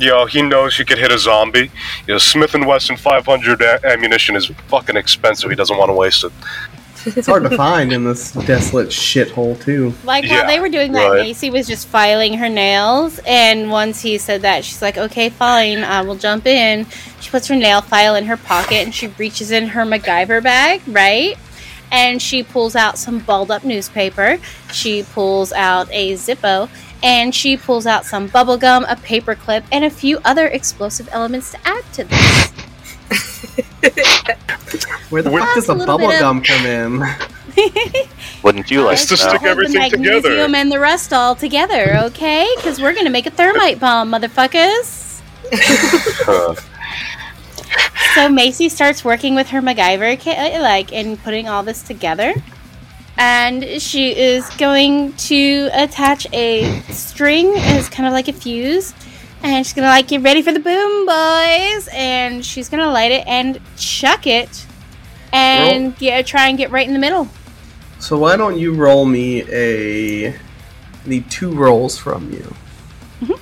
you 0.00 0.08
know 0.08 0.26
he 0.26 0.42
knows 0.42 0.76
he 0.76 0.84
could 0.84 0.98
hit 0.98 1.12
a 1.12 1.18
zombie. 1.18 1.70
You 2.08 2.14
know, 2.14 2.18
Smith 2.18 2.56
and 2.56 2.66
Wesson 2.66 2.96
500 2.96 3.62
a- 3.62 3.86
ammunition 3.86 4.34
is 4.34 4.46
fucking 4.66 4.96
expensive. 4.96 5.48
He 5.48 5.54
doesn't 5.54 5.76
want 5.78 5.90
to 5.90 5.94
waste 5.94 6.24
it. 6.24 6.32
It's 7.16 7.26
hard 7.26 7.44
to 7.44 7.56
find 7.56 7.92
in 7.92 8.04
this 8.04 8.32
desolate 8.32 8.88
shithole, 8.88 9.60
too. 9.62 9.94
Like 10.04 10.24
Yeah, 10.24 10.40
while 10.40 10.46
they 10.46 10.60
were 10.60 10.68
doing 10.68 10.92
that, 10.92 11.08
right. 11.08 11.22
Macy 11.22 11.50
was 11.50 11.66
just 11.66 11.88
filing 11.88 12.34
her 12.34 12.48
nails, 12.48 13.20
and 13.26 13.70
once 13.70 14.00
he 14.00 14.18
said 14.18 14.42
that, 14.42 14.64
she's 14.64 14.82
like, 14.82 14.98
"Okay, 14.98 15.28
fine, 15.28 15.84
I 15.84 16.02
will 16.02 16.16
jump 16.16 16.46
in." 16.46 16.86
She 17.20 17.30
puts 17.30 17.48
her 17.48 17.56
nail 17.56 17.80
file 17.80 18.14
in 18.14 18.24
her 18.26 18.36
pocket, 18.36 18.84
and 18.84 18.94
she 18.94 19.08
reaches 19.18 19.50
in 19.50 19.68
her 19.68 19.84
MacGyver 19.84 20.42
bag, 20.42 20.82
right? 20.86 21.36
And 21.90 22.20
she 22.20 22.42
pulls 22.42 22.76
out 22.76 22.98
some 22.98 23.18
balled 23.20 23.50
up 23.50 23.64
newspaper. 23.64 24.38
She 24.72 25.02
pulls 25.02 25.52
out 25.52 25.88
a 25.90 26.12
Zippo, 26.12 26.68
and 27.02 27.34
she 27.34 27.56
pulls 27.56 27.86
out 27.86 28.04
some 28.04 28.26
bubble 28.26 28.58
gum, 28.58 28.84
a 28.88 28.96
paper 28.96 29.34
clip, 29.34 29.64
and 29.72 29.84
a 29.84 29.90
few 29.90 30.18
other 30.24 30.46
explosive 30.48 31.08
elements 31.12 31.52
to 31.52 31.58
add 31.64 31.84
to 31.94 32.04
this. 32.04 32.52
Where 35.10 35.22
the 35.22 35.30
With- 35.30 35.42
fuck 35.42 35.54
does 35.54 35.68
a 35.68 35.74
the 35.74 35.86
bubble 35.86 36.08
bit 36.08 36.16
of- 36.16 36.20
gum 36.20 36.42
come 36.42 36.66
in? 36.66 37.02
Wouldn't 38.44 38.70
you 38.70 38.82
like 38.82 38.98
to 39.00 39.06
to 39.08 39.16
stick 39.16 39.42
everything 39.42 39.80
the 39.82 39.90
together. 39.90 40.28
magnesium 40.28 40.54
and 40.54 40.70
the 40.70 40.78
rust 40.78 41.12
all 41.12 41.34
together, 41.34 41.96
okay? 42.04 42.48
Because 42.56 42.80
we're 42.80 42.94
gonna 42.94 43.10
make 43.10 43.26
a 43.26 43.30
thermite 43.30 43.80
bomb, 43.80 44.10
motherfuckers. 44.12 45.20
So 48.14 48.28
Macy 48.28 48.68
starts 48.68 49.04
working 49.04 49.34
with 49.34 49.48
her 49.50 49.60
MacGyver, 49.60 50.18
ki- 50.18 50.58
like, 50.58 50.92
and 50.92 51.22
putting 51.22 51.48
all 51.48 51.62
this 51.62 51.82
together. 51.82 52.32
And 53.16 53.80
she 53.80 54.16
is 54.16 54.48
going 54.56 55.12
to 55.14 55.68
attach 55.72 56.26
a 56.32 56.80
string 56.90 57.52
as 57.56 57.88
kind 57.88 58.06
of 58.06 58.12
like 58.12 58.26
a 58.28 58.32
fuse. 58.32 58.94
And 59.42 59.64
she's 59.64 59.72
gonna 59.74 59.88
like 59.88 60.08
get 60.08 60.22
ready 60.22 60.42
for 60.42 60.52
the 60.52 60.60
boom, 60.60 61.06
boys. 61.06 61.88
And 61.92 62.44
she's 62.44 62.68
gonna 62.68 62.90
light 62.90 63.12
it 63.12 63.26
and 63.26 63.60
chuck 63.76 64.26
it, 64.26 64.66
and 65.32 65.96
get 65.98 66.26
try 66.26 66.48
and 66.48 66.58
get 66.58 66.70
right 66.70 66.86
in 66.86 66.92
the 66.92 66.98
middle. 67.00 67.28
So 68.00 68.18
why 68.18 68.36
don't 68.36 68.58
you 68.58 68.74
roll 68.74 69.04
me 69.04 69.42
a? 69.50 70.28
I 70.28 70.34
need 71.06 71.30
two 71.30 71.52
rolls 71.52 71.96
from 71.96 72.30
you. 72.32 72.54
Mm-hmm. 73.20 73.32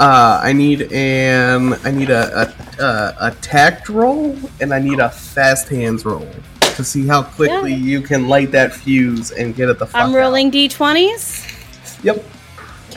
Uh, 0.00 0.40
I 0.42 0.52
need 0.52 0.90
an 0.92 1.74
I 1.84 1.90
need 1.90 2.10
a 2.10 2.52
a, 2.78 3.30
a 3.30 3.92
roll 3.92 4.36
and 4.60 4.72
I 4.74 4.78
need 4.78 4.98
a 4.98 5.10
fast 5.10 5.68
hands 5.68 6.04
roll 6.04 6.28
to 6.60 6.82
see 6.82 7.06
how 7.06 7.22
quickly 7.22 7.72
Yeah. 7.72 7.76
you 7.76 8.00
can 8.00 8.28
light 8.28 8.50
that 8.52 8.72
fuse 8.74 9.30
and 9.30 9.54
get 9.54 9.68
it 9.68 9.78
the 9.78 9.86
I'm 9.94 10.10
out. 10.10 10.14
rolling 10.16 10.50
d20s. 10.50 12.02
Yep. 12.02 12.24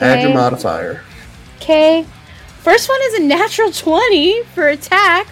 Add 0.00 0.22
your 0.22 0.34
modifier. 0.34 1.02
Okay. 1.56 2.06
First 2.66 2.88
one 2.88 2.98
is 3.04 3.14
a 3.14 3.22
natural 3.22 3.70
20 3.70 4.42
for 4.52 4.66
attack. 4.66 5.28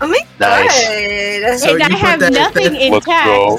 Oh 0.00 0.06
my 0.06 0.20
Nice. 0.38 0.68
god. 0.70 1.58
So 1.58 1.74
and 1.74 1.82
I 1.82 1.96
have 1.96 2.20
that- 2.20 2.32
nothing 2.32 2.74
let's 2.74 2.84
intact. 2.84 3.26
go. 3.26 3.58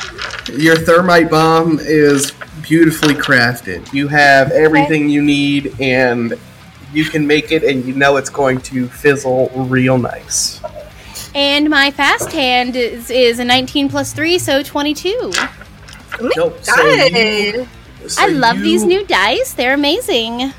Your 0.54 0.78
thermite 0.78 1.30
bomb 1.30 1.78
is 1.82 2.32
beautifully 2.62 3.16
crafted. 3.16 3.92
You 3.92 4.08
have 4.08 4.52
everything 4.52 5.10
you 5.10 5.22
need, 5.22 5.76
and 5.82 6.36
you 6.94 7.04
can 7.04 7.28
make 7.28 7.52
it, 7.52 7.66
and 7.66 7.84
you 7.84 7.94
know 7.96 8.16
it's 8.16 8.30
going 8.30 8.62
to 8.62 8.88
fizzle 8.88 9.52
real 9.56 9.98
nice. 9.98 10.62
And 11.36 11.70
my 11.70 11.92
fast 11.92 12.32
hand 12.32 12.78
is, 12.78 13.10
is 13.12 13.40
a 13.40 13.44
19 13.44 13.90
plus 13.90 14.14
3, 14.14 14.40
so 14.40 14.64
22. 14.64 15.10
Oh 15.22 15.30
my 16.22 16.32
Nope, 16.38 16.60
so 16.62 16.76
god. 16.78 17.12
you- 17.12 17.68
So 18.08 18.22
I 18.24 18.28
love 18.28 18.62
these 18.62 18.86
new 18.86 19.06
dice. 19.06 19.52
They're 19.52 19.74
amazing. 19.74 20.54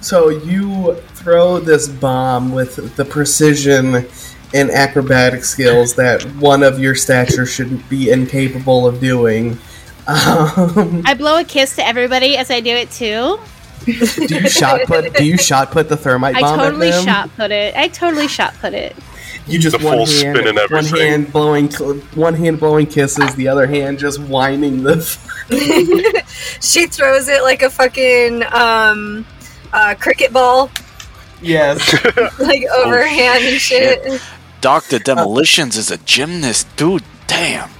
So 0.00 0.30
you 0.30 0.96
throw 1.20 1.58
this 1.58 1.86
bomb 1.86 2.52
with 2.52 2.96
the 2.96 3.04
precision 3.04 4.06
and 4.54 4.70
acrobatic 4.70 5.44
skills 5.44 5.94
that 5.94 6.22
one 6.36 6.62
of 6.62 6.80
your 6.80 6.94
stature 6.94 7.46
should 7.46 7.88
be 7.88 8.10
incapable 8.10 8.86
of 8.86 9.00
doing. 9.00 9.58
Um, 10.06 11.02
I 11.04 11.14
blow 11.14 11.38
a 11.38 11.44
kiss 11.44 11.76
to 11.76 11.86
everybody 11.86 12.36
as 12.36 12.50
I 12.50 12.60
do 12.60 12.70
it 12.70 12.90
too. 12.90 13.38
do 13.84 14.34
you 14.34 14.48
shot 14.48 14.86
put? 14.86 15.14
Do 15.14 15.24
you 15.24 15.36
shot 15.36 15.70
put 15.70 15.88
the 15.88 15.96
thermite 15.96 16.36
I 16.36 16.40
bomb 16.40 16.58
totally 16.58 16.88
at 16.88 16.94
them? 16.94 17.04
shot 17.04 17.30
put 17.36 17.50
it. 17.50 17.76
I 17.76 17.88
totally 17.88 18.26
shot 18.26 18.54
put 18.54 18.74
it. 18.74 18.96
You 19.46 19.58
just 19.58 19.78
The 19.78 19.84
one 19.84 19.98
full 19.98 20.06
hand, 20.06 20.36
spin 20.36 20.58
and 20.58 20.70
one 20.70 20.84
hand 20.84 21.32
blowing, 21.32 21.70
one 22.14 22.34
hand 22.34 22.60
blowing 22.60 22.86
kisses, 22.86 23.34
the 23.34 23.48
other 23.48 23.66
hand 23.66 23.98
just 23.98 24.20
whining 24.20 24.82
the. 24.82 25.00
she 26.60 26.86
throws 26.86 27.28
it 27.28 27.42
like 27.42 27.62
a 27.62 27.70
fucking 27.70 28.42
um 28.52 29.26
uh, 29.72 29.94
cricket 29.98 30.32
ball, 30.32 30.70
yes. 31.42 31.92
like 32.38 32.64
oh, 32.70 32.84
overhand 32.86 33.44
and 33.44 33.60
shit. 33.60 34.20
Doctor 34.60 34.98
Demolitions 34.98 35.76
is 35.76 35.90
a 35.90 35.98
gymnast, 35.98 36.66
dude. 36.76 37.02
Damn. 37.26 37.70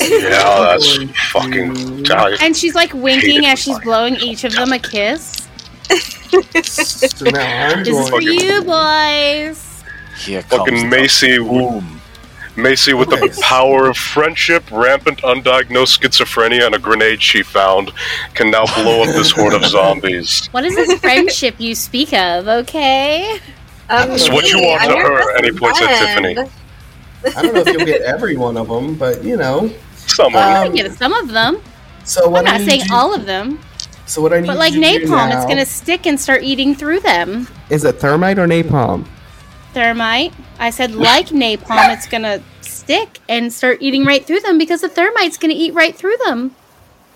Yeah, 0.00 0.42
oh, 0.46 0.62
that's 0.64 0.96
fucking. 1.32 2.04
to- 2.04 2.16
I- 2.16 2.36
And 2.40 2.56
she's 2.56 2.74
like 2.74 2.92
winking 2.94 3.44
as 3.46 3.58
she's 3.58 3.78
blowing 3.80 4.16
each 4.16 4.44
of 4.44 4.52
them 4.54 4.72
a 4.72 4.78
kiss. 4.78 5.36
So 6.62 7.26
now 7.26 7.82
This 7.82 7.88
is 7.98 8.08
for 8.08 8.22
you, 8.22 8.62
boys. 8.62 9.82
Here 10.24 10.42
comes 10.42 10.70
Fucking 10.70 10.88
Macy, 10.88 11.36
boom. 11.38 12.00
Macy 12.56 12.92
with 12.92 13.08
the 13.08 13.38
power 13.42 13.88
of 13.88 13.96
friendship, 13.96 14.62
rampant 14.70 15.22
undiagnosed 15.22 15.98
schizophrenia, 15.98 16.66
and 16.66 16.74
a 16.74 16.78
grenade 16.78 17.22
she 17.22 17.42
found, 17.42 17.90
can 18.34 18.50
now 18.50 18.64
blow 18.74 19.02
up 19.02 19.08
this 19.08 19.30
horde 19.30 19.54
of 19.54 19.64
zombies. 19.76 20.48
What 20.48 20.64
is 20.64 20.74
this 20.76 21.00
friendship 21.00 21.54
you 21.58 21.74
speak 21.74 22.12
of, 22.12 22.46
okay? 22.48 23.38
Um, 23.88 24.10
It's 24.10 24.28
what 24.30 24.48
you 24.50 24.58
want 24.58 24.82
I'm 24.82 24.90
to 24.90 24.96
her, 24.96 25.18
best 25.18 25.36
and 25.36 25.44
he 25.46 25.52
points 25.58 25.80
at. 25.80 25.98
Tiffany. 25.98 26.50
I 27.36 27.42
don't 27.42 27.54
know 27.54 27.60
if 27.60 27.66
you'll 27.68 27.86
get 27.86 28.02
every 28.02 28.36
one 28.36 28.56
of 28.56 28.68
them, 28.68 28.96
but 28.96 29.22
you 29.24 29.36
know. 29.36 29.70
Someone. 30.06 30.42
I 30.42 30.66
Um, 30.66 30.74
get 30.74 30.92
some 30.92 31.12
of 31.14 31.28
them. 31.28 31.58
So 32.04 32.28
what 32.28 32.40
I'm 32.46 32.58
not 32.60 32.68
saying 32.68 32.82
you- 32.86 32.94
all 32.94 33.14
of 33.14 33.24
them. 33.26 33.60
So 34.06 34.20
what 34.20 34.34
I 34.34 34.40
need 34.40 34.48
But 34.48 34.58
like 34.58 34.74
you 34.74 34.82
to 34.82 34.98
do 35.00 35.06
napalm, 35.06 35.34
it's 35.34 35.46
gonna 35.46 35.64
stick 35.64 36.04
and 36.06 36.20
start 36.20 36.42
eating 36.42 36.74
through 36.74 37.00
them. 37.00 37.48
Is 37.70 37.84
it 37.84 37.98
thermite 38.00 38.38
or 38.38 38.46
napalm? 38.46 39.06
Thermite. 39.72 40.32
I 40.58 40.70
said 40.70 40.94
like 40.94 41.28
napalm, 41.28 41.92
it's 41.92 42.06
gonna 42.06 42.42
stick 42.60 43.18
and 43.28 43.52
start 43.52 43.78
eating 43.80 44.04
right 44.04 44.24
through 44.24 44.40
them 44.40 44.58
because 44.58 44.80
the 44.80 44.88
thermite's 44.88 45.38
gonna 45.38 45.54
eat 45.54 45.74
right 45.74 45.94
through 45.94 46.16
them. 46.24 46.54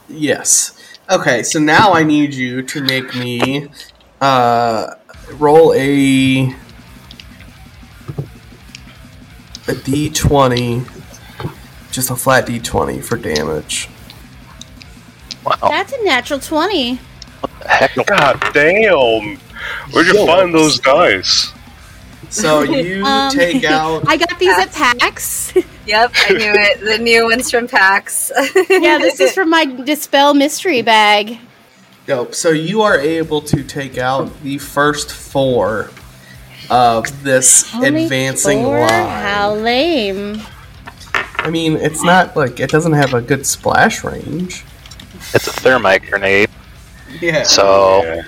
Yes. 0.09 0.73
Okay, 1.11 1.43
so 1.43 1.59
now 1.59 1.93
I 1.93 2.03
need 2.03 2.35
you 2.35 2.63
to 2.63 2.83
make 2.83 3.15
me 3.15 3.69
uh, 4.21 4.95
roll 5.35 5.73
a 5.75 6.55
a 9.69 9.73
d20, 9.73 10.89
just 11.93 12.11
a 12.11 12.17
flat 12.17 12.47
d20 12.47 13.05
for 13.05 13.17
damage. 13.17 13.89
Wow. 15.45 15.57
That's 15.63 15.93
a 15.93 16.05
natural 16.05 16.41
twenty. 16.41 16.99
Heck, 17.65 17.95
God 18.07 18.43
damn! 18.53 19.37
Where'd 19.93 20.07
you 20.07 20.27
find 20.27 20.55
those 20.55 20.81
dice? 20.81 21.53
So 22.31 22.63
you 22.65 23.05
Um, 23.05 23.31
take 23.33 23.65
out. 23.79 24.05
I 24.09 24.17
got 24.17 24.39
these 24.39 24.57
at 24.59 24.73
PAX. 24.73 25.53
Yep, 25.87 26.13
I 26.17 26.33
knew 26.33 26.53
it. 26.53 26.81
The 26.81 26.99
new 26.99 27.27
ones 27.27 27.49
from 27.49 27.69
PAX. 27.69 28.33
yeah, 28.69 28.99
this 28.99 29.21
is 29.21 29.33
from 29.33 29.51
my 29.51 29.67
dispel 29.67 30.35
mystery 30.35 30.83
bag. 30.83 31.39
Dope. 32.09 32.35
So 32.35 32.51
you 32.51 32.83
are 32.83 32.99
able 32.99 33.41
to 33.43 33.63
take 33.63 33.97
out 33.97 34.43
the 34.43 34.59
first 34.59 35.13
four 35.13 35.91
of 36.71 37.23
this 37.23 37.73
Only 37.73 38.03
advancing 38.03 38.65
four? 38.65 38.81
line. 38.81 38.91
How 39.23 39.55
lame. 39.55 40.41
I 41.15 41.51
mean, 41.51 41.77
it's 41.77 42.03
not 42.03 42.35
like 42.37 42.59
it 42.59 42.71
doesn't 42.71 42.95
have 42.95 43.15
a 43.15 43.21
good 43.21 43.47
splash 43.47 44.03
range. 44.03 44.65
it's 45.35 45.47
a 45.47 45.53
thermite 45.53 46.03
grenade, 46.11 46.51
Yeah. 47.21 47.45
so 47.45 48.03
Yeah. 48.03 48.23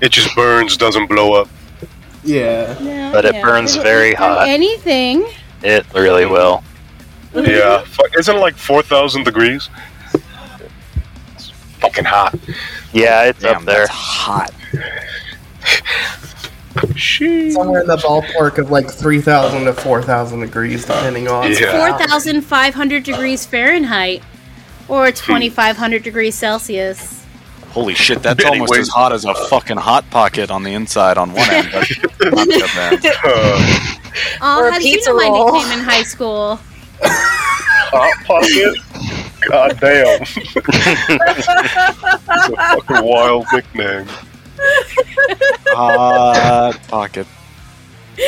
It 0.00 0.08
just 0.10 0.34
burns, 0.34 0.76
doesn't 0.76 1.06
blow 1.06 1.34
up. 1.34 1.48
Yeah. 2.24 2.76
No, 2.80 3.10
But 3.12 3.24
it 3.26 3.34
yeah, 3.34 3.42
burns 3.42 3.72
it'll 3.72 3.84
very 3.84 4.10
eat 4.10 4.16
hot. 4.16 4.48
Anything. 4.48 5.26
it 5.62 5.84
really 5.94 6.26
will. 6.26 6.62
Yeah. 7.34 7.84
Isn't 8.18 8.36
it 8.36 8.40
like 8.40 8.56
4,000 8.56 9.24
degrees? 9.24 9.68
It's 11.34 11.50
fucking 11.80 12.04
hot. 12.04 12.34
Yeah, 12.92 13.24
it's 13.24 13.40
Damn, 13.40 13.56
up 13.56 13.62
there. 13.64 13.86
that's 13.86 13.90
hot. 13.90 14.52
She. 16.96 17.50
Somewhere 17.52 17.82
in 17.82 17.86
the 17.86 17.96
ballpark 17.96 18.58
of 18.58 18.70
like 18.70 18.88
3,000 18.90 19.64
to 19.64 19.72
4,000 19.72 20.40
degrees, 20.40 20.84
depending 20.84 21.28
on. 21.28 21.50
Yeah. 21.52 21.72
4,500 21.96 23.02
degrees 23.02 23.46
Fahrenheit. 23.46 24.22
Or 24.88 25.10
2,500 25.10 26.02
degrees 26.02 26.34
Celsius. 26.34 27.23
Holy 27.74 27.94
shit, 27.94 28.22
that's 28.22 28.44
Anyway. 28.44 28.58
almost 28.60 28.78
as 28.80 28.88
hot 28.88 29.12
as 29.12 29.24
a 29.24 29.34
fucking 29.34 29.76
hot 29.76 30.08
pocket 30.10 30.50
on 30.50 30.62
the 30.62 30.72
inside 30.74 31.18
on 31.18 31.32
one 31.32 31.50
end. 31.50 31.68
But 31.72 32.32
not 32.34 32.48
that 32.48 33.00
bad. 33.02 33.04
Uh, 33.24 33.90
Oh, 34.40 34.70
how 34.70 34.78
did 34.78 34.84
you 34.86 34.94
pizza 34.94 35.10
know 35.10 35.16
my 35.16 35.28
nickname 35.28 35.72
in 35.78 35.84
high 35.84 36.04
school? 36.04 36.60
hot 37.02 38.24
pocket. 38.24 38.76
God 39.48 39.80
damn. 39.80 40.22
it's 40.22 41.46
a 41.48 42.54
fucking 42.56 43.04
wild 43.04 43.44
nickname. 43.52 44.06
Hot 45.66 46.78
pocket. 46.86 47.26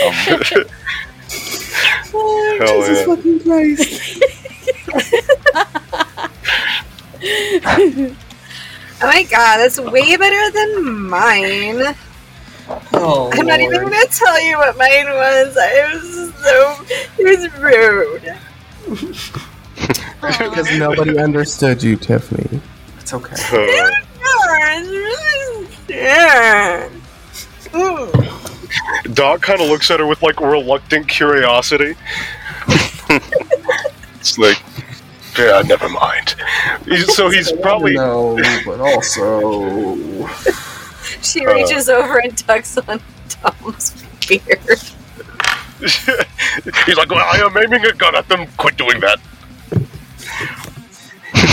Um, 0.04 0.12
Hell 2.58 2.80
yeah. 2.92 3.04
fucking 3.06 3.40
Christ. 3.40 4.22
Oh 9.02 9.06
my 9.06 9.22
god, 9.24 9.58
that's 9.58 9.78
way 9.80 10.16
better 10.16 10.50
than 10.52 11.02
mine. 11.08 11.94
Oh, 12.94 13.30
I'm 13.32 13.46
not 13.46 13.60
even 13.60 13.82
gonna 13.82 14.06
tell 14.06 14.40
you 14.42 14.56
what 14.58 14.76
mine 14.76 15.06
was. 15.06 15.56
I 15.56 15.94
was 15.94 16.34
so 16.34 16.84
it 17.18 17.40
was 17.40 17.52
rude. 17.60 18.36
Because 20.20 20.78
nobody 20.78 21.18
understood 21.18 21.82
you, 21.82 21.96
Tiffany. 21.96 22.60
It's 22.98 23.12
okay. 23.14 23.36
Uh, 23.52 23.90
No, 24.18 24.32
it's 24.58 24.88
really 24.88 26.00
Yeah. 26.00 26.88
Mm. 27.66 29.14
Doc 29.14 29.42
kind 29.42 29.60
of 29.60 29.68
looks 29.68 29.90
at 29.90 30.00
her 30.00 30.06
with 30.06 30.22
like 30.22 30.40
reluctant 30.40 31.06
curiosity. 31.08 31.94
it's 34.18 34.38
like, 34.38 34.60
yeah, 35.38 35.62
never 35.66 35.88
mind. 35.88 36.34
He's, 36.84 37.14
so 37.14 37.28
he's 37.28 37.52
probably 37.52 37.94
no, 37.94 38.36
but 38.64 38.80
also 38.80 40.26
She 41.22 41.46
Uh. 41.46 41.54
reaches 41.54 41.88
over 41.88 42.18
and 42.18 42.36
tucks 42.36 42.76
on 42.78 43.00
Tom's 43.28 44.02
beard. 44.28 44.60
he's 45.80 46.96
like, 46.96 47.10
well, 47.10 47.26
I 47.32 47.38
am 47.44 47.56
aiming 47.56 47.84
a 47.84 47.92
gun 47.92 48.14
at 48.16 48.28
them. 48.28 48.46
Quit 48.56 48.76
doing 48.76 49.00
that. 49.00 49.18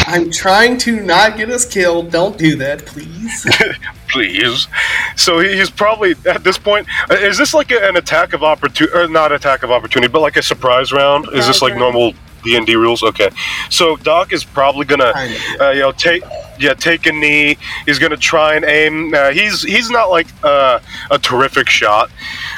I'm 0.07 0.31
trying 0.31 0.77
to 0.79 0.99
not 1.01 1.37
get 1.37 1.49
us 1.49 1.65
killed. 1.65 2.11
Don't 2.11 2.37
do 2.37 2.55
that, 2.57 2.85
please. 2.85 3.45
please. 4.09 4.67
So 5.15 5.39
he's 5.39 5.69
probably 5.69 6.15
at 6.25 6.43
this 6.43 6.57
point. 6.57 6.87
uh, 7.09 7.15
Is 7.15 7.37
this 7.37 7.53
like 7.53 7.71
an 7.71 7.95
attack 7.97 8.33
of 8.33 8.43
opportunity, 8.43 8.95
or 8.97 9.07
not 9.07 9.31
attack 9.31 9.63
of 9.63 9.71
opportunity, 9.71 10.11
but 10.11 10.21
like 10.21 10.37
a 10.37 10.41
surprise 10.43 10.91
round? 10.93 11.27
Is 11.33 11.47
this 11.47 11.61
like 11.61 11.71
round. 11.71 11.79
normal 11.81 12.13
D 12.43 12.55
and 12.55 12.65
D 12.65 12.75
rules? 12.75 13.03
Okay. 13.03 13.29
So 13.69 13.95
Doc 13.97 14.33
is 14.33 14.43
probably 14.43 14.85
gonna, 14.85 15.13
uh, 15.59 15.71
you 15.71 15.79
know, 15.81 15.91
take 15.91 16.23
yeah, 16.59 16.73
take 16.73 17.05
a 17.05 17.11
knee. 17.11 17.57
He's 17.85 17.99
gonna 17.99 18.17
try 18.17 18.55
and 18.55 18.65
aim. 18.65 19.13
Uh, 19.13 19.31
he's 19.31 19.63
he's 19.63 19.89
not 19.89 20.09
like 20.09 20.27
uh, 20.43 20.79
a 21.11 21.17
terrific 21.19 21.67
shot. 21.69 22.11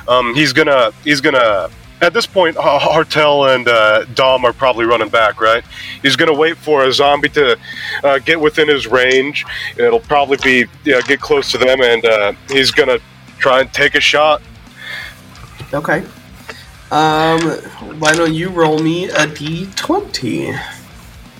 Um, 0.07 0.35
he's 0.35 0.53
gonna 0.53 0.91
he's 1.03 1.21
gonna. 1.21 1.69
At 2.01 2.13
this 2.13 2.27
point, 2.27 2.57
Hartel 2.57 3.55
and 3.55 3.67
uh, 3.69 4.03
Dom 4.13 4.43
are 4.43 4.51
probably 4.51 4.85
running 4.85 5.07
back, 5.07 5.39
right? 5.39 5.63
He's 6.01 6.17
going 6.17 6.27
to 6.27 6.37
wait 6.37 6.57
for 6.57 6.83
a 6.83 6.91
zombie 6.91 7.29
to 7.29 7.57
uh, 8.03 8.19
get 8.19 8.39
within 8.39 8.67
his 8.67 8.85
range. 8.85 9.45
It'll 9.77 10.01
probably 10.01 10.37
be 10.43 10.65
yeah, 10.83 10.99
get 11.01 11.21
close 11.21 11.51
to 11.53 11.57
them, 11.57 11.81
and 11.81 12.05
uh, 12.05 12.33
he's 12.49 12.69
going 12.69 12.89
to 12.89 13.01
try 13.39 13.61
and 13.61 13.71
take 13.71 13.95
a 13.95 14.01
shot. 14.01 14.41
Okay. 15.73 16.03
Um, 16.91 17.41
why 17.99 18.13
don't 18.13 18.33
you 18.33 18.49
roll 18.49 18.79
me 18.79 19.05
a 19.05 19.25
d20? 19.27 20.57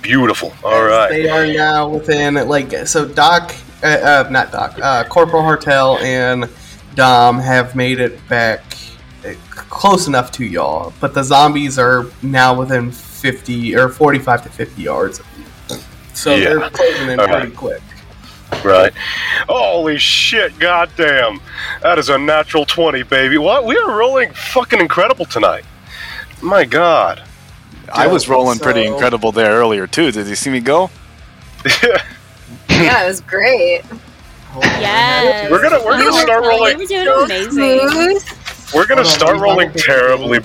Beautiful. 0.02 0.54
All 0.64 0.84
right. 0.84 1.10
They 1.10 1.30
are 1.30 1.46
now 1.48 1.88
within 1.90 2.36
like 2.48 2.72
so. 2.88 3.08
Doc, 3.08 3.56
uh, 3.84 3.88
uh, 3.88 4.28
not 4.30 4.52
Doc. 4.52 4.78
Uh, 4.82 5.04
Corporal 5.06 5.44
Hartel 5.44 6.00
and 6.02 6.50
Dom 6.96 7.40
have 7.40 7.76
made 7.76 8.00
it 8.00 8.28
back 8.28 8.64
uh, 9.26 9.34
close 9.50 10.08
enough 10.08 10.32
to 10.34 10.46
y'all, 10.46 10.94
but 11.00 11.14
the 11.14 11.24
zombies 11.24 11.80
are 11.80 12.06
now 12.22 12.58
within 12.58 12.92
fifty 12.92 13.76
or 13.76 13.90
forty-five 13.90 14.44
to 14.44 14.50
fifty 14.50 14.84
yards 14.84 15.20
of 15.20 15.26
you. 15.38 15.78
So 16.14 16.36
Yeah. 16.36 16.54
they're 16.56 16.70
closing 16.70 17.10
in 17.10 17.20
All 17.20 17.28
pretty 17.28 17.48
right. 17.48 17.56
quick. 17.56 17.82
Right. 18.64 18.94
Holy 19.50 19.98
shit! 19.98 20.58
Goddamn, 20.60 21.40
that 21.82 22.00
is 22.00 22.10
a 22.10 22.18
natural 22.18 22.66
twenty, 22.66 23.04
baby. 23.04 23.38
What? 23.38 23.66
We 23.66 23.76
are 23.78 23.96
rolling 23.98 24.32
fucking 24.34 24.80
incredible 24.80 25.26
tonight. 25.26 25.66
My 26.42 26.64
God. 26.66 27.24
I 27.94 28.08
was 28.08 28.28
rolling 28.28 28.58
pretty 28.60 28.84
incredible 28.86 29.32
there 29.32 29.52
earlier 29.52 29.86
too. 29.88 30.12
Did 30.12 30.28
you 30.28 30.36
see 30.36 30.50
me 30.50 30.60
go? 30.60 30.90
Yeah, 32.70 33.04
it 33.04 33.08
was 33.08 33.22
great. 33.22 33.82
Yes. 34.62 35.50
We're 35.52 35.62
gonna- 35.62 35.84
we're 35.86 35.98
gonna 35.98 36.20
start 36.22 36.44
rolling- 36.44 36.80
You 36.80 36.98
were 37.00 37.26
doing 37.26 37.26
amazing. 37.26 38.20
We're 38.74 38.86
gonna 38.88 39.06
start 39.06 39.38
rolling 39.40 39.72
terribly. 39.74 40.40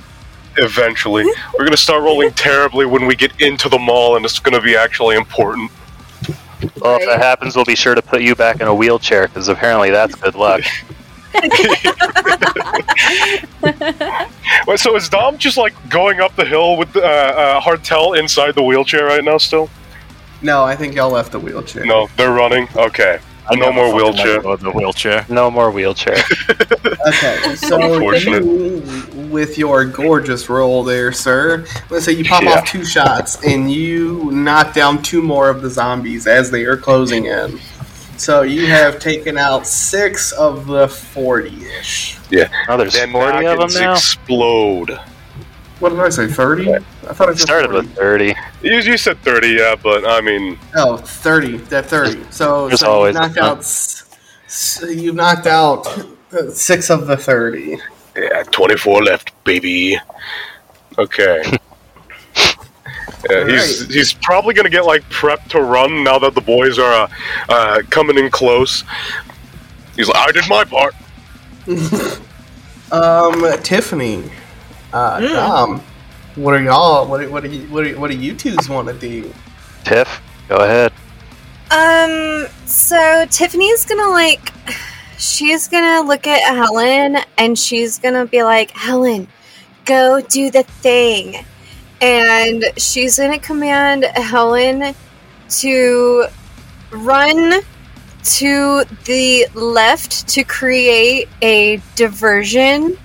Eventually, 0.56 1.24
we're 1.58 1.64
gonna 1.64 1.76
start 1.76 2.02
rolling 2.02 2.32
terribly 2.32 2.84
when 2.86 3.06
we 3.06 3.16
get 3.16 3.32
into 3.40 3.68
the 3.68 3.78
mall, 3.78 4.16
and 4.16 4.24
it's 4.24 4.38
gonna 4.38 4.60
be 4.60 4.76
actually 4.76 5.16
important. 5.16 5.70
Well, 6.80 7.00
if 7.00 7.06
that 7.06 7.20
happens, 7.20 7.56
we'll 7.56 7.64
be 7.64 7.76
sure 7.76 7.94
to 7.94 8.02
put 8.02 8.22
you 8.22 8.34
back 8.34 8.60
in 8.60 8.66
a 8.66 8.74
wheelchair 8.74 9.28
because 9.28 9.48
apparently 9.48 9.90
that's 9.90 10.14
good 10.14 10.34
luck. 10.34 10.62
Wait, 14.66 14.80
so 14.80 14.96
is 14.96 15.08
Dom 15.08 15.38
just 15.38 15.56
like 15.56 15.74
going 15.88 16.20
up 16.20 16.34
the 16.34 16.44
hill 16.44 16.76
with 16.76 16.94
uh, 16.96 17.00
uh, 17.00 17.60
Hartel 17.60 18.18
inside 18.18 18.54
the 18.54 18.62
wheelchair 18.62 19.06
right 19.06 19.22
now? 19.22 19.38
Still? 19.38 19.70
No, 20.42 20.64
I 20.64 20.74
think 20.74 20.94
y'all 20.94 21.10
left 21.10 21.32
the 21.32 21.38
wheelchair. 21.38 21.84
No, 21.84 22.08
they're 22.16 22.32
running. 22.32 22.66
Okay, 22.74 23.20
I 23.48 23.54
no 23.56 23.72
more 23.72 23.94
wheelchair. 23.94 24.34
let 24.34 24.42
go 24.42 24.50
of 24.52 24.60
The 24.60 24.70
wheelchair. 24.70 25.26
No 25.28 25.50
more 25.50 25.70
wheelchair. 25.70 26.16
Okay, 27.08 27.56
so 27.56 28.10
you, 28.12 29.02
with 29.30 29.56
your 29.56 29.86
gorgeous 29.86 30.50
roll 30.50 30.84
there, 30.84 31.12
sir, 31.12 31.64
let's 31.88 32.04
say 32.04 32.12
you 32.12 32.24
pop 32.24 32.42
Yeah. 32.42 32.50
off 32.58 32.66
two 32.66 32.84
shots 32.84 33.42
and 33.44 33.72
you 33.72 34.30
knock 34.32 34.74
down 34.74 35.02
two 35.02 35.22
more 35.22 35.48
of 35.48 35.62
the 35.62 35.70
zombies 35.70 36.26
as 36.26 36.50
they 36.50 36.64
are 36.64 36.76
closing 36.76 37.24
in. 37.24 37.58
So 38.18 38.42
you 38.42 38.66
have 38.66 38.98
taken 38.98 39.38
out 39.38 39.66
six 39.66 40.30
of 40.32 40.66
the 40.66 40.88
40 40.88 41.64
ish. 41.80 42.18
Oh, 42.68 42.76
there's 42.76 42.92
Then 42.92 43.12
40 43.12 43.46
of 43.46 43.58
them 43.72 43.82
now? 43.82 43.92
explode. 43.94 45.00
What 45.78 45.88
did 45.90 46.00
I 46.00 46.10
say, 46.10 46.26
30? 46.26 46.74
I 46.74 46.78
thought 47.14 47.30
I 47.30 47.32
It 47.32 47.38
started 47.38 47.70
40. 47.70 47.86
with 47.88 47.96
30. 47.96 48.34
You, 48.62 48.78
you 48.78 48.96
said 48.98 49.18
thirty, 49.22 49.48
yeah, 49.58 49.74
but 49.82 50.06
I 50.06 50.20
mean, 50.20 50.58
Oh, 50.76 50.96
30. 50.98 51.56
That 51.68 51.86
30. 51.86 52.24
So, 52.30 52.68
There's 52.68 52.80
so 52.80 52.86
you've 52.86 52.94
always 52.94 53.14
knocked 53.14 53.36
a- 53.38 53.42
out, 53.44 53.58
s- 53.58 54.04
s- 54.46 54.84
you've 54.88 55.14
knocked 55.14 55.46
out 55.46 55.86
uh, 56.32 56.50
six 56.50 56.90
of 56.90 57.06
the 57.06 57.16
30. 57.16 57.78
yeah, 58.16 58.42
twenty-four 58.50 59.02
left, 59.02 59.32
baby. 59.44 59.98
Okay. 60.98 61.42
Yeah, 63.30 63.46
he's 63.46 63.82
Alright. 63.82 63.94
he's 63.94 64.12
probably 64.14 64.54
gonna 64.54 64.70
get 64.70 64.86
like 64.86 65.02
prepped 65.10 65.48
to 65.50 65.60
run 65.60 66.02
now 66.02 66.18
that 66.18 66.34
the 66.34 66.40
boys 66.40 66.78
are 66.78 66.90
uh, 67.04 67.08
uh, 67.50 67.82
coming 67.90 68.16
in 68.16 68.30
close. 68.30 68.82
He's 69.94 70.08
like, 70.08 70.16
I 70.28 70.32
did 70.32 70.44
my 70.48 70.64
part. 70.64 70.94
Um, 72.92 73.44
Tiffany, 73.62 74.24
uh, 74.92 75.20
Dom, 75.20 75.82
what 76.36 76.54
are 76.54 76.62
y'all? 76.62 77.06
What 77.06 77.20
do- 77.20 77.30
what 77.30 77.42
do 77.42 77.50
you 77.50 77.66
what 77.68 77.84
do, 77.84 77.98
what 77.98 78.10
do 78.10 78.16
you 78.16 78.34
twos 78.34 78.68
want 78.68 78.88
to 78.88 78.94
do? 78.94 79.32
Tiff, 79.84 80.20
go 80.48 80.56
ahead. 80.56 80.92
Um, 81.70 82.46
so 82.66 83.26
Tiffany's 83.30 83.84
gonna 83.84 84.10
like, 84.10 84.52
she's 85.18 85.68
gonna 85.68 86.06
look 86.06 86.26
at 86.26 86.42
Helen 86.42 87.18
and 87.38 87.58
she's 87.58 87.98
gonna 87.98 88.26
be 88.26 88.42
like, 88.42 88.72
Helen, 88.72 89.28
go 89.84 90.20
do 90.20 90.50
the 90.50 90.64
thing. 90.64 91.44
And 92.00 92.64
she's 92.76 93.18
gonna 93.18 93.38
command 93.38 94.04
Helen 94.04 94.94
to 95.50 96.26
run 96.90 97.60
to 98.22 98.84
the 99.04 99.46
left 99.54 100.28
to 100.28 100.44
create 100.44 101.28
a 101.42 101.80
diversion 101.94 102.96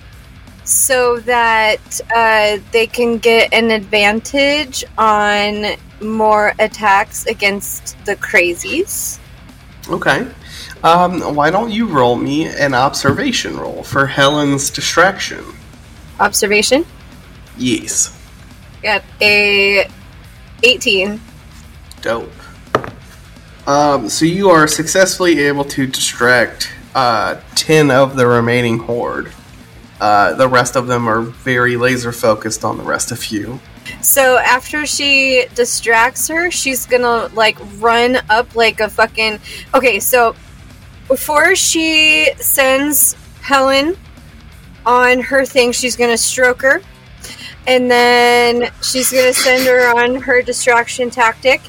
so 0.66 1.20
that 1.20 2.00
uh, 2.14 2.58
they 2.72 2.86
can 2.86 3.18
get 3.18 3.52
an 3.54 3.70
advantage 3.70 4.84
on 4.98 5.64
more 6.00 6.52
attacks 6.58 7.24
against 7.26 7.96
the 8.04 8.16
crazies. 8.16 9.18
Okay. 9.88 10.28
Um, 10.82 11.34
why 11.34 11.50
don't 11.50 11.70
you 11.70 11.86
roll 11.86 12.16
me 12.16 12.46
an 12.46 12.74
observation 12.74 13.56
roll 13.56 13.84
for 13.84 14.06
Helen's 14.06 14.68
distraction? 14.68 15.44
Observation. 16.18 16.84
Yes. 17.56 18.12
Got 18.82 19.04
a 19.20 19.88
18. 20.62 21.20
Dope. 22.02 22.32
Um, 23.66 24.08
so 24.08 24.24
you 24.24 24.50
are 24.50 24.66
successfully 24.66 25.40
able 25.40 25.64
to 25.64 25.86
distract 25.86 26.72
uh, 26.94 27.40
10 27.54 27.90
of 27.90 28.16
the 28.16 28.26
remaining 28.26 28.78
horde. 28.78 29.32
Uh, 30.00 30.34
the 30.34 30.48
rest 30.48 30.76
of 30.76 30.86
them 30.86 31.08
are 31.08 31.22
very 31.22 31.76
laser 31.76 32.12
focused 32.12 32.64
on 32.64 32.76
the 32.76 32.84
rest 32.84 33.12
of 33.12 33.24
you. 33.26 33.58
So 34.02 34.36
after 34.38 34.84
she 34.84 35.46
distracts 35.54 36.28
her, 36.28 36.50
she's 36.50 36.86
gonna 36.86 37.28
like 37.34 37.56
run 37.78 38.18
up 38.28 38.54
like 38.54 38.80
a 38.80 38.88
fucking. 38.88 39.38
Okay, 39.74 40.00
so 40.00 40.34
before 41.08 41.54
she 41.54 42.30
sends 42.36 43.14
Helen 43.40 43.96
on 44.84 45.20
her 45.20 45.44
thing, 45.44 45.72
she's 45.72 45.96
gonna 45.96 46.18
stroke 46.18 46.62
her, 46.62 46.82
and 47.66 47.90
then 47.90 48.70
she's 48.82 49.10
gonna 49.10 49.32
send 49.32 49.66
her 49.66 49.98
on 49.98 50.16
her 50.16 50.42
distraction 50.42 51.10
tactic, 51.10 51.62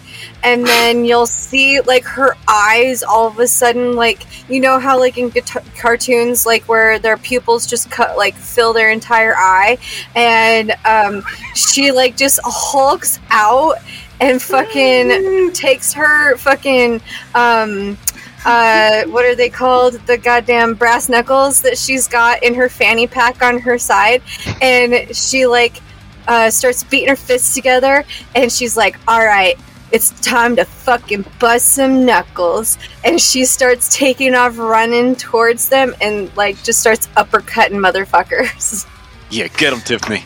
and 0.44 0.66
then 0.66 1.06
you'll 1.06 1.26
see 1.26 1.82
like 1.82 2.04
her 2.06 2.36
eyes 2.48 3.04
all 3.04 3.28
of 3.28 3.40
a 3.40 3.48
sudden 3.48 3.96
like 3.96 4.26
you 4.50 4.60
know 4.60 4.80
how 4.80 4.98
like 4.98 5.18
in 5.18 5.30
guitar- 5.30 5.64
cartoons 5.78 6.46
like 6.46 6.64
where 6.68 7.00
their 7.00 7.18
pupils 7.18 7.66
just 7.68 7.90
cut 7.92 8.18
like 8.18 8.36
fill 8.36 8.74
their 8.74 8.92
entire 8.92 9.36
eye? 9.36 9.78
And 10.16 10.74
um 10.86 11.24
she 11.56 11.92
like 11.92 12.16
just 12.18 12.40
hulks 12.44 13.20
out 13.30 13.76
and 14.20 14.42
fucking 14.42 15.52
takes 15.54 15.94
her 15.94 16.38
fucking 16.38 17.02
um 17.36 17.98
uh 18.46 19.04
what 19.06 19.26
are 19.26 19.36
they 19.36 19.50
called? 19.50 19.96
The 20.08 20.18
goddamn 20.18 20.76
brass 20.76 21.10
knuckles 21.10 21.62
that 21.62 21.78
she's 21.78 22.08
got 22.08 22.44
in 22.44 22.54
her 22.56 22.70
fanny 22.70 23.08
pack 23.08 23.42
on 23.42 23.60
her 23.60 23.78
side. 23.78 24.22
And 24.62 25.16
she 25.16 25.46
like 25.46 25.82
uh 26.28 26.50
starts 26.50 26.84
beating 26.84 27.10
her 27.10 27.16
fists 27.16 27.54
together. 27.54 28.06
And 28.36 28.52
she's 28.52 28.78
like 28.78 28.98
all 29.08 29.26
right 29.26 29.60
it's 29.92 30.10
time 30.22 30.56
to 30.58 30.66
fucking 30.66 31.26
bust 31.40 31.76
some 31.76 32.06
knuckles. 32.06 32.78
And 33.04 33.20
she 33.22 33.46
starts 33.46 33.96
taking 33.96 34.36
off 34.36 34.58
running 34.58 35.16
towards 35.16 35.70
them 35.70 35.96
and 36.02 36.36
like 36.36 36.62
just 36.64 36.80
starts 36.80 37.08
uppercutting 37.18 37.80
motherfuckers. 37.80 38.88
Yeah, 39.30 39.48
get 39.50 39.72
them, 39.72 39.82
Tiffany. 39.82 40.24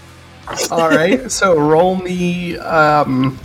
All 0.70 0.88
right, 0.90 1.32
so 1.32 1.58
roll 1.58 1.96
me, 1.96 2.56
um, 2.60 3.40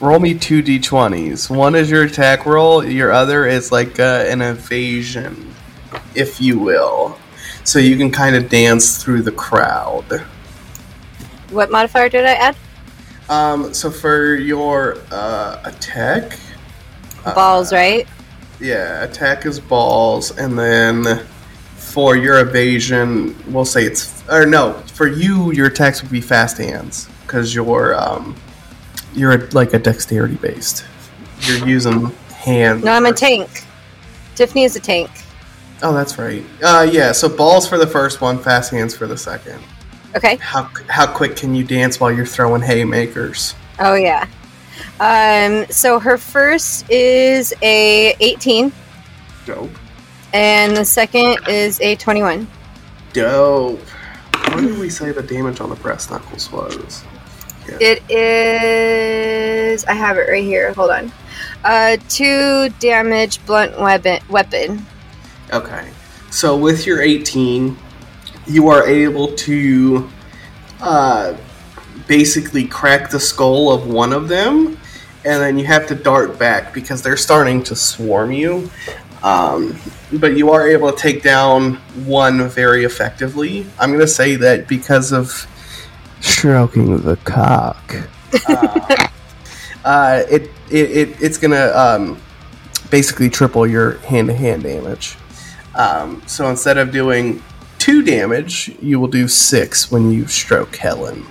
roll 0.00 0.20
me 0.20 0.38
two 0.38 0.62
d20s. 0.62 1.50
One 1.50 1.74
is 1.74 1.90
your 1.90 2.04
attack 2.04 2.46
roll. 2.46 2.84
Your 2.84 3.10
other 3.10 3.46
is 3.46 3.72
like 3.72 3.98
uh, 3.98 4.24
an 4.28 4.40
evasion, 4.40 5.52
if 6.14 6.40
you 6.40 6.60
will. 6.60 7.18
So 7.64 7.80
you 7.80 7.96
can 7.96 8.12
kind 8.12 8.36
of 8.36 8.48
dance 8.48 9.02
through 9.02 9.22
the 9.22 9.32
crowd. 9.32 10.24
What 11.50 11.72
modifier 11.72 12.08
did 12.08 12.24
I 12.24 12.34
add? 12.34 12.56
Um, 13.28 13.74
so 13.74 13.90
for 13.90 14.36
your 14.36 14.98
uh, 15.10 15.60
attack, 15.64 16.38
Balls, 17.24 17.72
right? 17.72 18.06
yeah, 18.60 19.02
attack 19.02 19.46
is 19.46 19.58
balls, 19.58 20.36
and 20.38 20.56
then 20.56 21.26
for 21.76 22.16
your 22.16 22.38
evasion, 22.40 23.34
we'll 23.52 23.64
say 23.64 23.84
it's 23.84 24.22
or 24.28 24.46
no, 24.46 24.74
for 24.94 25.08
you, 25.08 25.52
your 25.52 25.66
attacks 25.66 26.02
would 26.02 26.12
be 26.12 26.20
fast 26.20 26.58
hands 26.58 27.08
because 27.22 27.54
you're 27.54 27.98
um, 28.00 28.36
you're 29.12 29.48
like 29.48 29.74
a 29.74 29.78
dexterity 29.78 30.36
based. 30.36 30.84
You're 31.40 31.66
using 31.66 32.06
hands. 32.34 32.84
No, 32.84 32.92
I'm 32.92 33.06
a 33.06 33.12
tank. 33.12 33.64
Tiffany 34.36 34.64
is 34.64 34.76
a 34.76 34.80
tank. 34.80 35.10
Oh, 35.82 35.92
that's 35.92 36.18
right. 36.18 36.44
Uh, 36.62 36.88
yeah. 36.90 37.12
So 37.12 37.28
balls 37.28 37.68
for 37.68 37.76
the 37.76 37.86
first 37.86 38.20
one, 38.20 38.38
fast 38.38 38.70
hands 38.70 38.96
for 38.96 39.06
the 39.06 39.16
second. 39.16 39.60
Okay. 40.16 40.36
How 40.36 40.64
how 40.88 41.06
quick 41.06 41.36
can 41.36 41.54
you 41.54 41.62
dance 41.62 42.00
while 42.00 42.10
you're 42.10 42.26
throwing 42.26 42.62
haymakers? 42.62 43.54
Oh 43.78 43.94
yeah. 43.94 44.26
Um. 44.98 45.66
So 45.70 45.98
her 45.98 46.16
first 46.16 46.88
is 46.90 47.52
a 47.62 48.16
18, 48.20 48.72
Dope. 49.44 49.70
and 50.32 50.76
the 50.76 50.84
second 50.84 51.38
is 51.48 51.80
a 51.82 51.96
21. 51.96 52.46
Dope. 53.12 53.80
What 54.48 54.60
did 54.62 54.78
we 54.78 54.88
say 54.88 55.12
the 55.12 55.22
damage 55.22 55.60
on 55.60 55.68
the 55.68 55.76
brass 55.76 56.10
knuckles 56.10 56.50
was? 56.50 57.04
It 57.68 58.02
is. 58.10 59.84
I 59.84 59.92
have 59.92 60.16
it 60.16 60.28
right 60.30 60.44
here. 60.44 60.72
Hold 60.72 60.90
on. 60.90 61.12
Uh, 61.64 61.96
two 62.08 62.68
damage 62.78 63.44
blunt 63.44 63.78
weapon. 63.78 64.20
Weapon. 64.30 64.86
Okay. 65.52 65.90
So 66.30 66.56
with 66.56 66.86
your 66.86 67.02
18, 67.02 67.76
you 68.46 68.68
are 68.68 68.86
able 68.86 69.28
to 69.34 70.08
uh, 70.80 71.36
basically 72.06 72.66
crack 72.66 73.10
the 73.10 73.20
skull 73.20 73.72
of 73.72 73.86
one 73.86 74.12
of 74.12 74.28
them, 74.28 74.78
and 75.24 75.42
then 75.42 75.58
you 75.58 75.66
have 75.66 75.86
to 75.88 75.94
dart 75.94 76.38
back 76.38 76.72
because 76.72 77.02
they're 77.02 77.16
starting 77.16 77.62
to 77.64 77.76
swarm 77.76 78.32
you. 78.32 78.70
Um, 79.22 79.76
but 80.12 80.36
you 80.36 80.50
are 80.50 80.68
able 80.68 80.92
to 80.92 80.96
take 80.96 81.22
down 81.22 81.74
one 82.04 82.48
very 82.48 82.84
effectively. 82.84 83.66
I'm 83.78 83.90
going 83.90 84.00
to 84.00 84.06
say 84.06 84.36
that 84.36 84.68
because 84.68 85.12
of 85.12 85.46
stroking 86.20 86.98
the 86.98 87.16
cock. 87.16 87.96
Uh, 88.48 89.08
uh, 89.84 90.22
it, 90.30 90.42
it, 90.70 90.90
it 90.90 91.22
it's 91.22 91.38
gonna 91.38 91.72
um, 91.74 92.20
basically 92.90 93.30
triple 93.30 93.66
your 93.66 93.98
hand-to-hand 93.98 94.62
damage. 94.62 95.16
Um, 95.74 96.22
so 96.26 96.48
instead 96.48 96.78
of 96.78 96.90
doing 96.90 97.42
two 97.86 98.02
damage, 98.02 98.74
you 98.82 98.98
will 98.98 99.06
do 99.06 99.28
six 99.28 99.92
when 99.92 100.10
you 100.10 100.26
stroke 100.26 100.74
Helen. 100.74 101.24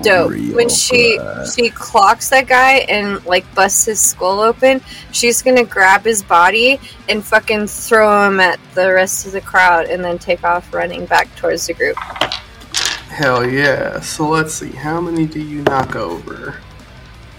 Dope. 0.00 0.30
Real 0.30 0.56
when 0.56 0.70
she 0.70 1.18
good. 1.18 1.46
she 1.52 1.68
clocks 1.68 2.30
that 2.30 2.46
guy 2.46 2.86
and 2.88 3.22
like 3.26 3.44
busts 3.54 3.84
his 3.84 4.00
skull 4.00 4.40
open, 4.40 4.80
she's 5.12 5.42
gonna 5.42 5.62
grab 5.62 6.02
his 6.02 6.22
body 6.22 6.80
and 7.10 7.22
fucking 7.22 7.66
throw 7.66 8.26
him 8.26 8.40
at 8.40 8.58
the 8.74 8.90
rest 8.90 9.26
of 9.26 9.32
the 9.32 9.42
crowd, 9.42 9.86
and 9.86 10.02
then 10.02 10.18
take 10.18 10.42
off 10.42 10.72
running 10.72 11.04
back 11.04 11.34
towards 11.36 11.66
the 11.66 11.74
group. 11.74 11.98
Hell 13.08 13.46
yeah! 13.46 14.00
So 14.00 14.26
let's 14.26 14.54
see, 14.54 14.70
how 14.70 15.02
many 15.02 15.26
do 15.26 15.38
you 15.38 15.60
knock 15.64 15.96
over? 15.96 16.52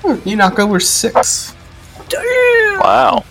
Hmm, 0.03 0.28
You 0.28 0.36
knock 0.36 0.59
over 0.59 0.80
six. 0.80 1.55
Damn. 2.09 2.80
Wow. 2.80 3.26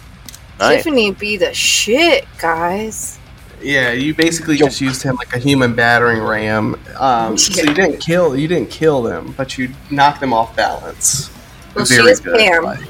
Nice. 0.59 0.83
Tiffany 0.83 1.13
be 1.13 1.37
the 1.37 1.55
shit, 1.55 2.27
guys. 2.39 3.20
Yeah, 3.63 3.93
you 3.93 4.15
basically 4.15 4.57
just 4.57 4.81
used 4.81 5.03
him 5.03 5.17
like 5.17 5.35
a 5.35 5.39
human 5.39 5.75
battering 5.75 6.23
ram. 6.23 6.81
Um, 6.99 7.37
so 7.37 7.63
you 7.63 7.75
didn't 7.75 7.99
kill 7.99 8.37
you 8.37 8.49
didn't 8.49 8.71
kill 8.71 9.03
them, 9.03 9.35
but 9.37 9.59
you 9.59 9.71
knocked 9.91 10.21
them 10.21 10.33
off 10.33 10.57
balance. 10.57 11.31
Well, 11.75 11.85
she 11.85 11.95
is 11.95 12.21
Pam. 12.21 12.65
like- 12.65 12.81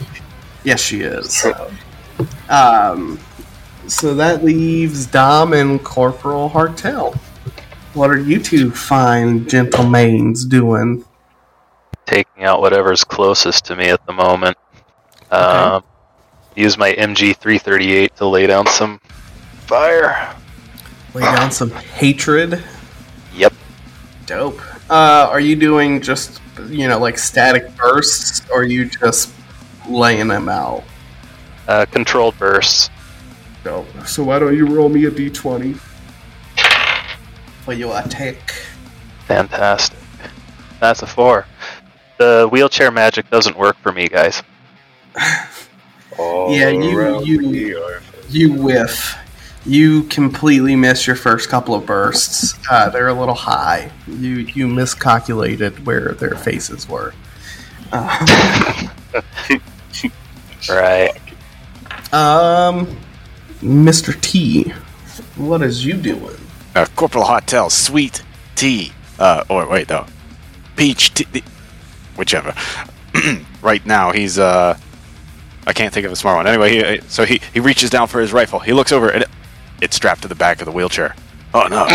yes, 0.64 0.80
she 0.80 1.00
is. 1.00 1.32
So. 1.32 1.70
Um, 2.48 3.18
so 3.86 4.14
that 4.14 4.44
leaves 4.44 5.06
Dom 5.06 5.52
and 5.52 5.82
Corporal 5.82 6.48
Hartel. 6.50 7.14
What 7.94 8.10
are 8.10 8.18
you 8.18 8.40
two 8.40 8.70
fine 8.70 9.46
gentlemains 9.46 10.48
doing? 10.48 11.04
Taking 12.06 12.44
out 12.44 12.60
whatever's 12.60 13.02
closest 13.02 13.64
to 13.66 13.76
me 13.76 13.88
at 13.90 14.04
the 14.06 14.12
moment. 14.12 14.56
Um, 15.30 15.82
use 16.54 16.78
my 16.78 16.92
MG 16.92 17.36
338 17.36 18.16
to 18.16 18.26
lay 18.26 18.46
down 18.46 18.66
some 18.66 19.00
fire. 19.66 20.34
Lay 21.14 21.22
down 21.22 21.50
some 21.50 21.70
hatred. 21.70 22.62
Yep. 23.34 23.52
Dope. 24.26 24.60
Uh, 24.90 25.28
are 25.30 25.40
you 25.40 25.56
doing 25.56 26.00
just 26.00 26.40
you 26.68 26.86
know 26.88 26.98
like 26.98 27.18
static 27.18 27.74
bursts, 27.76 28.42
or 28.50 28.60
are 28.60 28.64
you 28.64 28.84
just 28.86 29.32
laying 29.88 30.28
them 30.28 30.48
out? 30.48 30.84
Uh, 31.68 31.86
controlled 31.90 32.38
bursts. 32.38 32.90
Dope. 33.64 33.86
So 34.06 34.22
why 34.24 34.38
don't 34.38 34.56
you 34.56 34.66
roll 34.66 34.88
me 34.88 35.04
a 35.04 35.10
d20 35.10 35.76
for 37.64 37.72
your 37.74 37.98
attack? 37.98 38.54
Fantastic. 39.26 39.98
That's 40.80 41.02
a 41.02 41.06
four. 41.06 41.46
The 42.18 42.48
wheelchair 42.50 42.90
magic 42.90 43.28
doesn't 43.30 43.56
work 43.56 43.76
for 43.78 43.92
me, 43.92 44.08
guys. 44.08 44.42
Yeah, 46.50 46.68
you- 46.68 47.24
you- 47.24 47.40
You 48.28 48.52
whiff. 48.52 49.16
You 49.66 50.04
completely 50.04 50.74
miss 50.74 51.06
your 51.06 51.16
first 51.16 51.48
couple 51.50 51.74
of 51.74 51.84
bursts. 51.84 52.54
Uh, 52.70 52.88
they're 52.88 53.08
a 53.08 53.14
little 53.14 53.34
high. 53.34 53.90
You 54.08 54.38
you 54.38 54.66
miscalculated 54.66 55.84
where 55.86 56.12
their 56.12 56.34
faces 56.36 56.88
were. 56.88 57.12
Uh, 57.92 58.86
Right. 60.68 61.16
um, 62.12 62.86
Mr. 63.62 64.18
T, 64.20 64.72
what 65.36 65.62
is 65.62 65.84
you 65.84 65.94
doing? 65.94 66.36
Uh, 66.74 66.86
Corporal 66.96 67.24
Hotel, 67.24 67.70
sweet 67.70 68.22
tea. 68.56 68.92
Uh, 69.18 69.42
or 69.48 69.66
wait, 69.66 69.88
no. 69.88 70.06
Peach 70.76 71.14
tea. 71.14 71.42
Whichever. 72.16 72.54
right 73.62 73.84
now, 73.86 74.12
he's, 74.12 74.38
uh, 74.38 74.78
I 75.66 75.72
can't 75.72 75.92
think 75.94 76.04
of 76.06 76.12
a 76.12 76.16
smart 76.16 76.36
one. 76.36 76.46
Anyway, 76.46 76.72
he, 76.72 76.84
uh, 76.84 77.02
so 77.08 77.24
he, 77.24 77.40
he 77.52 77.60
reaches 77.60 77.88
down 77.90 78.06
for 78.06 78.20
his 78.20 78.32
rifle. 78.32 78.58
He 78.60 78.72
looks 78.74 78.92
over 78.92 79.08
and 79.08 79.22
it, 79.24 79.30
it's 79.80 79.96
strapped 79.96 80.22
to 80.22 80.28
the 80.28 80.34
back 80.34 80.60
of 80.60 80.66
the 80.66 80.72
wheelchair. 80.72 81.14
Oh 81.54 81.66
no. 81.68 81.86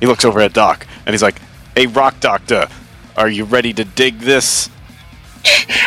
he 0.00 0.06
looks 0.06 0.24
over 0.24 0.40
at 0.40 0.52
Doc 0.52 0.86
and 1.06 1.14
he's 1.14 1.22
like, 1.22 1.40
Hey, 1.74 1.86
Rock 1.86 2.20
Doctor, 2.20 2.68
are 3.16 3.28
you 3.28 3.44
ready 3.44 3.72
to 3.72 3.84
dig 3.84 4.18
this? 4.20 4.68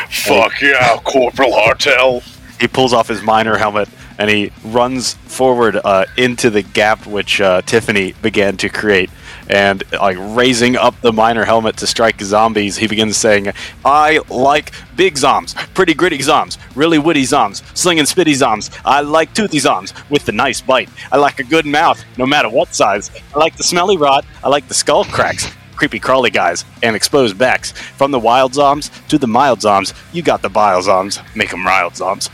Fuck 0.09 0.61
yeah, 0.61 0.97
Corporal 1.03 1.51
Hartel. 1.51 2.23
he 2.59 2.67
pulls 2.67 2.93
off 2.93 3.07
his 3.07 3.21
miner 3.21 3.57
helmet 3.57 3.89
and 4.17 4.29
he 4.29 4.51
runs 4.63 5.13
forward 5.13 5.77
uh, 5.83 6.05
into 6.17 6.49
the 6.49 6.61
gap 6.61 7.05
which 7.05 7.41
uh, 7.41 7.61
Tiffany 7.63 8.13
began 8.21 8.57
to 8.57 8.69
create. 8.69 9.09
And 9.51 9.83
like 9.91 10.15
raising 10.17 10.77
up 10.77 10.99
the 11.01 11.11
miner 11.11 11.43
helmet 11.43 11.75
to 11.77 11.87
strike 11.87 12.21
zombies, 12.21 12.77
he 12.77 12.87
begins 12.87 13.17
saying, 13.17 13.51
"I 13.83 14.21
like 14.29 14.71
big 14.95 15.17
zombs, 15.17 15.55
pretty 15.73 15.93
gritty 15.93 16.21
zombs, 16.21 16.57
really 16.73 16.97
witty 16.97 17.25
zombs, 17.25 17.61
slinging 17.73 18.05
spitty 18.05 18.33
zombs. 18.33 18.71
I 18.85 19.01
like 19.01 19.33
toothy 19.33 19.59
zombs 19.59 19.93
with 20.09 20.23
the 20.25 20.31
nice 20.31 20.61
bite. 20.61 20.89
I 21.11 21.17
like 21.17 21.39
a 21.39 21.43
good 21.43 21.65
mouth, 21.65 22.01
no 22.17 22.25
matter 22.25 22.47
what 22.47 22.73
size. 22.73 23.11
I 23.35 23.39
like 23.39 23.57
the 23.57 23.63
smelly 23.63 23.97
rot. 23.97 24.23
I 24.41 24.47
like 24.47 24.69
the 24.69 24.73
skull 24.73 25.03
cracks." 25.03 25.47
Creepy 25.75 25.99
crawly 25.99 26.29
guys 26.29 26.63
and 26.81 26.95
exposed 26.95 27.37
backs. 27.37 27.71
From 27.71 28.11
the 28.11 28.19
wild 28.19 28.53
zombs 28.53 28.89
to 29.09 29.17
the 29.17 29.27
mild 29.27 29.61
zombs, 29.61 29.93
you 30.13 30.21
got 30.21 30.43
the 30.43 30.49
bile 30.49 30.81
zombs. 30.81 31.19
Make 31.35 31.51
'em 31.51 31.65
riled 31.65 31.97
zombs. 31.97 32.29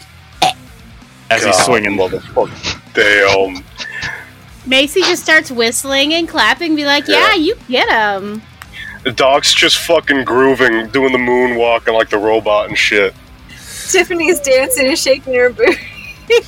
As 1.32 1.44
he's 1.44 1.56
God, 1.56 1.66
swinging. 1.66 1.98
motherfucker. 1.98 2.80
Damn. 2.94 3.64
Macy 4.68 5.02
just 5.02 5.24
starts 5.24 5.50
whistling 5.50 6.14
and 6.14 6.28
clapping, 6.28 6.76
be 6.76 6.86
like, 6.86 7.08
"Yeah, 7.08 7.30
Yeah. 7.30 7.36
you 7.36 7.56
get 7.70 7.90
him." 7.90 8.42
The 9.04 9.12
dog's 9.12 9.54
just 9.54 9.78
fucking 9.80 10.26
grooving, 10.26 10.90
doing 10.90 11.12
the 11.14 11.18
moonwalk 11.18 11.88
and 11.88 11.96
like 11.96 12.10
the 12.10 12.18
robot 12.18 12.68
and 12.68 12.78
shit. 12.78 13.16
Tiffany's 13.90 14.40
dancing 14.42 14.88
and 14.88 14.98
shaking 15.00 15.34
her 15.36 15.50
booty. 15.50 15.78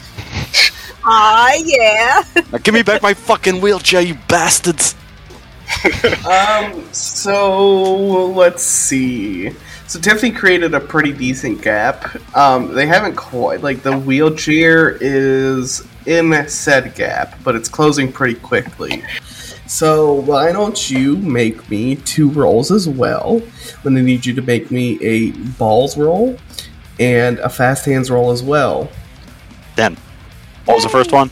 Ah, 1.06 1.54
yeah. 1.64 2.24
Now 2.52 2.58
give 2.58 2.74
me 2.74 2.84
back 2.84 3.02
my 3.02 3.14
fucking 3.14 3.62
wheelchair, 3.62 4.02
you 4.02 4.18
bastards! 4.28 4.96
Um, 6.28 6.84
so 6.92 8.26
let's 8.32 8.64
see. 8.64 9.52
So 9.88 10.00
Tiffany 10.00 10.32
created 10.32 10.74
a 10.74 10.80
pretty 10.80 11.14
decent 11.14 11.62
gap. 11.62 12.06
Um, 12.36 12.74
they 12.74 12.86
haven't 12.86 13.16
quite 13.16 13.62
like 13.62 13.82
the 13.82 13.98
wheelchair 13.98 14.98
is 15.00 15.88
in 16.06 16.48
said 16.48 16.96
gap, 16.96 17.38
but 17.44 17.56
it's 17.56 17.70
closing 17.70 18.12
pretty 18.12 18.36
quickly. 18.36 19.04
So 19.68 20.14
why 20.14 20.52
don't 20.52 20.90
you 20.90 21.16
make 21.18 21.70
me 21.70 21.96
two 21.96 22.30
rolls 22.32 22.72
as 22.72 22.90
well? 22.90 23.42
I'm 23.78 23.84
gonna 23.84 24.02
need 24.02 24.26
you 24.26 24.34
to 24.34 24.42
make 24.42 24.72
me 24.72 24.98
a 25.04 25.32
balls 25.32 25.98
roll 25.98 26.38
and 27.00 27.40
a 27.40 27.50
fast 27.50 27.86
hands 27.86 28.10
roll 28.10 28.32
as 28.32 28.42
well. 28.42 28.90
Ten. 29.76 29.96
What 30.66 30.76
was 30.76 30.84
the 30.84 30.90
first 30.90 31.12
one? 31.12 31.30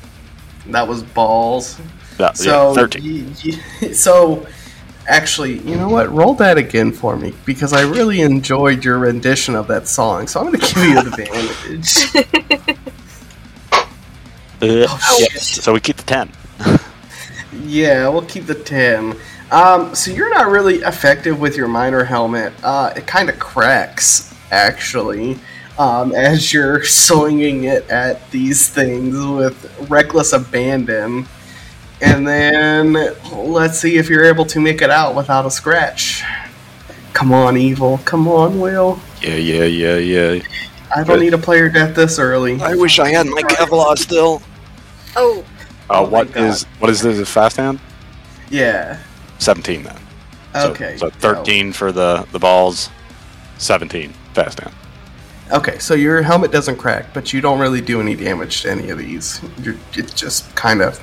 That 0.68 0.88
was 0.88 1.04
balls. 1.04 1.80
So 2.36 2.70
yeah, 2.70 2.74
thirteen. 2.74 3.34
so 3.94 4.46
actually, 5.08 5.60
you 5.60 5.76
know 5.76 5.90
what? 5.90 6.12
Roll 6.12 6.34
that 6.36 6.58
again 6.58 6.92
for 6.92 7.18
me 7.18 7.34
because 7.46 7.74
I 7.74 7.82
really 7.82 8.22
enjoyed 8.22 8.84
your 8.84 9.00
rendition 9.00 9.56
of 9.56 9.68
that 9.68 9.88
song. 9.88 10.28
So 10.28 10.40
I'm 10.40 10.48
going 10.48 10.60
to 10.60 10.74
give 10.74 10.84
you 10.84 11.00
an 11.00 11.08
advantage. 11.08 12.44
Uh, 14.62 14.88
Oh, 14.90 15.18
yeah, 15.20 15.40
so 15.40 15.74
we 15.74 15.80
keep 15.80 15.98
the 15.98 16.04
ten. 16.04 16.32
yeah, 17.64 18.08
we'll 18.10 18.26
keep 18.26 18.46
the 18.46 18.56
ten. 18.56 19.16
Um, 19.52 19.96
so 19.96 20.12
you're 20.12 20.30
not 20.30 20.48
really 20.48 20.78
effective 20.78 21.40
with 21.40 21.56
your 21.56 21.68
minor 21.68 22.04
helmet. 22.04 22.54
Uh, 22.64 22.94
it 22.96 23.08
kind 23.08 23.30
of 23.30 23.40
cracks 23.40 24.34
actually. 24.52 25.38
Um, 25.80 26.14
as 26.14 26.52
you're 26.54 26.84
swinging 26.84 27.66
it 27.66 27.90
at 27.90 28.30
these 28.32 28.70
things 28.70 29.16
with 29.18 29.90
reckless 29.90 30.34
abandon. 30.34 31.28
And 32.02 32.28
then 32.28 32.94
let's 33.34 33.80
see 33.80 33.98
if 33.98 34.10
you're 34.10 34.26
able 34.26 34.46
to 34.46 34.60
make 34.60 34.82
it 34.82 34.90
out 34.90 35.16
without 35.16 35.46
a 35.46 35.52
scratch. 35.52 36.24
Come 37.14 37.32
on, 37.32 37.58
Evil. 37.58 38.00
Come 38.06 38.28
on, 38.28 38.60
Will. 38.60 39.00
Yeah, 39.22 39.36
yeah, 39.36 39.64
yeah, 39.64 39.98
yeah. 39.98 40.44
I 40.96 41.04
don't 41.04 41.20
need 41.20 41.34
a 41.34 41.38
player 41.38 41.70
death 41.70 41.96
this 41.96 42.18
early. 42.20 42.60
I 42.62 42.76
wish 42.76 43.00
I 43.00 43.10
had 43.10 43.26
my 43.28 43.42
Kevlar 43.44 43.98
still. 43.98 44.42
Oh, 45.16 45.44
Uh, 45.90 46.00
Oh 46.00 46.04
my 46.04 46.10
what 46.10 46.32
God. 46.34 46.44
is 46.44 46.64
what 46.80 46.90
is 46.90 47.02
this? 47.02 47.20
A 47.20 47.26
fast 47.26 47.58
hand? 47.58 47.80
Yeah. 48.50 48.98
Seventeen 49.40 49.84
then. 49.84 49.96
So- 50.54 50.72
Okay. 50.72 50.98
So, 50.98 51.10
thirteen 51.10 51.72
for 51.74 51.92
the 51.92 52.26
the 52.32 52.40
balls. 52.40 52.90
Seventeen 53.58 54.14
fast 54.34 54.60
hand. 54.60 54.74
Okay, 55.52 55.80
so 55.80 55.94
your 55.94 56.22
helmet 56.22 56.52
doesn't 56.52 56.76
crack, 56.78 57.14
but 57.14 57.32
you 57.32 57.40
don't 57.40 57.58
really 57.60 57.80
do 57.80 58.02
any 58.02 58.16
damage 58.16 58.64
to 58.64 58.72
any 58.72 58.90
of 58.90 58.98
these. 58.98 59.40
You're, 59.64 59.78
it's 59.94 60.12
just 60.12 60.54
kind 60.56 60.82
of, 60.82 61.00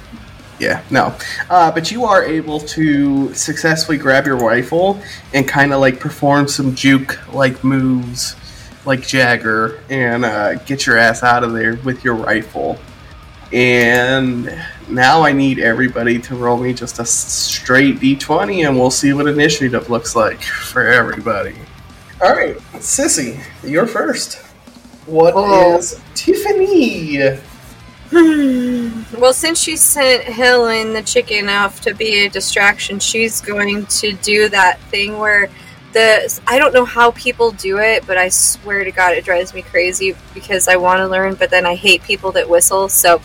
yeah, 0.58 0.82
no. 0.90 1.14
Uh, 1.48 1.70
but 1.72 1.90
you 1.90 2.04
are 2.04 2.22
able 2.22 2.60
to 2.60 3.32
successfully 3.32 3.96
grab 3.96 4.26
your 4.26 4.36
rifle 4.36 5.00
and 5.32 5.48
kind 5.48 5.72
of 5.72 5.80
like 5.80 5.98
perform 5.98 6.46
some 6.46 6.74
juke-like 6.74 7.64
moves, 7.64 8.36
like 8.84 9.06
Jagger, 9.06 9.80
and 9.90 10.24
uh, 10.24 10.54
get 10.64 10.86
your 10.86 10.98
ass 10.98 11.22
out 11.22 11.44
of 11.44 11.52
there 11.52 11.76
with 11.84 12.04
your 12.04 12.14
rifle. 12.14 12.78
And 13.52 14.50
now 14.88 15.22
I 15.22 15.32
need 15.32 15.58
everybody 15.60 16.18
to 16.20 16.34
roll 16.34 16.56
me 16.58 16.72
just 16.72 16.98
a 16.98 17.04
straight 17.04 18.00
d20, 18.00 18.66
and 18.66 18.78
we'll 18.78 18.90
see 18.90 19.12
what 19.12 19.26
initiative 19.26 19.88
looks 19.90 20.16
like 20.16 20.42
for 20.42 20.86
everybody. 20.86 21.54
All 22.22 22.34
right, 22.34 22.56
Sissy, 22.74 23.42
you're 23.62 23.86
first. 23.86 24.38
What 25.06 25.34
is 25.78 25.94
Oh. 25.94 26.02
Tiffany? 26.14 27.38
well, 29.18 29.32
since 29.32 29.60
she 29.60 29.76
sent 29.76 30.24
Helen 30.24 30.92
the 30.92 31.02
chicken 31.02 31.48
off 31.48 31.80
to 31.82 31.94
be 31.94 32.24
a 32.24 32.30
distraction, 32.30 32.98
she's 32.98 33.40
going 33.40 33.86
to 33.86 34.12
do 34.14 34.48
that 34.48 34.80
thing 34.90 35.18
where 35.18 35.50
the 35.94 36.40
I 36.46 36.58
don't 36.58 36.74
know 36.74 36.84
how 36.84 37.12
people 37.12 37.52
do 37.52 37.78
it, 37.78 38.06
but 38.06 38.18
I 38.18 38.28
swear 38.28 38.84
to 38.84 38.90
God, 38.90 39.14
it 39.14 39.24
drives 39.24 39.54
me 39.54 39.62
crazy 39.62 40.14
because 40.34 40.68
I 40.68 40.76
want 40.76 40.98
to 40.98 41.08
learn, 41.08 41.34
but 41.36 41.48
then 41.48 41.64
I 41.64 41.74
hate 41.74 42.02
people 42.02 42.32
that 42.32 42.48
whistle. 42.50 42.90
So, 42.90 43.22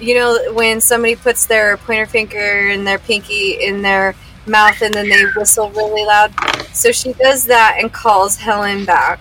you 0.00 0.16
know, 0.16 0.52
when 0.52 0.80
somebody 0.80 1.14
puts 1.14 1.46
their 1.46 1.76
pointer 1.76 2.06
finger 2.06 2.68
and 2.68 2.84
their 2.84 2.98
pinky 2.98 3.52
in 3.64 3.82
their 3.82 4.16
mouth 4.46 4.82
and 4.82 4.92
then 4.92 5.08
they 5.08 5.24
whistle 5.36 5.70
really 5.70 6.04
loud. 6.04 6.34
So 6.72 6.90
she 6.90 7.12
does 7.12 7.46
that 7.46 7.76
and 7.78 7.92
calls 7.92 8.36
Helen 8.36 8.84
back. 8.84 9.20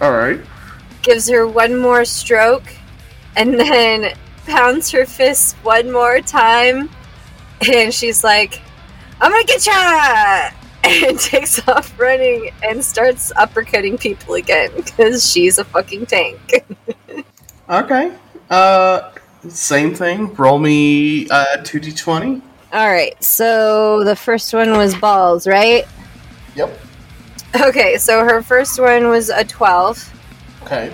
All 0.00 0.12
right. 0.12 0.40
gives 1.02 1.28
her 1.28 1.46
one 1.46 1.76
more 1.76 2.04
stroke 2.04 2.64
and 3.36 3.58
then 3.58 4.16
pounds 4.46 4.90
her 4.90 5.06
fist 5.06 5.56
one 5.62 5.90
more 5.90 6.20
time 6.20 6.88
and 7.72 7.92
she's 7.92 8.22
like 8.22 8.60
i'm 9.20 9.30
gonna 9.30 9.44
get 9.44 9.64
ya 9.66 10.50
and 11.08 11.18
takes 11.18 11.66
off 11.68 11.98
running 11.98 12.50
and 12.62 12.84
starts 12.84 13.32
uppercutting 13.34 13.98
people 14.00 14.34
again 14.34 14.70
because 14.76 15.30
she's 15.30 15.58
a 15.58 15.64
fucking 15.64 16.06
tank 16.06 16.64
Okay. 17.68 18.12
Uh, 18.48 19.10
same 19.48 19.92
thing. 19.94 20.32
Roll 20.34 20.58
me 20.58 21.28
uh 21.30 21.56
two 21.64 21.80
d20. 21.80 22.40
all 22.72 22.88
right 22.88 23.20
so 23.22 24.04
the 24.04 24.14
first 24.16 24.52
one 24.54 24.72
was 24.76 24.94
balls 24.96 25.46
right 25.46 25.84
Yep. 26.56 26.78
okay 27.60 27.96
so 27.98 28.24
her 28.24 28.42
first 28.42 28.78
one 28.80 29.08
was 29.08 29.28
a 29.30 29.44
12 29.44 30.12
Okay. 30.64 30.92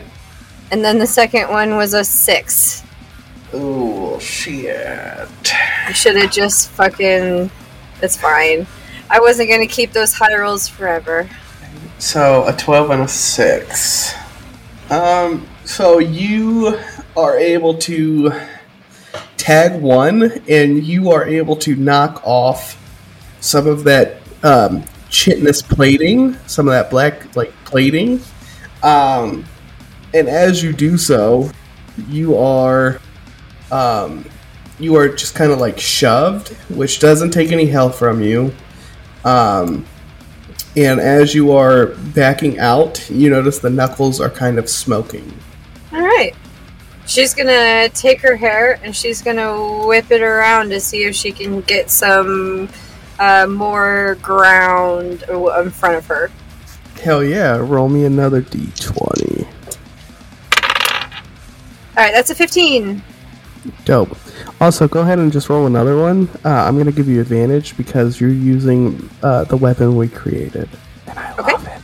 and 0.70 0.84
then 0.84 0.98
the 0.98 1.06
second 1.06 1.48
one 1.50 1.76
was 1.76 1.94
a 1.94 2.04
6 2.04 2.82
Ooh, 3.54 4.18
shit. 4.18 5.52
I 5.86 5.92
should 5.92 6.16
have 6.16 6.32
just 6.32 6.70
fucking. 6.70 7.50
It's 8.00 8.16
fine. 8.16 8.66
I 9.12 9.20
wasn't 9.20 9.50
gonna 9.50 9.66
keep 9.66 9.92
those 9.92 10.14
high 10.14 10.34
rolls 10.34 10.66
forever. 10.66 11.28
So 11.98 12.48
a 12.48 12.56
twelve 12.56 12.90
and 12.90 13.02
a 13.02 13.08
six. 13.08 14.14
Um. 14.90 15.46
So 15.64 15.98
you 15.98 16.78
are 17.16 17.38
able 17.38 17.74
to 17.74 18.32
tag 19.36 19.80
one, 19.80 20.42
and 20.48 20.82
you 20.82 21.10
are 21.10 21.24
able 21.26 21.56
to 21.56 21.76
knock 21.76 22.22
off 22.24 22.78
some 23.40 23.66
of 23.66 23.84
that 23.84 24.16
um, 24.42 24.82
chitinous 25.10 25.60
plating, 25.60 26.38
some 26.46 26.66
of 26.66 26.72
that 26.72 26.90
black 26.90 27.36
like 27.36 27.52
plating. 27.64 28.20
Um, 28.82 29.44
and 30.14 30.28
as 30.28 30.62
you 30.62 30.72
do 30.72 30.96
so, 30.96 31.50
you 32.08 32.36
are 32.38 32.98
um, 33.70 34.24
you 34.78 34.96
are 34.96 35.08
just 35.08 35.34
kind 35.34 35.52
of 35.52 35.58
like 35.58 35.78
shoved, 35.78 36.48
which 36.70 36.98
doesn't 36.98 37.30
take 37.30 37.52
any 37.52 37.66
health 37.66 37.98
from 37.98 38.22
you. 38.22 38.52
Um, 39.24 39.86
and 40.76 41.00
as 41.00 41.34
you 41.34 41.52
are 41.52 41.88
backing 42.14 42.58
out, 42.58 43.08
you 43.10 43.30
notice 43.30 43.58
the 43.58 43.70
knuckles 43.70 44.20
are 44.20 44.30
kind 44.30 44.58
of 44.58 44.68
smoking. 44.68 45.32
All 45.92 46.00
right. 46.00 46.34
She's 47.06 47.34
gonna 47.34 47.88
take 47.90 48.20
her 48.20 48.36
hair 48.36 48.80
and 48.82 48.94
she's 48.94 49.20
gonna 49.20 49.84
whip 49.86 50.10
it 50.10 50.22
around 50.22 50.70
to 50.70 50.80
see 50.80 51.04
if 51.04 51.14
she 51.14 51.32
can 51.32 51.60
get 51.62 51.90
some 51.90 52.68
uh, 53.18 53.46
more 53.46 54.16
ground 54.22 55.24
in 55.28 55.70
front 55.70 55.96
of 55.96 56.06
her. 56.06 56.30
Hell 57.02 57.22
yeah, 57.24 57.56
roll 57.56 57.88
me 57.88 58.04
another 58.04 58.40
d20. 58.42 59.46
All 61.94 62.02
right, 62.02 62.12
that's 62.14 62.30
a 62.30 62.34
15. 62.34 63.02
Dope. 63.84 64.16
Also, 64.60 64.88
go 64.88 65.00
ahead 65.00 65.18
and 65.18 65.32
just 65.32 65.48
roll 65.48 65.66
another 65.66 65.98
one. 65.98 66.28
Uh, 66.44 66.48
I'm 66.50 66.74
going 66.74 66.86
to 66.86 66.92
give 66.92 67.08
you 67.08 67.20
advantage 67.20 67.76
because 67.76 68.20
you're 68.20 68.30
using 68.30 69.08
uh, 69.22 69.44
the 69.44 69.56
weapon 69.56 69.96
we 69.96 70.08
created. 70.08 70.68
And 71.06 71.18
I 71.18 71.32
Okay. 71.38 71.52
love 71.52 71.66
it. 71.66 71.78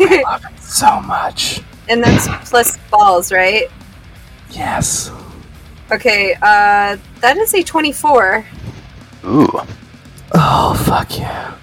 I 0.00 0.22
love 0.22 0.44
it 0.44 0.60
so 0.60 1.00
much. 1.00 1.60
And 1.88 2.02
that's 2.02 2.26
plus 2.50 2.76
balls, 2.90 3.30
right? 3.30 3.70
Yes. 4.50 5.12
Okay, 5.92 6.34
uh, 6.42 6.96
that 7.20 7.36
is 7.36 7.54
a 7.54 7.62
24. 7.62 8.44
Ooh. 9.24 9.46
Oh, 10.34 10.74
fuck 10.84 11.16
yeah. 11.16 11.54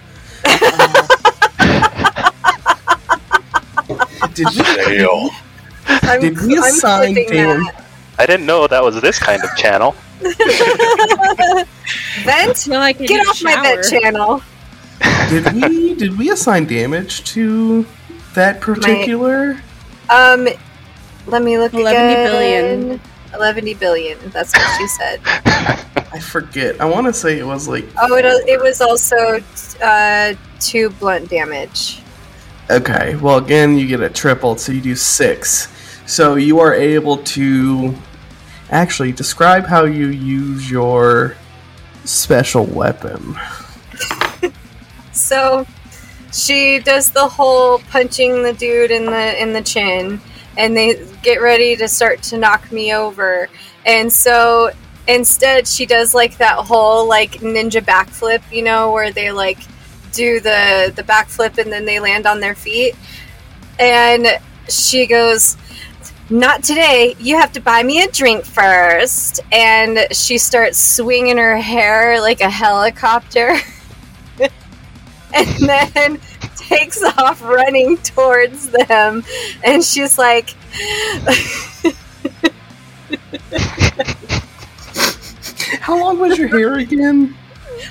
Did 4.33 4.55
you 4.55 4.63
fail? 4.85 5.29
I'm, 5.87 6.21
Did 6.21 6.37
we 6.41 6.57
I'm 6.57 6.63
assign 6.63 7.13
clipping 7.15 7.33
Dan? 7.35 7.63
that. 7.63 7.82
I 8.19 8.25
didn't 8.25 8.45
know 8.45 8.67
that 8.67 8.83
was 8.83 8.99
this 9.01 9.19
kind 9.19 9.41
of 9.43 9.49
channel. 9.57 9.95
Vent? 12.23 12.67
Well, 12.69 12.81
I 12.81 12.93
can 12.93 13.05
Get 13.05 13.23
do 13.23 13.29
off 13.29 13.43
my 13.43 13.61
vent 13.61 13.83
channel. 13.89 14.41
did 15.29 15.51
we 15.53 15.93
did 16.01 16.17
we 16.17 16.29
assign 16.31 16.65
damage 16.65 17.23
to 17.33 17.85
that 18.33 18.61
particular? 18.61 19.61
Um, 20.09 20.47
let 21.27 21.41
me 21.41 21.57
look 21.57 21.73
11 21.73 22.01
again. 22.01 22.31
billion. 22.31 23.01
11 23.33 23.73
billion. 23.79 24.17
That's 24.29 24.53
what 24.55 24.77
she 24.77 24.87
said. 24.87 25.19
I 25.25 26.19
forget. 26.19 26.79
I 26.79 26.85
want 26.85 27.07
to 27.07 27.13
say 27.13 27.39
it 27.39 27.45
was 27.45 27.67
like 27.67 27.85
Oh, 27.99 28.15
it, 28.15 28.25
it 28.47 28.61
was 28.61 28.79
also 28.81 29.39
uh, 29.81 30.33
two 30.59 30.91
blunt 30.91 31.29
damage. 31.29 31.99
Okay, 32.69 33.15
well, 33.17 33.39
again, 33.39 33.77
you 33.77 33.87
get 33.87 33.99
it 34.01 34.15
tripled, 34.15 34.59
so 34.59 34.71
you 34.71 34.79
do 34.81 34.95
six. 34.95 35.67
So 36.05 36.35
you 36.35 36.59
are 36.59 36.73
able 36.73 37.17
to 37.17 37.95
actually 38.69 39.11
describe 39.11 39.65
how 39.65 39.85
you 39.85 40.07
use 40.07 40.69
your 40.69 41.35
special 42.05 42.65
weapon. 42.65 43.37
So 45.11 45.65
she 46.33 46.79
does 46.79 47.11
the 47.11 47.27
whole 47.27 47.79
punching 47.91 48.43
the 48.43 48.53
dude 48.53 48.91
in 48.91 49.05
the 49.05 49.41
in 49.41 49.53
the 49.53 49.61
chin, 49.61 50.19
and 50.57 50.75
they 50.75 51.07
get 51.21 51.41
ready 51.41 51.75
to 51.77 51.87
start 51.87 52.23
to 52.23 52.37
knock 52.37 52.71
me 52.71 52.93
over. 52.93 53.47
And 53.85 54.11
so 54.11 54.71
instead, 55.07 55.67
she 55.67 55.85
does 55.85 56.13
like 56.13 56.37
that 56.37 56.57
whole 56.57 57.07
like 57.07 57.33
ninja 57.33 57.81
backflip, 57.81 58.41
you 58.51 58.63
know, 58.63 58.91
where 58.91 59.11
they 59.11 59.31
like 59.31 59.59
do 60.11 60.39
the 60.39 60.91
the 60.95 61.03
backflip 61.03 61.57
and 61.57 61.71
then 61.71 61.85
they 61.85 61.99
land 61.99 62.25
on 62.25 62.39
their 62.39 62.55
feet. 62.55 62.95
And 63.79 64.27
she 64.67 65.05
goes, 65.05 65.57
not 66.33 66.63
today. 66.63 67.15
You 67.19 67.37
have 67.37 67.51
to 67.53 67.61
buy 67.61 67.83
me 67.83 68.01
a 68.03 68.11
drink 68.11 68.43
first. 68.43 69.39
And 69.51 70.07
she 70.11 70.37
starts 70.37 70.79
swinging 70.79 71.37
her 71.37 71.57
hair 71.57 72.19
like 72.19 72.41
a 72.41 72.49
helicopter. 72.49 73.55
and 75.33 75.69
then 75.69 76.19
takes 76.55 77.03
off 77.03 77.41
running 77.43 77.97
towards 77.97 78.69
them. 78.69 79.23
And 79.63 79.83
she's 79.83 80.17
like, 80.17 80.49
How 85.79 85.99
long 85.99 86.19
was 86.19 86.37
your 86.37 86.47
hair 86.47 86.75
again? 86.75 87.35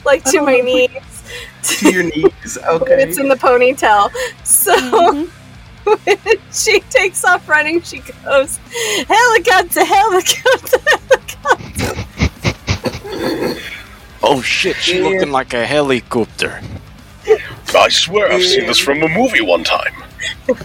like 0.05 0.25
to 0.25 0.41
my 0.41 0.59
knees. 0.59 1.23
To 1.63 1.91
your 1.91 2.05
knees. 2.05 2.59
Okay. 2.67 3.03
It's 3.03 3.19
in 3.19 3.29
the 3.29 3.35
ponytail. 3.37 4.11
So 4.45 4.75
when 5.13 5.31
she 6.53 6.81
takes 6.91 7.25
off 7.25 7.49
running, 7.49 7.83
she 7.83 7.99
goes, 8.25 8.59
helicopter, 9.09 9.85
helicopter, 9.85 10.79
helicopter. 10.89 12.03
Oh 14.23 14.41
shit, 14.43 14.77
she 14.77 14.99
Yeah. 14.99 15.05
looking 15.09 15.33
like 15.33 15.53
a 15.55 15.67
helicopter. 15.67 16.61
I 17.75 17.89
swear 17.89 18.31
I've 18.31 18.45
seen 18.45 18.67
this 18.67 18.79
from 18.79 19.03
a 19.03 19.09
movie 19.09 19.41
one 19.41 19.65
time. 19.65 19.95
and 20.49 20.57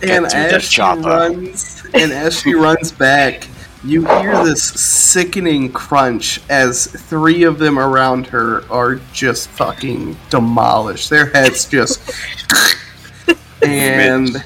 Get 0.00 0.30
to 0.30 0.36
the 0.36 0.54
as 0.54 0.64
she 0.70 0.80
runs, 0.80 1.82
and 1.94 2.12
as 2.12 2.40
she 2.40 2.54
runs 2.54 2.90
back, 2.90 3.46
you 3.84 4.04
hear 4.06 4.42
this 4.44 4.62
sickening 4.62 5.70
crunch 5.70 6.40
as 6.48 6.86
three 6.86 7.42
of 7.42 7.58
them 7.58 7.78
around 7.78 8.26
her 8.28 8.64
are 8.70 8.96
just 9.12 9.48
fucking 9.50 10.16
demolished. 10.30 11.10
Their 11.10 11.26
heads 11.26 11.66
just 11.66 12.00
and 13.62 14.42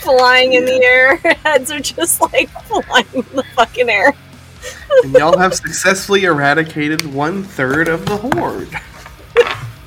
Flying 0.00 0.54
in 0.54 0.64
the 0.64 0.82
air. 0.82 1.16
Heads 1.44 1.70
are 1.70 1.80
just 1.80 2.20
like 2.20 2.48
flying 2.64 3.06
in 3.14 3.36
the 3.36 3.44
fucking 3.54 3.88
air. 3.88 4.12
and 5.04 5.12
y'all 5.12 5.38
have 5.38 5.54
successfully 5.54 6.24
eradicated 6.24 7.04
one 7.12 7.42
third 7.42 7.88
of 7.88 8.06
the 8.06 8.16
horde. 8.16 8.74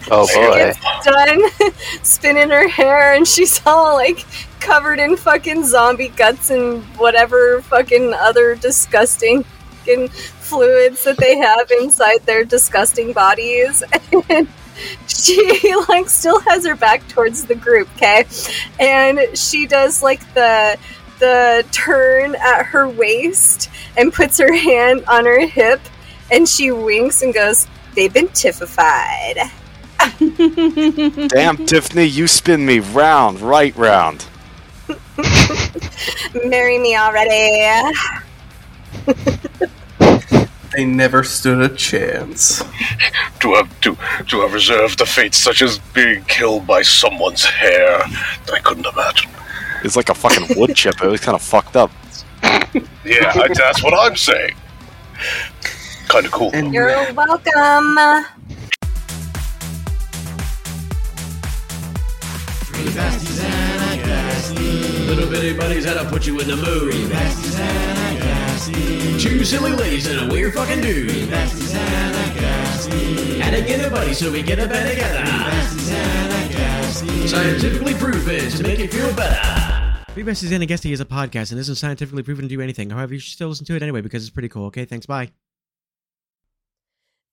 Oh 0.09 0.27
boy. 0.35 0.73
Done 1.03 1.71
spinning 2.03 2.49
her 2.49 2.67
hair, 2.67 3.13
and 3.13 3.27
she's 3.27 3.61
all 3.65 3.95
like 3.95 4.25
covered 4.59 4.99
in 4.99 5.15
fucking 5.15 5.65
zombie 5.65 6.09
guts 6.09 6.49
and 6.49 6.83
whatever 6.97 7.61
fucking 7.63 8.13
other 8.13 8.55
disgusting 8.55 9.45
fucking 9.81 10.07
fluids 10.09 11.03
that 11.03 11.17
they 11.17 11.37
have 11.37 11.71
inside 11.71 12.19
their 12.25 12.43
disgusting 12.43 13.13
bodies. 13.13 13.83
She 15.07 15.75
like 15.87 16.09
still 16.09 16.39
has 16.41 16.65
her 16.65 16.75
back 16.75 17.07
towards 17.07 17.45
the 17.45 17.53
group, 17.53 17.87
okay? 17.97 18.25
And 18.79 19.37
she 19.37 19.67
does 19.67 20.01
like 20.01 20.21
the 20.33 20.77
the 21.19 21.63
turn 21.71 22.33
at 22.35 22.63
her 22.63 22.89
waist 22.89 23.69
and 23.95 24.11
puts 24.11 24.39
her 24.39 24.51
hand 24.51 25.05
on 25.07 25.25
her 25.25 25.45
hip 25.45 25.79
and 26.31 26.47
she 26.47 26.71
winks 26.71 27.21
and 27.21 27.33
goes, 27.33 27.67
They've 27.93 28.11
been 28.11 28.29
tiffified. 28.29 29.51
Damn, 31.29 31.57
Tiffany, 31.65 32.05
you 32.05 32.27
spin 32.27 32.65
me 32.65 32.79
round, 32.79 33.41
right 33.41 33.75
round. 33.75 34.25
Marry 36.45 36.79
me 36.79 36.95
already. 36.97 37.93
They 40.75 40.85
never 40.85 41.23
stood 41.23 41.61
a 41.61 41.75
chance. 41.75 42.63
To 43.39 43.53
have 43.55 43.81
to 43.81 43.97
to 44.27 44.41
have 44.41 44.53
reserved 44.53 44.99
the 44.99 45.05
fate 45.05 45.35
such 45.35 45.61
as 45.61 45.79
being 45.93 46.23
killed 46.25 46.65
by 46.65 46.81
someone's 46.81 47.43
hair, 47.43 48.01
I 48.53 48.59
couldn't 48.63 48.85
imagine. 48.85 49.31
It's 49.83 49.95
like 49.95 50.09
a 50.09 50.13
fucking 50.13 50.57
wood 50.57 50.75
chip. 50.75 51.01
It 51.01 51.07
was 51.07 51.21
kind 51.21 51.35
of 51.35 51.41
fucked 51.41 51.75
up. 51.75 51.91
Yeah, 53.03 53.33
I, 53.35 53.47
that's 53.53 53.83
what 53.83 53.93
I'm 53.93 54.15
saying. 54.15 54.55
Kind 56.07 56.25
of 56.25 56.31
cool. 56.31 56.51
though. 56.51 56.57
And 56.57 56.73
You're 56.73 57.11
welcome. 57.13 57.95
Little 65.07 65.29
bitty 65.29 65.57
buddies 65.57 65.85
that'll 65.85 66.05
put 66.05 66.25
you 66.25 66.39
in 66.39 66.47
the 66.47 66.55
mood. 66.55 68.40
Two 69.19 69.45
silly 69.45 69.71
ladies 69.71 70.07
and 70.07 70.29
a 70.29 70.33
weird 70.33 70.53
fucking 70.53 70.81
dude. 70.81 71.09
Had 73.39 73.55
to 73.55 73.61
get 73.63 73.85
a 73.85 73.89
buddy 73.89 74.13
so 74.13 74.31
we 74.31 74.43
get 74.43 74.59
a 74.59 74.67
bed 74.67 74.89
together. 74.89 75.25
Scientifically 77.27 77.93
proven 77.93 78.49
to 78.49 78.63
make 78.63 78.79
you 78.79 78.87
feel 78.87 79.13
better. 79.15 79.39
Free 80.13 80.23
Besties 80.23 80.51
and 80.51 80.61
a 80.61 80.67
Guestie 80.67 80.91
is 80.91 80.99
a 80.99 81.05
podcast 81.05 81.51
and 81.51 81.59
isn't 81.59 81.75
scientifically 81.75 82.23
proven 82.23 82.43
to 82.43 82.49
do 82.49 82.59
anything. 82.59 82.89
However, 82.89 83.13
you 83.13 83.19
should 83.19 83.33
still 83.33 83.47
listen 83.47 83.65
to 83.67 83.75
it 83.75 83.81
anyway 83.81 84.01
because 84.01 84.23
it's 84.23 84.29
pretty 84.29 84.49
cool. 84.49 84.65
Okay, 84.65 84.83
thanks. 84.83 85.05
Bye. 85.05 85.31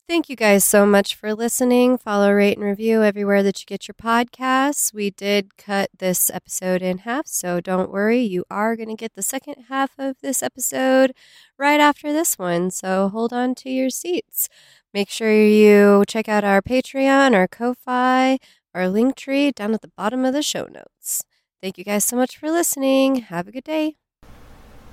Thank 0.09 0.30
you 0.30 0.36
guys 0.36 0.64
so 0.64 0.86
much 0.86 1.14
for 1.14 1.34
listening. 1.34 1.98
Follow, 1.98 2.32
rate, 2.32 2.56
and 2.56 2.64
review 2.66 3.02
everywhere 3.02 3.42
that 3.42 3.61
you 3.61 3.66
get 3.66 3.86
your 3.88 3.94
podcasts. 3.94 4.90
We 4.90 5.11
did 5.11 5.59
cut 5.59 5.90
this 5.98 6.30
episode 6.30 6.80
in 6.80 6.98
half, 6.98 7.26
so 7.26 7.61
don't 7.61 7.90
worry. 7.90 8.22
You 8.22 8.44
are 8.50 8.74
going 8.74 8.88
to 8.88 8.94
get 8.94 9.14
the 9.14 9.22
second 9.22 9.66
half 9.68 9.90
of 9.98 10.16
this 10.22 10.42
episode 10.42 11.12
right 11.59 11.78
after 11.78 12.11
this 12.11 12.38
one, 12.38 12.70
so 12.70 13.11
hold 13.11 13.34
on 13.34 13.54
to 13.56 13.68
your 13.68 13.90
seats. 13.90 14.48
Make 14.94 15.11
sure 15.11 15.30
you 15.30 16.04
check 16.09 16.26
out 16.26 16.42
our 16.42 16.62
Patreon, 16.62 17.34
our 17.34 17.46
Ko-Fi, 17.46 18.38
our 18.74 18.88
link 18.88 19.14
tree 19.14 19.52
down 19.52 19.74
at 19.74 19.82
the 19.82 19.92
bottom 19.94 20.24
of 20.24 20.32
the 20.32 20.42
show 20.42 20.64
notes. 20.64 21.22
Thank 21.61 21.76
you 21.76 21.84
guys 21.84 22.06
so 22.06 22.16
much 22.16 22.38
for 22.38 22.50
listening. 22.50 23.16
Have 23.16 23.46
a 23.46 23.52
good 23.52 23.64
day. 23.64 23.96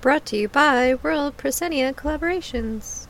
Brought 0.02 0.26
to 0.26 0.36
you 0.36 0.50
by 0.50 0.96
World 0.96 1.38
Proscenia 1.38 1.94
Collaborations. 1.94 3.08